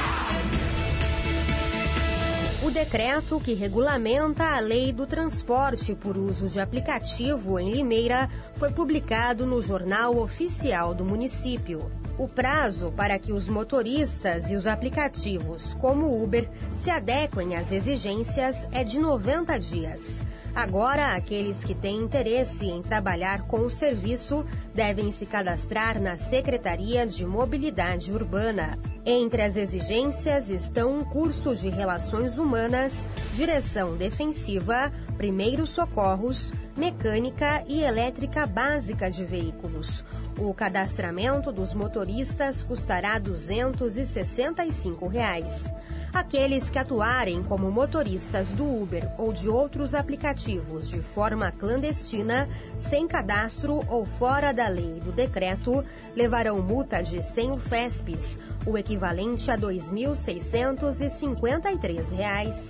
O 2.63 2.67
O 2.69 2.71
decreto 2.71 3.41
que 3.41 3.53
regulamenta 3.55 4.55
a 4.55 4.59
lei 4.61 4.93
do 4.93 5.05
transporte 5.05 5.95
por 5.95 6.15
uso 6.15 6.47
de 6.47 6.61
aplicativo 6.61 7.59
em 7.59 7.73
Limeira 7.73 8.29
foi 8.55 8.71
publicado 8.71 9.45
no 9.45 9.61
Jornal 9.61 10.17
Oficial 10.17 10.93
do 10.93 11.03
município. 11.03 11.91
O 12.17 12.25
prazo 12.25 12.93
para 12.95 13.19
que 13.19 13.33
os 13.33 13.49
motoristas 13.49 14.49
e 14.49 14.55
os 14.55 14.65
aplicativos, 14.65 15.73
como 15.73 16.05
o 16.05 16.23
Uber, 16.23 16.47
se 16.71 16.89
adequem 16.89 17.57
às 17.57 17.69
exigências 17.69 18.65
é 18.71 18.83
de 18.83 18.97
90 18.97 19.59
dias. 19.59 20.21
Agora, 20.55 21.15
aqueles 21.15 21.63
que 21.63 21.73
têm 21.73 21.97
interesse 21.97 22.65
em 22.65 22.81
trabalhar 22.81 23.43
com 23.43 23.61
o 23.61 23.69
serviço 23.69 24.45
devem 24.73 25.11
se 25.11 25.25
cadastrar 25.25 26.01
na 26.01 26.17
Secretaria 26.17 27.05
de 27.05 27.25
Mobilidade 27.25 28.11
Urbana. 28.11 28.77
Entre 29.05 29.41
as 29.41 29.55
exigências 29.55 30.49
estão 30.49 30.99
um 30.99 31.03
curso 31.03 31.55
de 31.55 31.69
Relações 31.69 32.37
Humanas, 32.37 33.07
Direção 33.33 33.95
Defensiva, 33.95 34.91
Primeiros 35.17 35.69
Socorros, 35.69 36.53
Mecânica 36.79 37.63
e 37.67 37.83
Elétrica 37.83 38.47
Básica 38.47 39.11
de 39.11 39.25
Veículos. 39.25 40.01
O 40.37 40.53
cadastramento 40.53 41.51
dos 41.51 41.73
motoristas 41.73 42.63
custará 42.63 43.19
265 43.19 45.05
reais. 45.05 45.73
Aqueles 46.13 46.69
que 46.69 46.79
atuarem 46.79 47.43
como 47.43 47.69
motoristas 47.69 48.47
do 48.47 48.63
Uber 48.63 49.11
ou 49.17 49.33
de 49.33 49.49
outros 49.49 49.93
aplicativos 49.93 50.87
de 50.87 51.01
forma 51.01 51.51
clandestina, 51.51 52.47
sem 52.77 53.05
cadastro 53.05 53.83
ou 53.89 54.05
fora 54.05 54.53
da 54.53 54.69
lei 54.69 55.01
do 55.01 55.11
decreto, 55.11 55.83
levarão 56.15 56.61
multa 56.61 57.01
de 57.01 57.21
100 57.21 57.51
UFESPs, 57.51 58.39
o 58.65 58.77
equivalente 58.77 59.51
a 59.51 59.57
2.653 59.57 62.15
reais. 62.15 62.69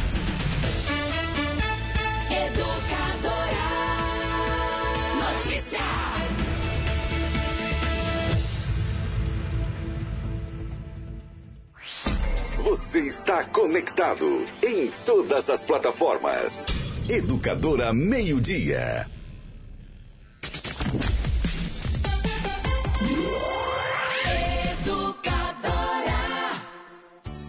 Educadora. 2.31 3.67
Notícia. 5.19 5.79
Você 12.63 12.99
está 13.01 13.43
conectado 13.43 14.45
em 14.63 14.89
todas 15.05 15.49
as 15.49 15.65
plataformas. 15.65 16.65
Educadora 17.09 17.91
Meio 17.91 18.39
Dia. 18.39 19.07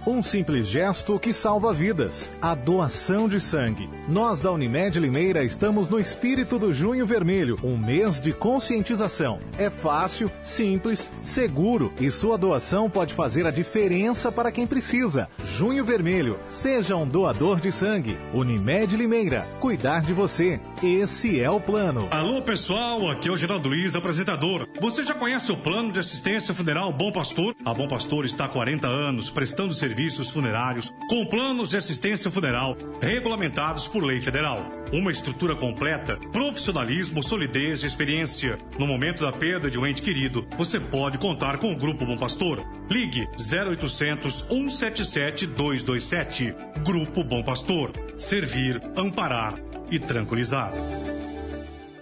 Um 0.05 0.21
simples 0.21 0.67
gesto 0.67 1.17
que 1.17 1.33
salva 1.33 1.73
vidas. 1.73 2.29
A 2.41 2.57
doação 2.57 3.29
de 3.29 3.41
sangue. 3.41 3.89
Nós 4.09 4.41
da 4.41 4.51
Unimed 4.51 4.99
Limeira 4.99 5.45
estamos 5.45 5.89
no 5.89 6.01
espírito 6.01 6.59
do 6.59 6.75
Junho 6.75 7.07
Vermelho, 7.07 7.57
um 7.63 7.77
mês 7.77 8.21
de 8.21 8.33
conscientização. 8.33 9.39
É 9.57 9.71
fácil, 9.71 10.29
simples, 10.43 11.09
seguro 11.21 11.93
e 12.01 12.11
sua 12.11 12.37
doação 12.37 12.91
pode 12.91 13.15
fazer 13.15 13.47
a 13.47 13.53
diferença 13.53 14.33
para 14.33 14.51
quem 14.51 14.67
precisa. 14.67 15.29
Junho 15.45 15.85
Vermelho, 15.85 16.37
seja 16.43 16.97
um 16.97 17.07
doador 17.07 17.61
de 17.61 17.71
sangue. 17.71 18.19
Unimed 18.35 18.97
Limeira, 18.97 19.47
cuidar 19.61 20.01
de 20.01 20.13
você. 20.13 20.59
Esse 20.83 21.41
é 21.41 21.49
o 21.49 21.61
plano. 21.61 22.09
Alô 22.11 22.43
pessoal, 22.43 23.09
aqui 23.09 23.29
é 23.29 23.31
o 23.31 23.37
Geraldo 23.37 23.69
Luiz, 23.69 23.95
apresentador. 23.95 24.67
Você 24.81 25.05
já 25.05 25.15
conhece 25.15 25.53
o 25.53 25.57
plano 25.57 25.93
de 25.93 26.01
assistência 26.01 26.53
funeral 26.53 26.93
Bom 26.93 27.13
Pastor? 27.13 27.55
A 27.65 27.73
Bom 27.73 27.87
Pastor 27.87 28.25
está 28.25 28.47
há 28.47 28.49
40 28.49 28.89
anos 28.89 29.31
prestando 29.31 29.73
serviços 29.93 30.31
funerários 30.31 30.95
com 31.07 31.27
planos 31.27 31.69
de 31.69 31.77
assistência 31.77 32.31
funeral 32.31 32.77
regulamentados 33.01 33.87
por 33.87 34.03
lei 34.03 34.23
federal. 34.23 34.65
Uma 34.91 35.13
estrutura 35.13 35.55
completa, 35.55 36.17
profissionalismo, 36.33 37.23
solidez 37.23 37.83
e 37.83 37.87
experiência. 37.87 38.59
No 38.79 38.87
momento 38.87 39.23
da 39.23 39.31
perda 39.31 39.71
de 39.71 39.79
um 39.79 39.87
ente 39.87 40.01
querido, 40.01 40.47
você 40.57 40.81
pode 40.81 41.19
contar 41.19 41.59
com 41.59 41.71
o 41.71 41.77
Grupo 41.77 42.07
Bom 42.07 42.17
Pastor. 42.17 42.67
Ligue 42.89 43.29
0800 43.37 44.47
177 44.49 45.47
227. 45.47 46.55
Grupo 46.83 47.23
Bom 47.23 47.43
Pastor. 47.43 47.93
Servir, 48.17 48.81
amparar 48.97 49.57
e 49.91 49.99
tranquilizar. 49.99 50.73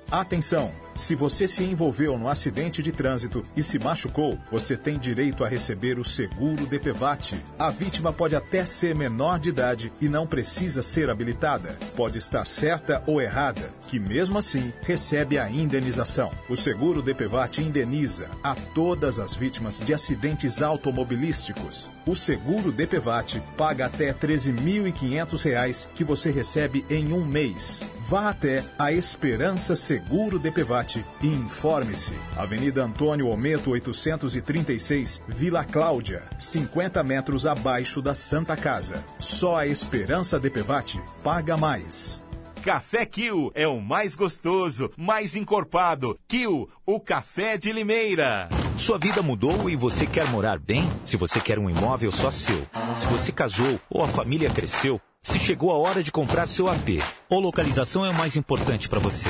Atenção! 0.08 0.89
Se 1.00 1.14
você 1.14 1.48
se 1.48 1.64
envolveu 1.64 2.18
no 2.18 2.28
acidente 2.28 2.82
de 2.82 2.92
trânsito 2.92 3.42
e 3.56 3.62
se 3.62 3.78
machucou, 3.78 4.38
você 4.52 4.76
tem 4.76 4.98
direito 4.98 5.42
a 5.42 5.48
receber 5.48 5.98
o 5.98 6.04
seguro 6.04 6.66
DPVAT. 6.66 7.42
A 7.58 7.70
vítima 7.70 8.12
pode 8.12 8.36
até 8.36 8.66
ser 8.66 8.94
menor 8.94 9.38
de 9.38 9.48
idade 9.48 9.90
e 9.98 10.10
não 10.10 10.26
precisa 10.26 10.82
ser 10.82 11.08
habilitada. 11.08 11.70
Pode 11.96 12.18
estar 12.18 12.44
certa 12.44 13.02
ou 13.06 13.18
errada, 13.18 13.70
que 13.88 13.98
mesmo 13.98 14.36
assim 14.36 14.74
recebe 14.82 15.38
a 15.38 15.50
indenização. 15.50 16.30
O 16.50 16.54
seguro 16.54 17.00
DPVAT 17.00 17.62
indeniza 17.62 18.28
a 18.44 18.54
todas 18.54 19.18
as 19.18 19.34
vítimas 19.34 19.80
de 19.80 19.94
acidentes 19.94 20.60
automobilísticos. 20.60 21.88
O 22.06 22.16
seguro 22.16 22.72
DPVAT 22.72 23.42
paga 23.56 23.86
até 23.86 24.06
R$ 24.06 24.14
13.500 24.14 25.86
que 25.94 26.02
você 26.02 26.30
recebe 26.30 26.84
em 26.88 27.12
um 27.12 27.24
mês. 27.24 27.82
Vá 28.06 28.30
até 28.30 28.64
a 28.78 28.90
Esperança 28.90 29.76
Seguro 29.76 30.38
DPVAT 30.38 31.04
e 31.22 31.26
informe-se. 31.26 32.14
Avenida 32.36 32.82
Antônio 32.82 33.28
Ometo 33.28 33.70
836, 33.70 35.22
Vila 35.28 35.64
Cláudia, 35.64 36.22
50 36.38 37.02
metros 37.04 37.46
abaixo 37.46 38.02
da 38.02 38.14
Santa 38.14 38.56
Casa. 38.56 39.04
Só 39.20 39.58
a 39.58 39.66
Esperança 39.66 40.40
DPVAT 40.40 41.00
paga 41.22 41.56
mais. 41.56 42.22
Café 42.62 43.06
Kill 43.06 43.50
é 43.54 43.66
o 43.66 43.80
mais 43.80 44.14
gostoso, 44.14 44.90
mais 44.96 45.36
encorpado. 45.36 46.18
Kill, 46.26 46.68
o 46.84 47.00
café 47.00 47.56
de 47.56 47.72
Limeira. 47.72 48.48
Sua 48.80 48.98
vida 48.98 49.20
mudou 49.20 49.68
e 49.68 49.76
você 49.76 50.06
quer 50.06 50.26
morar 50.28 50.58
bem? 50.58 50.88
Se 51.04 51.18
você 51.18 51.38
quer 51.38 51.58
um 51.58 51.68
imóvel 51.68 52.10
só 52.10 52.30
seu, 52.30 52.66
se 52.96 53.06
você 53.06 53.30
casou 53.30 53.78
ou 53.90 54.02
a 54.02 54.08
família 54.08 54.48
cresceu, 54.48 54.98
se 55.22 55.38
chegou 55.38 55.70
a 55.70 55.76
hora 55.76 56.02
de 56.02 56.10
comprar 56.10 56.48
seu 56.48 56.66
AP 56.66 57.02
ou 57.28 57.40
localização 57.40 58.06
é 58.06 58.10
o 58.10 58.14
mais 58.14 58.36
importante 58.36 58.88
para 58.88 58.98
você. 58.98 59.28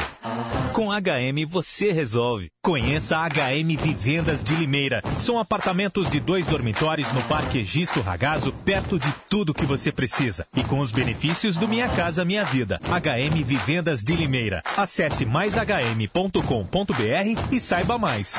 Com 0.73 0.91
HM 0.93 1.45
você 1.49 1.91
resolve. 1.91 2.49
Conheça 2.63 3.19
a 3.19 3.29
HM 3.29 3.77
Vivendas 3.77 4.45
de 4.45 4.55
Limeira. 4.55 5.03
São 5.19 5.37
apartamentos 5.37 6.09
de 6.09 6.21
dois 6.21 6.47
dormitórios 6.47 7.13
no 7.13 7.21
Parque 7.23 7.59
Egisto 7.59 8.01
Ragazo, 8.01 8.53
perto 8.65 9.01
de 9.01 9.13
tudo 9.29 9.53
que 9.53 9.67
você 9.67 9.91
precisa. 9.91 10.47
E 10.57 10.63
com 10.63 10.79
os 10.79 10.93
benefícios 10.93 11.57
do 11.57 11.67
Minha 11.67 11.89
Casa 11.89 12.25
Minha 12.25 12.45
Vida. 12.45 12.81
HM 12.85 13.43
Vivendas 13.45 14.05
de 14.05 14.15
Limeira. 14.15 14.63
Acesse 14.77 15.27
maishm.com.br 15.27 16.15
e 17.51 17.59
saiba 17.59 17.99
mais. 17.99 18.39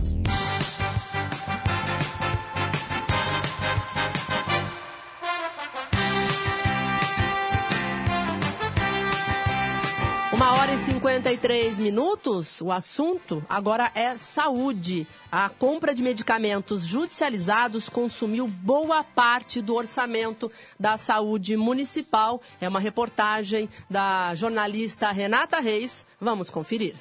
53 11.31 11.79
minutos. 11.79 12.59
O 12.59 12.71
assunto 12.71 13.43
agora 13.47 13.89
é 13.95 14.17
saúde. 14.17 15.07
A 15.31 15.47
compra 15.47 15.95
de 15.95 16.03
medicamentos 16.03 16.85
judicializados 16.85 17.87
consumiu 17.87 18.47
boa 18.47 19.01
parte 19.01 19.61
do 19.61 19.73
orçamento 19.73 20.51
da 20.77 20.97
saúde 20.97 21.55
municipal. 21.55 22.41
É 22.59 22.67
uma 22.67 22.81
reportagem 22.81 23.69
da 23.89 24.35
jornalista 24.35 25.09
Renata 25.11 25.61
Reis. 25.61 26.05
Vamos 26.19 26.49
conferir. 26.49 26.95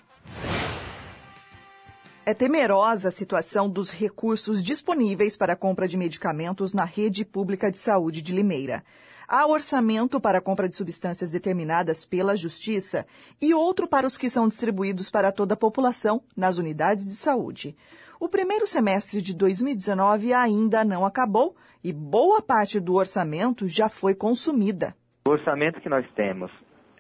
É 2.25 2.33
temerosa 2.33 3.09
a 3.09 3.13
situação 3.13 3.69
dos 3.69 3.91
recursos 3.91 4.63
disponíveis 4.63 5.37
para 5.37 5.55
a 5.55 5.57
compra 5.57 5.89
de 5.89 5.97
medicamentos 5.97 6.73
na 6.73 6.85
rede 6.85 7.25
pública 7.25 7.69
de 7.69 7.79
saúde 7.79 8.23
de 8.23 8.33
Limeira. 8.33 8.85
Há 9.33 9.47
orçamento 9.47 10.21
para 10.21 10.39
a 10.39 10.41
compra 10.41 10.69
de 10.69 10.75
substâncias 10.75 11.31
determinadas 11.31 12.05
pela 12.05 12.35
Justiça 12.35 13.07
e 13.41 13.55
outro 13.55 13.87
para 13.87 14.05
os 14.05 14.19
que 14.19 14.29
são 14.29 14.49
distribuídos 14.49 15.09
para 15.09 15.31
toda 15.31 15.55
a 15.55 15.57
população 15.57 16.21
nas 16.37 16.59
unidades 16.59 17.05
de 17.05 17.13
saúde. 17.13 17.77
O 18.19 18.29
primeiro 18.29 18.67
semestre 18.67 19.23
de 19.23 19.33
2019 19.37 20.33
ainda 20.33 20.85
não 20.85 21.07
acabou 21.07 21.55
e 21.85 21.93
boa 21.93 22.43
parte 22.43 22.81
do 22.81 22.97
orçamento 22.97 23.69
já 23.69 23.89
foi 23.89 24.17
consumida. 24.17 24.97
O 25.29 25.31
orçamento 25.31 25.81
que 25.81 25.89
nós 25.89 26.05
temos 26.17 26.51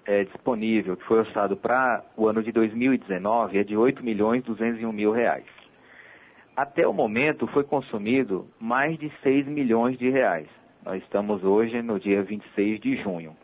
é, 0.06 0.22
disponível, 0.22 0.96
que 0.96 1.06
foi 1.06 1.18
orçado 1.18 1.56
para 1.56 2.04
o 2.16 2.28
ano 2.28 2.44
de 2.44 2.52
2019, 2.52 3.58
é 3.58 3.64
de 3.64 3.76
8 3.76 4.04
milhões 4.04 4.44
201 4.44 4.92
mil 4.92 5.10
reais. 5.10 5.46
Até 6.56 6.86
o 6.86 6.92
momento 6.92 7.48
foi 7.48 7.64
consumido 7.64 8.46
mais 8.60 8.96
de 9.00 9.12
6 9.20 9.48
milhões 9.48 9.98
de 9.98 10.08
reais. 10.08 10.59
Nós 10.90 11.04
estamos 11.04 11.44
hoje 11.44 11.80
no 11.82 12.00
dia 12.00 12.20
26 12.20 12.80
de 12.80 13.00
junho. 13.00 13.36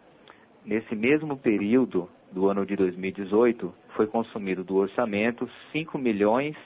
Nesse 0.65 0.97
mesmo 0.97 1.37
período 1.37 2.11
do 2.33 2.49
ano 2.49 2.67
de 2.67 2.75
2018, 2.75 3.73
foi 3.95 4.09
consumido 4.09 4.65
do 4.65 4.75
orçamento 4.75 5.49
5 5.71 5.97
milhões 5.97 6.57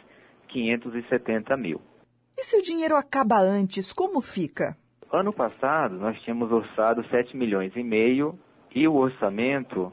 570 0.48 1.54
mil. 1.58 1.82
E 2.34 2.44
se 2.44 2.56
o 2.56 2.62
dinheiro 2.62 2.96
acaba 2.96 3.38
antes, 3.38 3.92
como 3.92 4.22
fica? 4.22 4.74
Ano 5.12 5.34
passado, 5.34 5.96
nós 5.96 6.18
tínhamos 6.22 6.50
orçado 6.50 7.06
7 7.08 7.36
milhões 7.36 7.76
e 7.76 7.82
meio 7.82 8.38
e 8.74 8.88
o 8.88 8.94
orçamento 8.94 9.92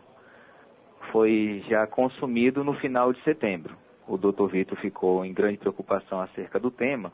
foi 1.11 1.65
já 1.67 1.85
consumido 1.85 2.63
no 2.63 2.73
final 2.75 3.11
de 3.11 3.21
setembro. 3.25 3.75
O 4.07 4.15
doutor 4.15 4.49
Vitor 4.49 4.79
ficou 4.79 5.25
em 5.25 5.33
grande 5.33 5.57
preocupação 5.57 6.21
acerca 6.21 6.57
do 6.57 6.71
tema 6.71 7.11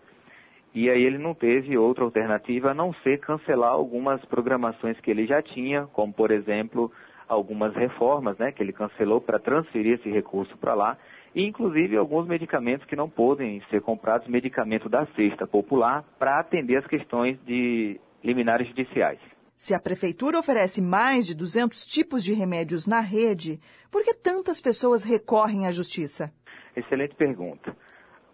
e 0.74 0.90
aí 0.90 1.04
ele 1.04 1.18
não 1.18 1.34
teve 1.34 1.78
outra 1.78 2.04
alternativa 2.04 2.72
a 2.72 2.74
não 2.74 2.94
ser 3.04 3.20
cancelar 3.20 3.72
algumas 3.72 4.24
programações 4.26 5.00
que 5.00 5.12
ele 5.12 5.26
já 5.28 5.42
tinha, 5.42 5.86
como 5.94 6.12
por 6.12 6.32
exemplo 6.32 6.92
algumas 7.28 7.74
reformas, 7.76 8.38
né, 8.38 8.52
que 8.52 8.62
ele 8.62 8.74
cancelou 8.74 9.22
para 9.22 9.40
transferir 9.40 10.00
esse 10.00 10.10
recurso 10.10 10.58
para 10.58 10.74
lá, 10.74 10.98
e 11.36 11.44
inclusive 11.44 11.98
alguns 11.98 12.28
medicamentos 12.28 12.86
que 12.86 12.96
não 12.96 13.10
podem 13.10 13.62
ser 13.70 13.82
comprados, 13.82 14.28
medicamento 14.28 14.90
da 14.90 15.06
cesta 15.16 15.48
popular, 15.48 16.04
para 16.20 16.40
atender 16.40 16.78
as 16.78 16.88
questões 16.88 17.38
de 17.46 18.00
liminares 18.24 18.68
judiciais. 18.68 19.20
Se 19.56 19.74
a 19.74 19.80
prefeitura 19.80 20.38
oferece 20.38 20.82
mais 20.82 21.26
de 21.26 21.36
200 21.36 21.86
tipos 21.86 22.24
de 22.24 22.34
remédios 22.34 22.86
na 22.86 23.00
rede, 23.00 23.60
por 23.90 24.04
que 24.04 24.14
tantas 24.14 24.60
pessoas 24.60 25.04
recorrem 25.04 25.66
à 25.66 25.72
justiça? 25.72 26.32
Excelente 26.76 27.16
pergunta. 27.16 27.76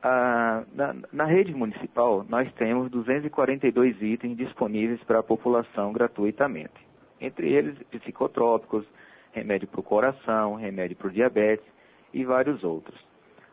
Ah, 0.02 0.64
na, 0.74 0.95
na, 1.12 1.26
rede 1.26 1.54
municipal, 1.54 2.26
nós 2.30 2.52
temos 2.54 2.89
242 2.89 4.02
itens 4.02 4.38
disponíveis 4.38 5.04
para 5.04 5.20
a 5.20 5.24
população 5.24 5.91
gratuitamente. 5.91 6.88
Entre 7.20 7.50
eles, 7.52 7.78
psicotrópicos, 7.91 8.86
remédio 9.34 9.68
para 9.68 9.80
o 9.82 9.84
coração, 9.84 10.56
remédio 10.56 10.95
para 10.95 11.08
o 11.08 11.12
diabetes 11.12 11.66
e 12.14 12.24
vários 12.24 12.64
outros. 12.64 12.97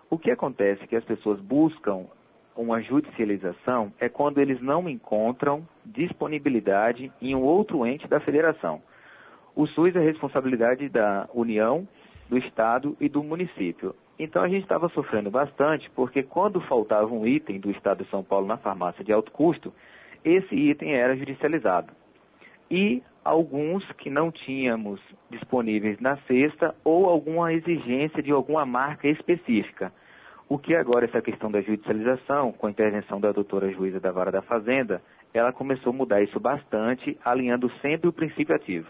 O 0.09 0.17
que 0.17 0.31
acontece 0.31 0.85
é 0.85 0.87
que 0.87 0.95
as 0.95 1.05
pessoas 1.05 1.41
buscam 1.41 2.07
uma 2.57 2.81
judicialização 2.81 3.93
é 3.99 4.09
quando 4.09 4.39
eles 4.39 4.61
não 4.63 4.89
encontram 4.89 5.67
disponibilidade 5.85 7.13
em 7.21 7.35
um 7.35 7.43
outro 7.43 7.85
ente 7.85 8.09
da 8.09 8.21
federação. 8.21 8.81
O 9.55 9.67
SUS 9.67 9.95
é 9.97 10.01
responsabilidade 10.01 10.89
da 10.89 11.29
União, 11.35 11.87
do 12.29 12.39
Estado 12.39 12.97
e 13.01 13.09
do 13.09 13.23
município. 13.23 13.95
Então 14.19 14.43
a 14.43 14.49
gente 14.49 14.62
estava 14.62 14.89
sofrendo 14.91 15.31
bastante 15.31 15.91
porque 15.91 16.23
quando 16.23 16.61
faltava 16.62 17.07
um 17.07 17.27
item 17.27 17.61
do 17.61 17.71
Estado 17.71 18.05
de 18.05 18.11
São 18.11 18.23
Paulo 18.23 18.47
na 18.47 18.57
farmácia 18.57 19.05
de 19.05 19.12
alto 19.12 19.31
custo, 19.31 19.73
esse 20.25 20.55
item 20.55 20.95
era 20.95 21.17
judicializado. 21.17 21.93
E 22.71 23.03
alguns 23.23 23.85
que 23.93 24.09
não 24.09 24.31
tínhamos 24.31 25.01
disponíveis 25.31 26.01
na 26.01 26.17
cesta 26.23 26.75
ou 26.85 27.07
alguma 27.07 27.53
exigência 27.53 28.23
de 28.23 28.33
alguma 28.33 28.64
marca 28.64 29.09
específica. 29.09 29.93
O 30.49 30.59
que 30.59 30.75
agora 30.75 31.05
essa 31.05 31.21
questão 31.21 31.51
da 31.51 31.61
judicialização, 31.61 32.53
com 32.53 32.69
a 32.69 32.71
intervenção 32.71 33.21
da 33.21 33.33
doutora 33.33 33.71
juíza 33.73 33.99
da 33.99 34.12
Vara 34.12 34.31
da 34.31 34.43
Fazenda, 34.43 35.03
ela 35.35 35.53
começou 35.53 35.93
a 35.93 35.97
mudar 35.97 36.23
isso 36.23 36.39
bastante, 36.39 37.19
alinhando 37.25 37.71
sempre 37.83 38.09
o 38.09 38.12
princípio 38.12 38.55
ativo. 38.55 38.87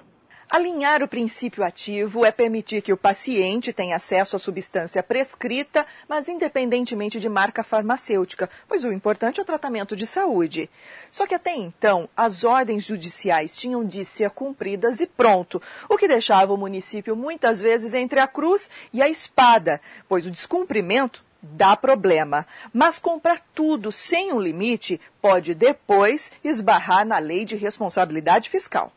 Alinhar 0.48 1.02
o 1.02 1.08
princípio 1.08 1.64
ativo 1.64 2.24
é 2.24 2.30
permitir 2.30 2.80
que 2.80 2.92
o 2.92 2.96
paciente 2.96 3.72
tenha 3.72 3.96
acesso 3.96 4.36
à 4.36 4.38
substância 4.38 5.02
prescrita, 5.02 5.84
mas 6.08 6.28
independentemente 6.28 7.18
de 7.18 7.28
marca 7.28 7.64
farmacêutica, 7.64 8.48
pois 8.68 8.84
o 8.84 8.92
importante 8.92 9.40
é 9.40 9.42
o 9.42 9.46
tratamento 9.46 9.96
de 9.96 10.06
saúde. 10.06 10.70
Só 11.10 11.26
que 11.26 11.34
até 11.34 11.52
então, 11.56 12.08
as 12.16 12.44
ordens 12.44 12.84
judiciais 12.84 13.56
tinham 13.56 13.84
de 13.84 14.04
ser 14.04 14.30
cumpridas 14.30 15.00
e 15.00 15.06
pronto, 15.06 15.60
o 15.88 15.98
que 15.98 16.06
deixava 16.06 16.54
o 16.54 16.56
município 16.56 17.16
muitas 17.16 17.60
vezes 17.60 17.92
entre 17.92 18.20
a 18.20 18.28
cruz 18.28 18.70
e 18.92 19.02
a 19.02 19.08
espada, 19.08 19.80
pois 20.08 20.26
o 20.26 20.30
descumprimento 20.30 21.24
dá 21.42 21.76
problema. 21.76 22.46
Mas 22.72 23.00
comprar 23.00 23.40
tudo 23.52 23.90
sem 23.90 24.32
um 24.32 24.40
limite 24.40 25.00
pode 25.20 25.56
depois 25.56 26.30
esbarrar 26.44 27.04
na 27.04 27.18
lei 27.18 27.44
de 27.44 27.56
responsabilidade 27.56 28.48
fiscal 28.48 28.92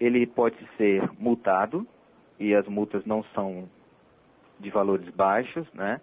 ele 0.00 0.26
pode 0.26 0.56
ser 0.76 1.08
multado, 1.18 1.86
e 2.38 2.54
as 2.54 2.66
multas 2.66 3.04
não 3.04 3.22
são 3.34 3.68
de 4.58 4.70
valores 4.70 5.08
baixos, 5.10 5.66
né? 5.72 6.00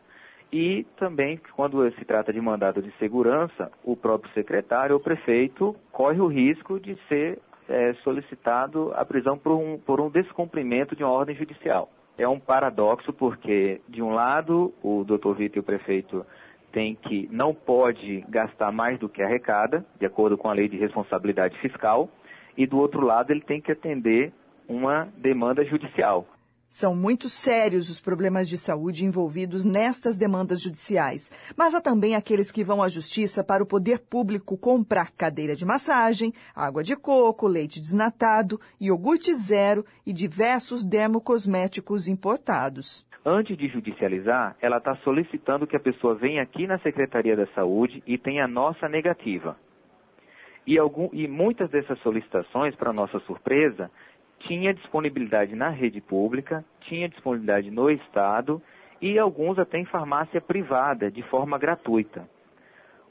E 0.51 0.85
também, 0.97 1.39
quando 1.55 1.89
se 1.93 2.05
trata 2.05 2.31
de 2.31 2.39
mandado 2.39 2.81
de 2.81 2.91
segurança, 2.97 3.71
o 3.83 3.95
próprio 3.95 4.31
secretário 4.33 4.93
ou 4.93 5.01
prefeito 5.01 5.75
corre 5.91 6.21
o 6.21 6.27
risco 6.27 6.79
de 6.79 6.95
ser 7.07 7.39
é, 7.67 7.93
solicitado 8.03 8.93
a 8.95 9.03
prisão 9.03 9.37
por 9.37 9.53
um, 9.53 9.79
por 9.79 9.99
um 9.99 10.09
descumprimento 10.09 10.95
de 10.95 11.03
uma 11.03 11.11
ordem 11.11 11.35
judicial. 11.35 11.89
É 12.17 12.27
um 12.27 12.39
paradoxo 12.39 13.11
porque, 13.11 13.81
de 13.89 14.01
um 14.03 14.13
lado, 14.13 14.71
o 14.83 15.03
doutor 15.03 15.35
Vitor 15.35 15.57
e 15.57 15.59
o 15.61 15.63
prefeito 15.63 16.23
tem 16.71 16.93
que 16.95 17.27
não 17.31 17.53
pode 17.53 18.23
gastar 18.29 18.71
mais 18.71 18.99
do 18.99 19.09
que 19.09 19.23
arrecada, 19.23 19.83
de 19.99 20.05
acordo 20.05 20.37
com 20.37 20.49
a 20.49 20.53
lei 20.53 20.67
de 20.67 20.77
responsabilidade 20.77 21.57
fiscal, 21.59 22.09
e 22.58 22.66
do 22.68 22.78
outro 22.78 23.01
lado 23.01 23.32
ele 23.32 23.41
tem 23.41 23.62
que 23.62 23.72
atender 23.72 24.34
uma 24.68 25.08
demanda 25.18 25.64
judicial. 25.66 26.28
São 26.70 26.95
muito 26.95 27.30
sérios 27.30 27.88
os 27.88 28.01
problemas 28.01 28.49
de 28.49 28.58
saúde 28.58 29.06
envolvidos 29.06 29.64
nestas 29.64 30.18
demandas 30.18 30.60
judiciais, 30.60 31.30
mas 31.56 31.76
há 31.76 31.80
também 31.80 32.16
aqueles 32.16 32.51
que 32.51 32.64
vão 32.64 32.82
à 32.82 32.89
justiça 32.89 33.43
para 33.43 33.62
o 33.62 33.66
poder 33.68 33.99
público 33.99 34.58
comprar 34.58 35.12
cadeira 35.12 35.56
de 35.56 35.66
massagem, 35.66 36.34
água 36.56 36.82
de 36.82 36.95
coco, 36.95 37.45
leite 37.45 37.80
desnatado, 37.80 38.60
iogurte 38.82 39.36
zero 39.36 39.86
e 40.04 40.12
diversos 40.12 40.84
dermocosméticos 40.84 42.08
importados. 42.08 43.06
Antes 43.24 43.56
de 43.56 43.68
judicializar, 43.68 44.58
ela 44.60 44.78
está 44.78 44.95
solicitando 45.04 45.68
que 45.68 45.78
a 45.78 45.80
pessoa 45.80 46.16
venha 46.16 46.41
aqui 46.41 46.66
na 46.66 46.80
Secretaria 46.80 47.38
da 47.38 47.45
Saúde 47.54 48.01
e 48.08 48.18
tenha 48.18 48.45
a 48.45 48.47
nossa 48.47 48.89
negativa. 48.89 49.56
E, 50.66 50.78
algum, 50.78 51.09
e 51.11 51.28
muitas 51.28 51.70
dessas 51.70 51.99
solicitações, 51.99 52.76
para 52.76 52.93
nossa 52.93 53.20
surpresa, 53.22 53.91
tinha 54.39 54.74
disponibilidade 54.74 55.55
na 55.55 55.70
rede 55.70 56.01
pública, 56.01 56.64
tinha 56.82 57.09
disponibilidade 57.09 57.70
no 57.70 57.89
Estado 57.89 58.61
e 59.01 59.20
alguns 59.20 59.59
até 59.59 59.78
em 59.78 59.86
farmácia 59.86 60.39
privada, 60.39 61.11
de 61.11 61.22
forma 61.24 61.57
gratuita. 61.57 62.28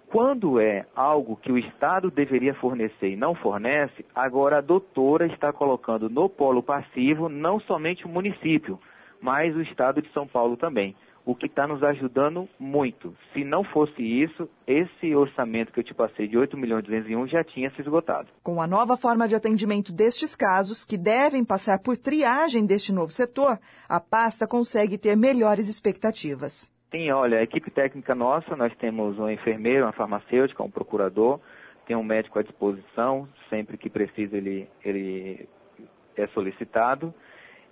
Quando 0.09 0.61
é 0.61 0.84
algo 0.94 1.36
que 1.36 1.50
o 1.50 1.57
Estado 1.57 2.11
deveria 2.11 2.55
fornecer 2.55 3.09
e 3.09 3.16
não 3.16 3.34
fornece, 3.34 4.05
agora 4.14 4.59
a 4.59 4.62
doutora 4.62 5.26
está 5.26 5.53
colocando 5.53 6.09
no 6.11 6.28
polo 6.28 6.62
passivo 6.62 7.30
não 7.30 7.59
somente 7.61 8.05
o 8.05 8.11
município, 8.11 8.78
mas 9.20 9.57
o 9.57 9.62
Estado 9.62 10.03
de 10.03 10.11
São 10.12 10.26
Paulo 10.26 10.57
também 10.57 10.94
o 11.24 11.34
que 11.34 11.46
está 11.46 11.66
nos 11.66 11.82
ajudando 11.82 12.48
muito. 12.58 13.14
Se 13.32 13.44
não 13.44 13.62
fosse 13.62 14.02
isso, 14.02 14.48
esse 14.66 15.14
orçamento 15.14 15.72
que 15.72 15.80
eu 15.80 15.84
te 15.84 15.94
passei 15.94 16.26
de 16.26 16.36
8 16.36 16.56
milhões 16.56 16.84
e 16.84 16.88
201 16.88 17.28
já 17.28 17.44
tinha 17.44 17.70
se 17.70 17.80
esgotado. 17.80 18.28
Com 18.42 18.60
a 18.60 18.66
nova 18.66 18.96
forma 18.96 19.28
de 19.28 19.34
atendimento 19.34 19.92
destes 19.92 20.34
casos, 20.34 20.84
que 20.84 20.98
devem 20.98 21.44
passar 21.44 21.78
por 21.78 21.96
triagem 21.96 22.66
deste 22.66 22.92
novo 22.92 23.12
setor, 23.12 23.58
a 23.88 24.00
pasta 24.00 24.46
consegue 24.46 24.98
ter 24.98 25.16
melhores 25.16 25.68
expectativas. 25.68 26.70
Sim, 26.90 27.10
olha, 27.10 27.38
a 27.38 27.42
equipe 27.42 27.70
técnica 27.70 28.14
nossa, 28.14 28.54
nós 28.54 28.74
temos 28.76 29.18
um 29.18 29.30
enfermeiro, 29.30 29.84
uma 29.84 29.92
farmacêutica, 29.92 30.62
um 30.62 30.70
procurador, 30.70 31.40
tem 31.86 31.96
um 31.96 32.04
médico 32.04 32.38
à 32.38 32.42
disposição, 32.42 33.28
sempre 33.48 33.78
que 33.78 33.88
precisa 33.88 34.36
ele, 34.36 34.68
ele 34.84 35.48
é 36.16 36.26
solicitado. 36.28 37.14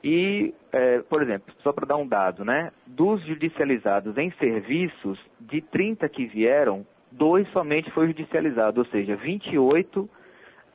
E, 0.03 0.55
é, 0.73 1.01
por 1.03 1.23
exemplo, 1.23 1.55
só 1.63 1.73
para 1.73 1.87
dar 1.87 1.97
um 1.97 2.07
dado, 2.07 2.45
né? 2.45 2.73
Dos 2.87 3.25
judicializados 3.27 4.17
em 4.17 4.31
serviços, 4.33 5.19
de 5.39 5.61
30 5.61 6.09
que 6.09 6.27
vieram, 6.27 6.87
dois 7.13 7.47
somente 7.53 7.91
foi 7.91 8.07
judicializado, 8.07 8.81
ou 8.81 8.87
seja, 8.87 9.17
28 9.17 10.09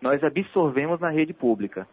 nós 0.02 0.24
absorvemos 0.24 1.00
na 1.00 1.10
rede 1.10 1.34
pública. 1.34 1.88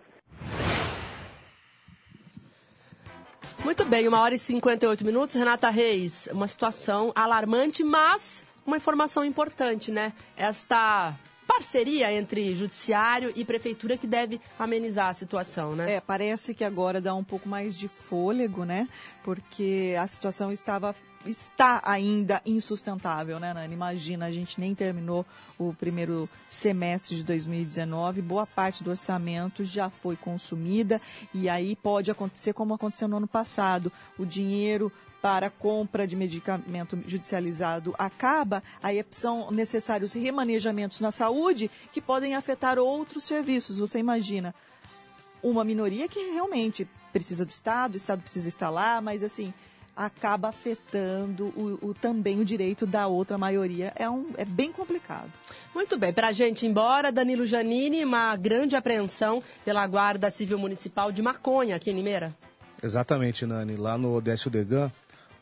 Muito 3.65 3.85
bem, 3.85 4.09
uma 4.09 4.21
hora 4.21 4.35
e 4.35 4.39
58 4.39 5.05
minutos. 5.05 5.37
Renata 5.37 5.71
Reis, 5.71 6.29
uma 6.33 6.49
situação 6.49 7.13
alarmante, 7.15 7.85
mas 7.85 8.45
uma 8.67 8.77
informação 8.77 9.25
importante, 9.25 9.91
né? 9.91 10.13
Esta 10.37 11.15
parceria 11.47 12.13
entre 12.13 12.55
judiciário 12.55 13.33
e 13.35 13.45
prefeitura 13.45 13.97
que 13.97 14.07
deve 14.07 14.41
amenizar 14.59 15.09
a 15.09 15.15
situação, 15.15 15.75
né? 15.75 15.95
É, 15.95 16.01
parece 16.01 16.55
que 16.55 16.65
agora 16.65 17.01
dá 17.01 17.15
um 17.15 17.25
pouco 17.25 17.49
mais 17.49 17.77
de 17.77 17.89
fôlego, 17.89 18.65
né? 18.65 18.89
Porque 19.23 19.95
a 19.99 20.07
situação 20.07 20.53
estava 20.53 20.95
está 21.27 21.81
ainda 21.85 22.43
insustentável, 22.45 23.39
né, 23.39 23.55
Nani? 23.55 23.75
Imagina, 23.75 24.27
a 24.27 24.31
gente 24.31 24.61
nem 24.61 24.75
terminou 24.75 25.25
o 25.59 25.73
primeiro 25.73 26.29
semestre 26.49 27.15
de 27.15 27.23
2019, 27.23 28.21
boa 28.21 28.47
parte 28.47 28.83
do 28.83 28.91
orçamento 28.91 29.65
já 29.65 29.89
foi 29.89 30.17
consumida 30.17 31.01
e 31.33 31.49
aí 31.49 31.77
pode 31.77 32.11
acontecer 32.11 32.53
como 32.53 32.75
aconteceu 32.75 33.07
no 33.07 33.19
ano 33.19 33.29
passado. 33.29 33.93
O 34.19 34.27
dinheiro 34.27 34.91
para 35.23 35.47
a 35.47 35.51
compra 35.51 36.05
de 36.05 36.17
medicamento 36.17 36.99
judicializado 37.07 37.95
acaba, 37.97 38.61
aí 38.83 39.05
são 39.11 39.53
necessários 39.53 40.13
remanejamentos 40.13 41.01
na 41.01 41.13
saúde 41.13 41.71
que 41.93 42.01
podem 42.01 42.35
afetar 42.35 42.77
outros 42.77 43.23
serviços. 43.23 43.79
Você 43.79 44.01
imagina 44.01 44.53
uma 45.41 45.65
minoria 45.65 46.09
que 46.09 46.19
realmente 46.33 46.89
precisa 47.13 47.47
do 47.47 47.51
Estado, 47.51 47.95
o 47.95 47.97
Estado 47.97 48.21
precisa 48.21 48.49
estar 48.49 48.69
lá, 48.69 49.01
mas 49.01 49.23
assim 49.23 49.55
acaba 49.95 50.49
afetando 50.49 51.53
o, 51.55 51.91
o, 51.91 51.95
também 51.95 52.41
o 52.41 52.45
direito 52.45 52.87
da 52.87 53.07
outra 53.07 53.37
maioria. 53.37 53.93
É, 53.95 54.09
um, 54.09 54.27
é 54.37 54.45
bem 54.45 54.73
complicado. 54.73 55.31
Muito 55.75 55.99
bem, 55.99 56.13
para 56.13 56.29
a 56.29 56.33
gente 56.33 56.65
ir 56.65 56.69
embora, 56.69 57.13
Danilo 57.13 57.47
Janini, 57.47 58.05
uma 58.05 58.35
grande 58.35 58.75
apreensão 58.75 59.43
pela 59.65 59.87
Guarda 59.87 60.31
Civil 60.31 60.59
Municipal 60.59 61.13
de 61.13 61.21
Maconha, 61.21 61.77
aqui 61.77 61.91
em 61.91 61.95
Limeira. 61.95 62.35
Exatamente, 62.83 63.47
Nani. 63.47 63.77
Lá 63.77 63.97
no 63.97 64.17
Odécio 64.17 64.51
Degan, 64.51 64.91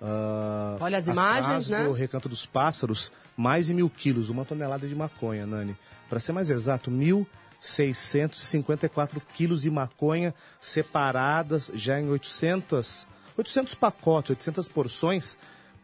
Uh, 0.00 0.78
Olha 0.80 0.98
as 0.98 1.06
imagens, 1.06 1.68
né? 1.68 1.84
do 1.84 1.92
Recanto 1.92 2.28
dos 2.28 2.44
Pássaros, 2.46 3.12
mais 3.36 3.66
de 3.66 3.74
mil 3.74 3.88
quilos, 3.90 4.30
uma 4.30 4.44
tonelada 4.44 4.88
de 4.88 4.94
maconha, 4.94 5.46
Nani. 5.46 5.76
Para 6.08 6.18
ser 6.18 6.32
mais 6.32 6.50
exato, 6.50 6.90
1.654 6.90 9.20
quilos 9.34 9.62
de 9.62 9.70
maconha 9.70 10.34
separadas 10.60 11.70
já 11.74 12.00
em 12.00 12.08
800, 12.08 13.06
800 13.36 13.74
pacotes, 13.74 14.30
800 14.30 14.68
porções 14.68 15.36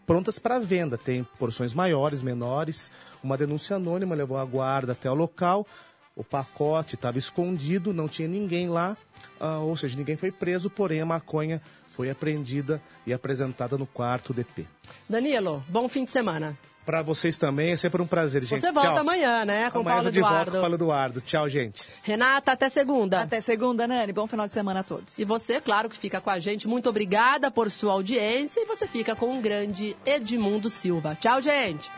prontas 0.07 0.39
para 0.39 0.59
venda. 0.59 0.97
Tem 0.97 1.25
porções 1.39 1.75
maiores, 1.75 2.23
menores. 2.23 2.91
Uma 3.23 3.37
denúncia 3.37 3.77
anônima 3.77 4.15
levou 4.15 4.39
a 4.39 4.45
guarda 4.45 4.93
até 4.93 5.11
o 5.11 5.15
local. 5.15 5.67
O 6.15 6.25
pacote 6.25 6.95
estava 6.95 7.19
escondido, 7.19 7.93
não 7.93 8.09
tinha 8.09 8.27
ninguém 8.27 8.71
lá, 8.71 8.97
uh, 9.39 9.61
ou 9.61 9.77
seja, 9.77 9.99
ninguém 9.99 10.17
foi 10.17 10.33
preso, 10.33 10.71
porém 10.71 11.03
a 11.03 11.05
maconha 11.05 11.61
foi 11.97 12.11
apreendida 12.11 12.81
e 13.07 13.13
apresentada 13.15 13.79
no 13.79 13.87
quarto 13.87 14.35
DP. 14.35 14.67
Danilo, 15.09 15.65
bom 15.67 15.89
fim 15.89 16.05
de 16.05 16.11
semana. 16.11 16.57
Para 16.85 17.03
vocês 17.03 17.37
também, 17.37 17.73
é 17.73 17.77
sempre 17.77 18.01
um 18.01 18.07
prazer, 18.07 18.45
gente. 18.45 18.61
Você 18.61 18.71
volta 18.71 18.91
Tchau. 18.91 18.99
amanhã, 18.99 19.45
né? 19.45 19.71
Com 19.71 19.81
amanhã 19.81 19.97
Paulo 19.97 20.13
de 20.13 20.19
Eduardo. 20.19 20.37
volta 20.37 20.51
com 20.53 20.57
o 20.57 20.61
Paulo 20.61 20.75
Eduardo. 20.77 21.21
Tchau, 21.23 21.49
gente. 21.49 21.83
Renata, 22.05 22.53
até 22.53 22.69
segunda. 22.69 23.23
Até 23.23 23.41
segunda, 23.41 23.89
Nani. 23.89 24.13
Bom 24.13 24.27
final 24.29 24.47
de 24.47 24.53
semana 24.53 24.81
a 24.81 24.85
todos. 24.85 25.19
E 25.19 25.25
você, 25.25 25.61
claro, 25.61 25.89
que 25.89 25.97
fica 25.97 26.21
com 26.21 26.31
a 26.31 26.39
gente. 26.39 26.69
Muito 26.69 26.89
obrigada 26.89 27.51
por 27.51 27.73
sua 27.73 27.95
audiência. 27.95 28.61
E 28.61 28.67
você 28.67 28.87
fica 28.87 29.17
com 29.17 29.37
o 29.37 29.41
grande 29.41 29.97
Edmundo 30.07 30.71
Silva. 30.71 31.17
Tchau, 31.21 31.41
gente. 31.41 31.91